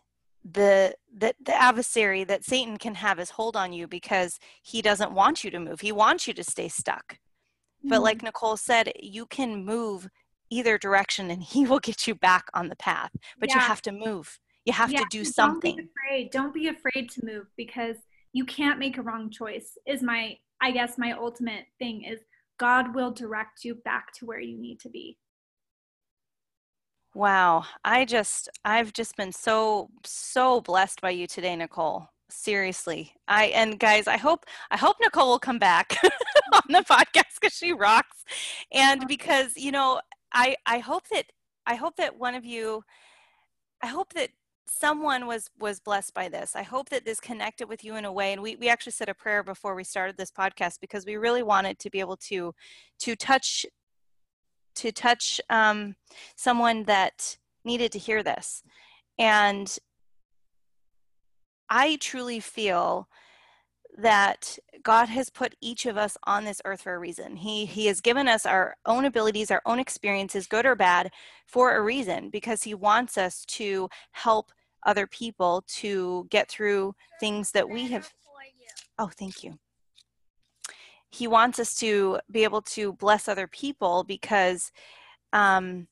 the 0.50 0.94
that 1.16 1.34
the 1.44 1.54
adversary 1.54 2.24
that 2.24 2.44
satan 2.44 2.76
can 2.76 2.94
have 2.94 3.18
his 3.18 3.30
hold 3.30 3.56
on 3.56 3.72
you 3.72 3.86
because 3.86 4.38
he 4.62 4.80
doesn't 4.80 5.12
want 5.12 5.44
you 5.44 5.50
to 5.50 5.58
move 5.58 5.80
he 5.80 5.92
wants 5.92 6.26
you 6.26 6.34
to 6.34 6.44
stay 6.44 6.68
stuck 6.68 7.14
mm-hmm. 7.14 7.88
but 7.88 8.02
like 8.02 8.22
nicole 8.22 8.56
said 8.56 8.92
you 9.00 9.26
can 9.26 9.64
move 9.64 10.08
either 10.50 10.78
direction 10.78 11.30
and 11.30 11.42
he 11.42 11.66
will 11.66 11.80
get 11.80 12.06
you 12.06 12.14
back 12.14 12.46
on 12.54 12.68
the 12.68 12.76
path 12.76 13.10
but 13.38 13.48
yeah. 13.48 13.56
you 13.56 13.60
have 13.60 13.82
to 13.82 13.92
move 13.92 14.38
you 14.68 14.74
have 14.74 14.92
yeah, 14.92 14.98
to 14.98 15.06
do 15.08 15.24
something. 15.24 15.76
Don't 15.76 15.86
be 15.86 15.90
afraid. 15.90 16.30
Don't 16.30 16.54
be 16.54 16.68
afraid 16.68 17.10
to 17.12 17.24
move 17.24 17.46
because 17.56 17.96
you 18.34 18.44
can't 18.44 18.78
make 18.78 18.98
a 18.98 19.02
wrong 19.02 19.30
choice. 19.30 19.78
Is 19.86 20.02
my 20.02 20.36
I 20.60 20.72
guess 20.72 20.98
my 20.98 21.12
ultimate 21.12 21.64
thing 21.78 22.04
is 22.04 22.20
God 22.58 22.94
will 22.94 23.10
direct 23.10 23.64
you 23.64 23.76
back 23.76 24.12
to 24.18 24.26
where 24.26 24.40
you 24.40 24.58
need 24.58 24.78
to 24.80 24.90
be. 24.90 25.16
Wow. 27.18 27.64
I 27.84 28.04
just 28.04 28.48
I've 28.64 28.92
just 28.92 29.16
been 29.16 29.32
so 29.32 29.90
so 30.04 30.60
blessed 30.60 31.00
by 31.00 31.10
you 31.10 31.26
today, 31.26 31.56
Nicole. 31.56 32.10
Seriously. 32.30 33.12
I 33.26 33.46
and 33.46 33.76
guys, 33.80 34.06
I 34.06 34.16
hope 34.18 34.46
I 34.70 34.76
hope 34.76 34.98
Nicole 35.02 35.30
will 35.30 35.40
come 35.40 35.58
back 35.58 35.96
on 36.52 36.62
the 36.68 36.84
podcast 36.88 37.40
cuz 37.42 37.54
she 37.54 37.72
rocks. 37.72 38.22
And 38.72 39.08
because, 39.08 39.56
you 39.56 39.72
know, 39.72 40.00
I 40.32 40.54
I 40.64 40.78
hope 40.78 41.08
that 41.08 41.26
I 41.66 41.74
hope 41.74 41.96
that 41.96 42.16
one 42.20 42.36
of 42.36 42.44
you 42.44 42.84
I 43.82 43.88
hope 43.88 44.12
that 44.14 44.30
someone 44.68 45.26
was 45.26 45.50
was 45.58 45.80
blessed 45.80 46.12
by 46.12 46.28
this 46.28 46.54
i 46.54 46.62
hope 46.62 46.90
that 46.90 47.04
this 47.06 47.20
connected 47.20 47.66
with 47.68 47.82
you 47.82 47.96
in 47.96 48.04
a 48.04 48.12
way 48.12 48.32
and 48.34 48.42
we, 48.42 48.54
we 48.56 48.68
actually 48.68 48.92
said 48.92 49.08
a 49.08 49.14
prayer 49.14 49.42
before 49.42 49.74
we 49.74 49.82
started 49.82 50.14
this 50.18 50.30
podcast 50.30 50.78
because 50.78 51.06
we 51.06 51.16
really 51.16 51.42
wanted 51.42 51.78
to 51.78 51.88
be 51.88 52.00
able 52.00 52.18
to 52.18 52.54
to 52.98 53.16
touch 53.16 53.64
to 54.78 54.92
touch 54.92 55.40
um, 55.50 55.94
someone 56.36 56.84
that 56.84 57.36
needed 57.64 57.92
to 57.92 57.98
hear 57.98 58.22
this 58.22 58.62
and 59.18 59.78
i 61.68 61.96
truly 62.00 62.40
feel 62.40 63.08
that 63.98 64.58
God 64.82 65.08
has 65.08 65.28
put 65.28 65.56
each 65.60 65.84
of 65.86 65.96
us 65.96 66.16
on 66.24 66.44
this 66.44 66.62
earth 66.64 66.82
for 66.82 66.94
a 66.94 66.98
reason. 66.98 67.36
He 67.36 67.66
he 67.66 67.86
has 67.86 68.00
given 68.00 68.28
us 68.28 68.46
our 68.46 68.76
own 68.86 69.04
abilities, 69.04 69.50
our 69.50 69.62
own 69.66 69.80
experiences, 69.80 70.46
good 70.46 70.64
or 70.66 70.76
bad, 70.76 71.10
for 71.46 71.74
a 71.76 71.82
reason 71.82 72.30
because 72.30 72.62
he 72.62 72.74
wants 72.74 73.18
us 73.18 73.44
to 73.46 73.88
help 74.12 74.52
other 74.86 75.06
people 75.06 75.64
to 75.66 76.26
get 76.30 76.48
through 76.48 76.94
things 77.18 77.50
that 77.52 77.68
we 77.68 77.88
have. 77.88 78.12
Oh, 78.98 79.10
thank 79.18 79.42
you. 79.42 79.58
He 81.10 81.26
wants 81.26 81.58
us 81.58 81.74
to 81.78 82.18
be 82.30 82.44
able 82.44 82.62
to 82.62 82.92
bless 82.92 83.28
other 83.28 83.46
people 83.46 84.04
because 84.04 84.70
um, 85.32 85.88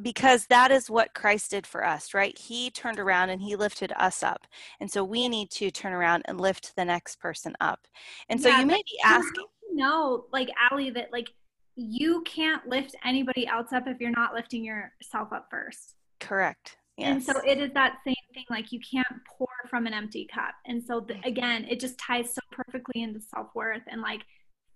because 0.00 0.46
that 0.46 0.70
is 0.70 0.90
what 0.90 1.14
Christ 1.14 1.52
did 1.52 1.66
for 1.66 1.84
us, 1.84 2.12
right? 2.12 2.36
He 2.36 2.70
turned 2.70 2.98
around 2.98 3.30
and 3.30 3.40
he 3.40 3.56
lifted 3.56 3.92
us 3.96 4.22
up. 4.22 4.46
And 4.78 4.90
so 4.90 5.02
we 5.02 5.28
need 5.28 5.50
to 5.52 5.70
turn 5.70 5.92
around 5.92 6.22
and 6.26 6.40
lift 6.40 6.76
the 6.76 6.84
next 6.84 7.16
person 7.16 7.54
up. 7.60 7.80
And 8.28 8.40
so 8.40 8.48
yeah, 8.48 8.60
you 8.60 8.66
may 8.66 8.82
be 8.84 8.98
asking. 9.04 9.44
No, 9.72 10.26
like 10.32 10.50
Allie, 10.70 10.90
that 10.90 11.12
like 11.12 11.30
you 11.76 12.22
can't 12.22 12.66
lift 12.66 12.94
anybody 13.04 13.46
else 13.46 13.72
up 13.72 13.84
if 13.86 14.00
you're 14.00 14.10
not 14.10 14.34
lifting 14.34 14.64
yourself 14.64 15.32
up 15.32 15.48
first. 15.50 15.94
Correct. 16.20 16.76
Yes. 16.96 17.08
And 17.08 17.22
so 17.22 17.42
it 17.44 17.58
is 17.58 17.72
that 17.74 17.98
same 18.04 18.14
thing, 18.32 18.44
like 18.48 18.72
you 18.72 18.80
can't 18.80 19.06
pour 19.28 19.48
from 19.68 19.86
an 19.86 19.92
empty 19.92 20.26
cup. 20.32 20.54
And 20.64 20.82
so 20.82 21.00
the, 21.00 21.14
mm-hmm. 21.14 21.28
again, 21.28 21.66
it 21.68 21.78
just 21.78 21.98
ties 21.98 22.34
so 22.34 22.40
perfectly 22.50 23.02
into 23.02 23.20
self 23.20 23.48
worth 23.54 23.82
and 23.88 24.00
like 24.00 24.22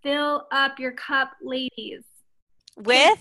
fill 0.03 0.47
up 0.53 0.79
your 0.79 0.93
cup, 0.93 1.31
ladies. 1.43 2.05
With 2.77 3.21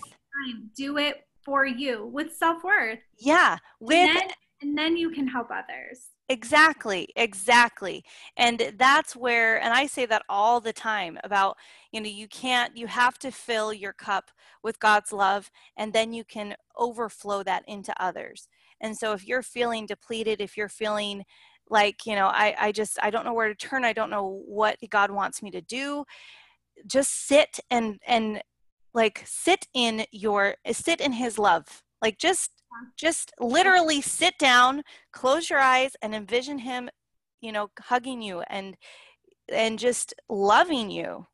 do 0.75 0.97
it 0.97 1.25
for 1.43 1.65
you 1.65 2.05
with 2.07 2.35
self 2.35 2.63
worth. 2.63 2.99
Yeah, 3.17 3.57
with 3.79 3.95
and 3.95 4.15
then, 4.15 4.27
and 4.61 4.77
then 4.77 4.97
you 4.97 5.11
can 5.11 5.27
help 5.27 5.49
others. 5.51 6.09
Exactly, 6.31 7.09
exactly. 7.15 8.03
And 8.37 8.73
that's 8.77 9.15
where, 9.15 9.59
and 9.59 9.73
I 9.73 9.87
say 9.87 10.05
that 10.05 10.21
all 10.29 10.61
the 10.61 10.71
time 10.71 11.17
about, 11.23 11.57
you 11.91 11.99
know, 11.99 12.07
you 12.07 12.27
can't, 12.27 12.77
you 12.77 12.85
have 12.85 13.17
to 13.19 13.31
fill 13.31 13.73
your 13.73 13.93
cup 13.93 14.29
with 14.61 14.79
God's 14.79 15.11
love 15.11 15.49
and 15.75 15.91
then 15.91 16.13
you 16.13 16.23
can 16.23 16.55
overflow 16.77 17.41
that 17.43 17.63
into 17.67 17.99
others. 17.99 18.47
And 18.81 18.97
so 18.97 19.13
if 19.13 19.27
you're 19.27 19.43
feeling 19.43 19.85
depleted, 19.85 20.41
if 20.41 20.57
you're 20.57 20.69
feeling 20.69 21.23
like, 21.69 22.05
you 22.05 22.15
know, 22.15 22.27
I, 22.27 22.55
I 22.59 22.71
just, 22.71 22.97
I 23.01 23.09
don't 23.09 23.25
know 23.25 23.33
where 23.33 23.47
to 23.47 23.55
turn, 23.55 23.85
I 23.85 23.93
don't 23.93 24.09
know 24.09 24.41
what 24.45 24.77
God 24.89 25.11
wants 25.11 25.41
me 25.43 25.51
to 25.51 25.61
do, 25.61 26.05
just 26.87 27.27
sit 27.27 27.59
and, 27.69 27.99
and 28.07 28.41
like 28.93 29.23
sit 29.25 29.67
in 29.73 30.05
your, 30.11 30.55
sit 30.71 31.01
in 31.01 31.13
his 31.13 31.37
love. 31.37 31.83
Like 32.01 32.17
just, 32.17 32.51
just 32.97 33.31
literally 33.39 34.01
sit 34.01 34.37
down, 34.39 34.83
close 35.11 35.49
your 35.49 35.59
eyes 35.59 35.91
and 36.01 36.15
envision 36.15 36.59
him, 36.59 36.89
you 37.41 37.51
know, 37.51 37.69
hugging 37.79 38.21
you 38.21 38.41
and 38.49 38.75
and 39.51 39.79
just 39.79 40.13
loving 40.29 40.91
you. 40.91 41.25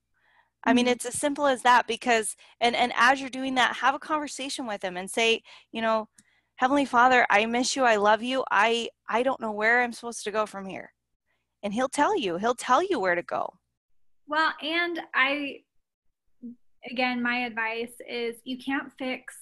I 0.64 0.74
mean, 0.74 0.86
mm-hmm. 0.86 0.94
it's 0.94 1.06
as 1.06 1.16
simple 1.16 1.46
as 1.46 1.62
that 1.62 1.86
because, 1.88 2.36
and, 2.60 2.76
and 2.76 2.92
as 2.96 3.22
you're 3.22 3.30
doing 3.30 3.56
that, 3.56 3.76
have 3.76 3.94
a 3.94 4.00
conversation 4.00 4.66
with 4.66 4.84
him 4.84 4.98
and 4.98 5.10
say, 5.10 5.42
you 5.72 5.82
know, 5.82 6.08
Heavenly 6.58 6.86
Father, 6.86 7.26
I 7.30 7.46
miss 7.46 7.76
you. 7.76 7.84
I 7.84 7.98
love 7.98 8.24
you. 8.24 8.44
I, 8.50 8.90
I 9.10 9.24
don't 9.24 9.42
know 9.42 9.52
where 9.52 9.84
I'm 9.84 9.92
supposed 9.92 10.24
to 10.24 10.32
go 10.32 10.46
from 10.46 10.66
here. 10.66 10.94
And 11.64 11.74
he'll 11.74 11.90
tell 11.90 12.18
you, 12.18 12.38
he'll 12.38 12.56
tell 12.56 12.82
you 12.82 13.00
where 13.00 13.16
to 13.16 13.24
go. 13.24 13.54
Well, 14.28 14.54
and 14.62 15.02
I, 15.14 15.62
again, 16.90 17.22
my 17.22 17.40
advice 17.40 17.92
is 18.08 18.38
you 18.46 18.58
can't 18.58 18.92
fix 18.98 19.36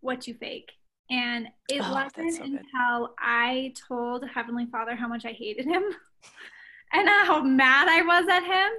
what 0.00 0.28
you 0.28 0.34
fake. 0.34 0.70
And 1.10 1.48
it 1.68 1.82
oh, 1.82 1.92
wasn't 1.92 2.34
so 2.34 2.44
until 2.44 3.14
I 3.18 3.74
told 3.88 4.24
Heavenly 4.32 4.66
Father 4.66 4.94
how 4.94 5.08
much 5.08 5.24
I 5.24 5.32
hated 5.32 5.66
him 5.66 5.82
and 6.92 7.08
how 7.08 7.42
mad 7.42 7.88
I 7.88 8.02
was 8.02 8.28
at 8.28 8.44
him 8.44 8.72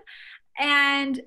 and 0.58 1.22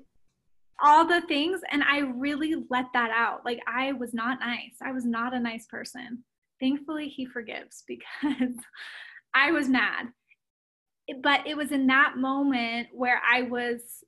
all 0.83 1.05
the 1.05 1.21
things. 1.21 1.61
And 1.71 1.83
I 1.83 1.99
really 1.99 2.55
let 2.71 2.85
that 2.93 3.11
out. 3.11 3.45
Like, 3.45 3.59
I 3.67 3.91
was 3.91 4.15
not 4.15 4.39
nice. 4.39 4.77
I 4.81 4.91
was 4.91 5.05
not 5.05 5.35
a 5.35 5.39
nice 5.39 5.67
person. 5.67 6.23
Thankfully, 6.59 7.09
He 7.09 7.25
forgives 7.25 7.83
because 7.87 8.55
I 9.33 9.51
was 9.51 9.69
mad. 9.69 10.07
But 11.21 11.45
it 11.45 11.55
was 11.55 11.71
in 11.71 11.87
that 11.87 12.17
moment 12.17 12.87
where 12.91 13.21
I 13.29 13.43
was 13.43 14.03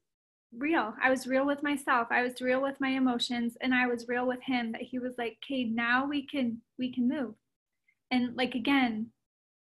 real. 0.55 0.93
I 1.01 1.09
was 1.09 1.27
real 1.27 1.45
with 1.45 1.61
myself. 1.61 2.07
I 2.09 2.23
was 2.23 2.41
real 2.41 2.61
with 2.61 2.79
my 2.79 2.89
emotions 2.89 3.55
and 3.61 3.73
I 3.73 3.87
was 3.87 4.07
real 4.07 4.25
with 4.27 4.41
him 4.41 4.71
that 4.71 4.81
he 4.81 4.97
was 4.99 5.13
like, 5.17 5.37
"Okay, 5.43 5.65
now 5.65 6.05
we 6.07 6.25
can 6.25 6.61
we 6.79 6.91
can 6.91 7.07
move." 7.07 7.35
And 8.11 8.35
like 8.35 8.55
again, 8.55 9.11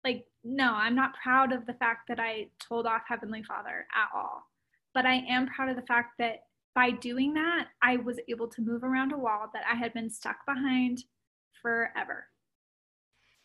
like 0.04 0.26
no, 0.44 0.72
I'm 0.74 0.94
not 0.96 1.14
proud 1.22 1.52
of 1.52 1.66
the 1.66 1.74
fact 1.74 2.08
that 2.08 2.18
I 2.18 2.48
told 2.58 2.86
off 2.86 3.02
Heavenly 3.06 3.42
Father 3.42 3.86
at 3.94 4.08
all. 4.14 4.48
But 4.94 5.06
I 5.06 5.14
am 5.28 5.46
proud 5.46 5.68
of 5.68 5.76
the 5.76 5.82
fact 5.82 6.18
that 6.18 6.44
by 6.74 6.90
doing 6.90 7.34
that, 7.34 7.68
I 7.82 7.96
was 7.98 8.18
able 8.28 8.48
to 8.48 8.62
move 8.62 8.82
around 8.82 9.12
a 9.12 9.18
wall 9.18 9.50
that 9.52 9.64
I 9.70 9.76
had 9.76 9.92
been 9.94 10.10
stuck 10.10 10.44
behind 10.46 11.04
forever. 11.60 12.26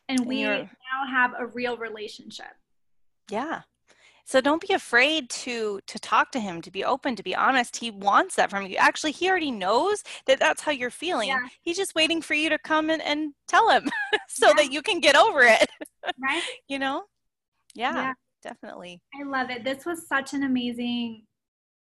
And 0.09 0.25
we 0.25 0.43
now 0.43 0.67
have 1.09 1.33
a 1.37 1.47
real 1.47 1.77
relationship. 1.77 2.53
Yeah. 3.29 3.61
So 4.27 4.41
don't 4.41 4.61
be 4.61 4.73
afraid 4.73 5.29
to 5.29 5.79
to 5.87 5.99
talk 5.99 6.33
to 6.33 6.39
him 6.41 6.61
to 6.63 6.69
be 6.69 6.83
open 6.83 7.15
to 7.15 7.23
be 7.23 7.33
honest. 7.33 7.77
He 7.77 7.91
wants 7.91 8.35
that 8.35 8.49
from 8.49 8.65
you. 8.65 8.75
Actually 8.75 9.13
he 9.13 9.29
already 9.29 9.51
knows 9.51 10.03
that 10.25 10.37
that's 10.37 10.61
how 10.61 10.71
you're 10.71 10.89
feeling. 10.89 11.29
Yeah. 11.29 11.47
he's 11.61 11.77
just 11.77 11.95
waiting 11.95 12.21
for 12.21 12.33
you 12.33 12.49
to 12.49 12.57
come 12.59 12.89
and, 12.89 13.01
and 13.01 13.33
tell 13.47 13.69
him 13.69 13.89
so 14.27 14.47
yeah. 14.49 14.53
that 14.57 14.71
you 14.73 14.81
can 14.81 14.99
get 14.99 15.15
over 15.15 15.43
it. 15.43 15.69
Right? 16.21 16.43
You 16.67 16.79
know? 16.79 17.03
Yeah, 17.73 17.95
yeah. 17.95 18.13
definitely. 18.43 19.01
I 19.17 19.23
love 19.23 19.49
it. 19.49 19.63
This 19.63 19.85
was 19.85 20.07
such 20.07 20.33
an 20.33 20.43
amazing 20.43 21.23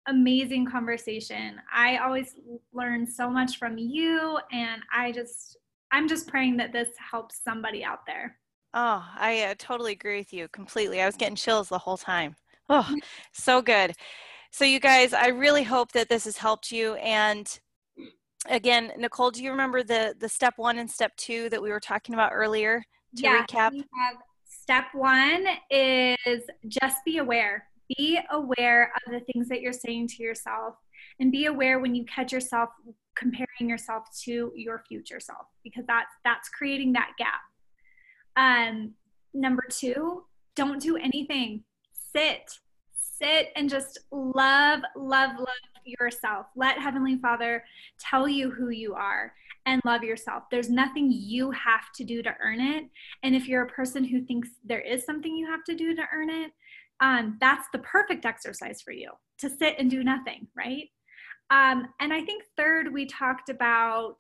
amazing 0.08 0.66
conversation. 0.66 1.58
I 1.74 1.98
always 1.98 2.36
learn 2.72 3.06
so 3.06 3.30
much 3.30 3.58
from 3.58 3.78
you 3.78 4.40
and 4.52 4.82
i 4.94 5.12
just 5.12 5.58
i'm 5.92 6.08
just 6.08 6.28
praying 6.28 6.58
that 6.58 6.72
this 6.72 6.90
helps 7.12 7.42
somebody 7.44 7.84
out 7.84 8.06
there 8.06 8.38
Oh, 8.74 9.04
I 9.18 9.44
uh, 9.46 9.56
totally 9.58 9.94
agree 9.94 10.20
with 10.20 10.32
you 10.32 10.48
completely. 10.50 11.02
I 11.02 11.06
was 11.06 11.16
getting 11.16 11.36
chills 11.36 11.70
the 11.70 11.78
whole 11.78 11.98
time. 11.98 12.36
Oh, 12.70 12.88
so 13.34 13.62
good. 13.64 13.94
So, 14.52 14.64
you 14.64 14.80
guys, 14.80 15.12
I 15.14 15.28
really 15.28 15.64
hope 15.64 15.92
that 15.94 16.08
this 16.08 16.26
has 16.26 16.38
helped 16.38 16.72
you. 16.72 16.94
And 16.96 17.60
again, 18.48 18.92
Nicole, 18.98 19.32
do 19.32 19.44
you 19.44 19.50
remember 19.50 19.82
the 19.84 20.16
the 20.20 20.30
step 20.30 20.54
one 20.58 20.78
and 20.78 20.90
step 20.90 21.16
two 21.16 21.50
that 21.50 21.62
we 21.62 21.72
were 21.72 21.80
talking 21.80 22.14
about 22.14 22.32
earlier? 22.32 22.84
To 23.18 23.24
yeah, 23.24 23.44
recap, 23.44 23.72
we 23.72 23.80
have 23.80 24.18
step 24.46 24.86
one 24.94 25.48
is 25.72 26.44
just 26.68 26.98
be 27.06 27.18
aware. 27.18 27.68
Be 27.98 28.20
aware 28.30 28.94
of 29.04 29.12
the 29.12 29.22
things 29.32 29.50
that 29.50 29.62
you're 29.62 29.74
saying 29.74 30.10
to 30.10 30.22
yourself, 30.22 30.76
and 31.20 31.32
be 31.32 31.46
aware 31.46 31.80
when 31.80 31.96
you 31.96 32.06
catch 32.06 32.32
yourself 32.32 32.70
comparing 33.20 33.70
yourself 33.70 34.06
to 34.24 34.54
your 34.56 34.82
future 34.88 35.20
self, 35.20 35.48
because 35.64 35.86
that's 35.86 36.14
that's 36.24 36.48
creating 36.50 36.94
that 36.94 37.12
gap 37.18 37.42
um, 38.40 38.94
number 39.34 39.64
two, 39.70 40.24
don't 40.56 40.82
do 40.82 40.98
anything. 40.98 41.64
Sit, 41.92 42.52
sit 42.98 43.50
and 43.56 43.70
just 43.70 44.00
love, 44.12 44.80
love, 44.96 45.32
love 45.38 45.48
yourself. 45.86 46.48
Let 46.56 46.80
Heavenly 46.80 47.18
Father 47.18 47.64
tell 48.00 48.28
you 48.28 48.50
who 48.50 48.70
you 48.70 48.94
are 48.94 49.34
and 49.66 49.82
love 49.86 50.04
yourself. 50.04 50.44
There's 50.50 50.70
nothing 50.70 51.12
you 51.12 51.52
have 51.52 51.92
to 51.96 52.04
do 52.04 52.24
to 52.24 52.34
earn 52.42 52.62
it. 52.62 52.86
And 53.24 53.36
if 53.36 53.48
you're 53.48 53.64
a 53.64 53.70
person 53.70 54.04
who 54.04 54.22
thinks 54.22 54.50
there 54.64 54.82
is 54.82 55.06
something 55.06 55.36
you 55.36 55.48
have 55.48 55.64
to 55.66 55.76
do 55.76 55.96
to 55.96 56.04
earn 56.14 56.30
it, 56.30 56.52
um, 57.02 57.38
that's 57.40 57.68
the 57.72 57.80
perfect 57.80 58.26
exercise 58.26 58.82
for 58.82 58.92
you 58.92 59.12
to 59.40 59.50
sit 59.50 59.76
and 59.80 59.90
do 59.90 60.04
nothing, 60.04 60.48
right? 60.56 60.90
Um, 61.52 61.88
and 62.00 62.14
I 62.14 62.24
think 62.24 62.44
third, 62.56 62.94
we 62.94 63.06
talked 63.06 63.50
about 63.50 64.18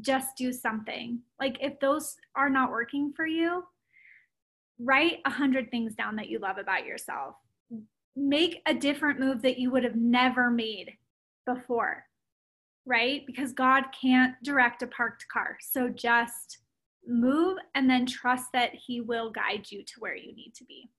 just 0.00 0.36
do 0.36 0.52
something. 0.52 1.20
Like 1.40 1.58
if 1.60 1.78
those 1.80 2.16
are 2.34 2.50
not 2.50 2.70
working 2.70 3.12
for 3.14 3.26
you, 3.26 3.64
write 4.78 5.18
a 5.24 5.30
hundred 5.30 5.70
things 5.70 5.94
down 5.94 6.16
that 6.16 6.28
you 6.28 6.38
love 6.38 6.58
about 6.58 6.84
yourself. 6.86 7.36
Make 8.16 8.62
a 8.66 8.74
different 8.74 9.20
move 9.20 9.42
that 9.42 9.58
you 9.58 9.70
would 9.70 9.84
have 9.84 9.96
never 9.96 10.50
made 10.50 10.92
before, 11.46 12.04
right? 12.84 13.24
Because 13.26 13.52
God 13.52 13.84
can't 13.98 14.34
direct 14.42 14.82
a 14.82 14.86
parked 14.88 15.26
car. 15.32 15.56
So 15.60 15.88
just 15.88 16.58
move 17.06 17.58
and 17.74 17.88
then 17.88 18.06
trust 18.06 18.46
that 18.52 18.74
He 18.74 19.00
will 19.00 19.30
guide 19.30 19.66
you 19.70 19.84
to 19.84 19.92
where 20.00 20.16
you 20.16 20.34
need 20.34 20.52
to 20.56 20.64
be. 20.64 20.90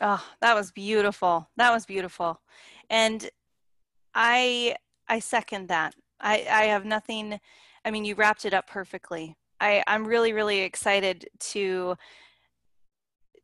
Oh, 0.00 0.24
that 0.40 0.54
was 0.54 0.70
beautiful. 0.70 1.48
That 1.56 1.72
was 1.72 1.86
beautiful. 1.86 2.40
And 2.90 3.28
I 4.14 4.76
I 5.08 5.18
second 5.18 5.68
that. 5.68 5.94
I, 6.20 6.46
I 6.50 6.64
have 6.64 6.84
nothing, 6.84 7.38
I 7.84 7.90
mean, 7.90 8.04
you 8.04 8.14
wrapped 8.14 8.44
it 8.44 8.54
up 8.54 8.66
perfectly. 8.66 9.36
I, 9.60 9.84
I'm 9.86 10.06
really, 10.06 10.32
really 10.32 10.60
excited 10.60 11.28
to 11.40 11.96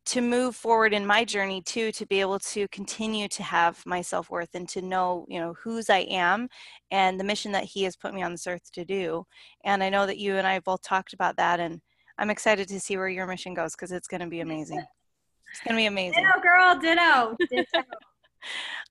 to 0.03 0.19
move 0.19 0.55
forward 0.55 0.93
in 0.93 1.05
my 1.05 1.23
journey 1.23 1.61
too 1.61 1.91
to 1.91 2.07
be 2.07 2.21
able 2.21 2.39
to 2.39 2.67
continue 2.69 3.27
to 3.27 3.43
have 3.43 3.79
my 3.85 4.01
self-worth 4.01 4.49
and 4.55 4.67
to 4.67 4.81
know 4.81 5.27
you 5.29 5.39
know 5.39 5.53
whose 5.61 5.91
i 5.91 5.99
am 5.99 6.49
and 6.89 7.19
the 7.19 7.23
mission 7.23 7.51
that 7.51 7.65
he 7.65 7.83
has 7.83 7.95
put 7.95 8.11
me 8.11 8.23
on 8.23 8.31
this 8.31 8.47
earth 8.47 8.71
to 8.71 8.83
do 8.83 9.23
and 9.63 9.83
i 9.83 9.89
know 9.89 10.07
that 10.07 10.17
you 10.17 10.37
and 10.37 10.47
i 10.47 10.53
have 10.53 10.63
both 10.63 10.81
talked 10.81 11.13
about 11.13 11.37
that 11.37 11.59
and 11.59 11.79
i'm 12.17 12.31
excited 12.31 12.67
to 12.67 12.79
see 12.79 12.97
where 12.97 13.09
your 13.09 13.27
mission 13.27 13.53
goes 13.53 13.73
because 13.75 13.91
it's 13.91 14.07
going 14.07 14.21
to 14.21 14.27
be 14.27 14.39
amazing 14.39 14.83
it's 15.51 15.61
going 15.63 15.75
to 15.75 15.79
be 15.79 15.85
amazing 15.85 16.23
ditto 16.23 16.41
girl 16.41 16.79
ditto, 16.79 17.37
ditto. 17.51 17.87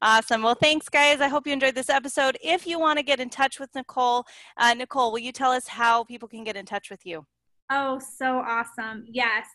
Awesome. 0.02 0.42
Well, 0.42 0.54
thanks, 0.54 0.88
guys. 0.88 1.20
I 1.20 1.28
hope 1.28 1.46
you 1.46 1.52
enjoyed 1.52 1.74
this 1.74 1.90
episode. 1.90 2.38
If 2.42 2.66
you 2.66 2.78
want 2.78 2.98
to 2.98 3.02
get 3.02 3.20
in 3.20 3.30
touch 3.30 3.60
with 3.60 3.74
Nicole, 3.74 4.24
uh, 4.56 4.74
Nicole, 4.74 5.12
will 5.12 5.18
you 5.18 5.32
tell 5.32 5.52
us 5.52 5.66
how 5.66 6.04
people 6.04 6.28
can 6.28 6.44
get 6.44 6.56
in 6.56 6.66
touch 6.66 6.90
with 6.90 7.04
you? 7.04 7.26
Oh, 7.70 7.98
so 7.98 8.38
awesome. 8.38 9.04
Yes. 9.06 9.46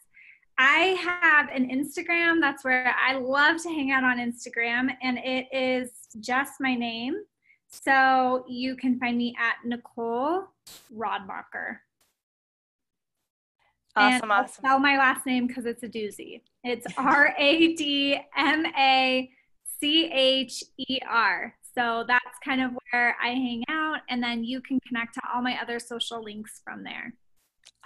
I 0.58 0.96
have 1.02 1.50
an 1.50 1.70
Instagram. 1.70 2.40
That's 2.40 2.64
where 2.64 2.96
I 2.98 3.18
love 3.18 3.62
to 3.64 3.70
hang 3.70 3.92
out 3.92 4.04
on 4.04 4.20
Instagram, 4.20 4.90
and 5.02 5.18
it 5.18 5.48
is 5.52 5.92
just 6.22 6.62
my 6.62 6.76
name. 6.76 7.16
So 7.68 8.46
you 8.48 8.78
can 8.78 8.98
find 8.98 9.18
me 9.18 9.36
at 9.38 9.56
Nicole 9.66 10.46
Radmacher. 10.96 11.80
Awesome, 13.98 14.14
and 14.14 14.24
awesome. 14.24 14.32
I'll 14.32 14.48
spell 14.48 14.80
my 14.80 14.98
last 14.98 15.26
name 15.26 15.48
because 15.48 15.66
it's 15.66 15.84
a 15.84 15.90
doozy. 15.90 16.42
It's 16.64 16.86
R 16.98 17.34
A 17.38 17.76
D 17.76 18.20
M 18.38 18.66
A 18.78 19.30
C 19.80 20.10
H 20.12 20.64
E 20.78 21.00
R. 21.10 21.54
So 21.76 22.06
that's 22.08 22.40
kind 22.44 22.62
of 22.62 22.72
where 22.92 23.16
I 23.22 23.30
hang 23.30 23.64
out. 23.70 24.00
And 24.10 24.24
then 24.24 24.44
you 24.44 24.62
can 24.62 24.80
connect 24.88 25.16
to 25.16 25.22
all 25.34 25.42
my 25.42 25.60
other 25.62 25.80
social 25.80 26.24
links 26.24 26.62
from 26.64 26.84
there. 26.84 27.14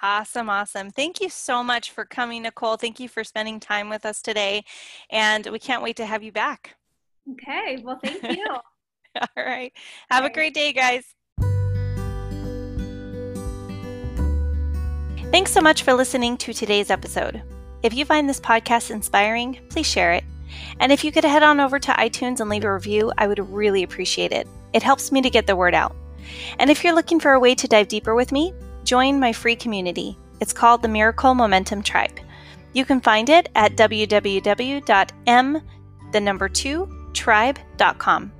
Awesome, 0.02 0.50
awesome. 0.50 0.92
Thank 0.92 1.20
you 1.20 1.30
so 1.30 1.64
much 1.64 1.92
for 1.92 2.06
coming, 2.06 2.44
Nicole. 2.44 2.78
Thank 2.78 3.00
you 3.00 3.10
for 3.10 3.24
spending 3.24 3.60
time 3.60 3.90
with 3.90 4.06
us 4.06 4.22
today. 4.22 4.64
And 5.10 5.46
we 5.48 5.60
can't 5.60 5.84
wait 5.84 5.98
to 5.98 6.06
have 6.06 6.24
you 6.24 6.32
back. 6.32 6.78
Okay, 7.32 7.82
well, 7.84 8.00
thank 8.02 8.24
you. 8.24 8.46
all 9.22 9.28
right. 9.44 9.74
Have 10.10 10.24
a 10.24 10.30
great 10.30 10.54
day, 10.54 10.72
guys. 10.72 11.04
Thanks 15.32 15.52
so 15.52 15.62
much 15.62 15.84
for 15.84 15.94
listening 15.94 16.38
to 16.38 16.54
today's 16.54 16.90
episode. 16.90 17.42
If 17.84 17.94
you 17.94 18.06
find 18.06 18.28
this 18.28 18.40
podcast 18.40 18.92
inspiring, 18.92 19.60
please 19.70 19.86
share 19.86 20.14
it 20.14 20.24
and 20.80 20.92
if 20.92 21.04
you 21.04 21.12
could 21.12 21.24
head 21.24 21.44
on 21.44 21.60
over 21.60 21.80
to 21.80 21.92
iTunes 21.92 22.40
and 22.40 22.50
leave 22.50 22.64
a 22.64 22.74
review, 22.74 23.12
I 23.18 23.28
would 23.28 23.40
really 23.52 23.84
appreciate 23.84 24.32
it. 24.32 24.48
It 24.74 24.84
helps 24.84 25.12
me 25.12 25.22
to 25.22 25.30
get 25.30 25.48
the 25.48 25.56
word 25.56 25.74
out. 25.74 25.96
And 26.60 26.70
if 26.70 26.84
you're 26.84 26.96
looking 26.96 27.20
for 27.20 27.34
a 27.34 27.40
way 27.40 27.56
to 27.56 27.68
dive 27.68 27.88
deeper 27.88 28.16
with 28.16 28.32
me, 28.32 28.54
join 28.84 29.20
my 29.20 29.34
free 29.34 29.56
community. 29.56 30.18
It's 30.40 30.54
called 30.54 30.82
the 30.82 30.88
Miracle 30.88 31.34
Momentum 31.34 31.84
Tribe. 31.84 32.20
You 32.74 32.86
can 32.86 33.02
find 33.02 33.30
it 33.30 33.50
at 33.56 33.76
www.m 33.76 35.62
the 36.12 36.20
number 36.20 36.50
2 36.50 37.12
tribe.com. 37.14 38.32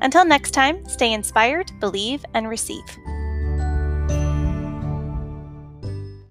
Until 0.00 0.24
next 0.24 0.52
time, 0.52 0.86
stay 0.88 1.12
inspired, 1.12 1.70
believe, 1.80 2.24
and 2.34 2.48
receive. 2.48 2.84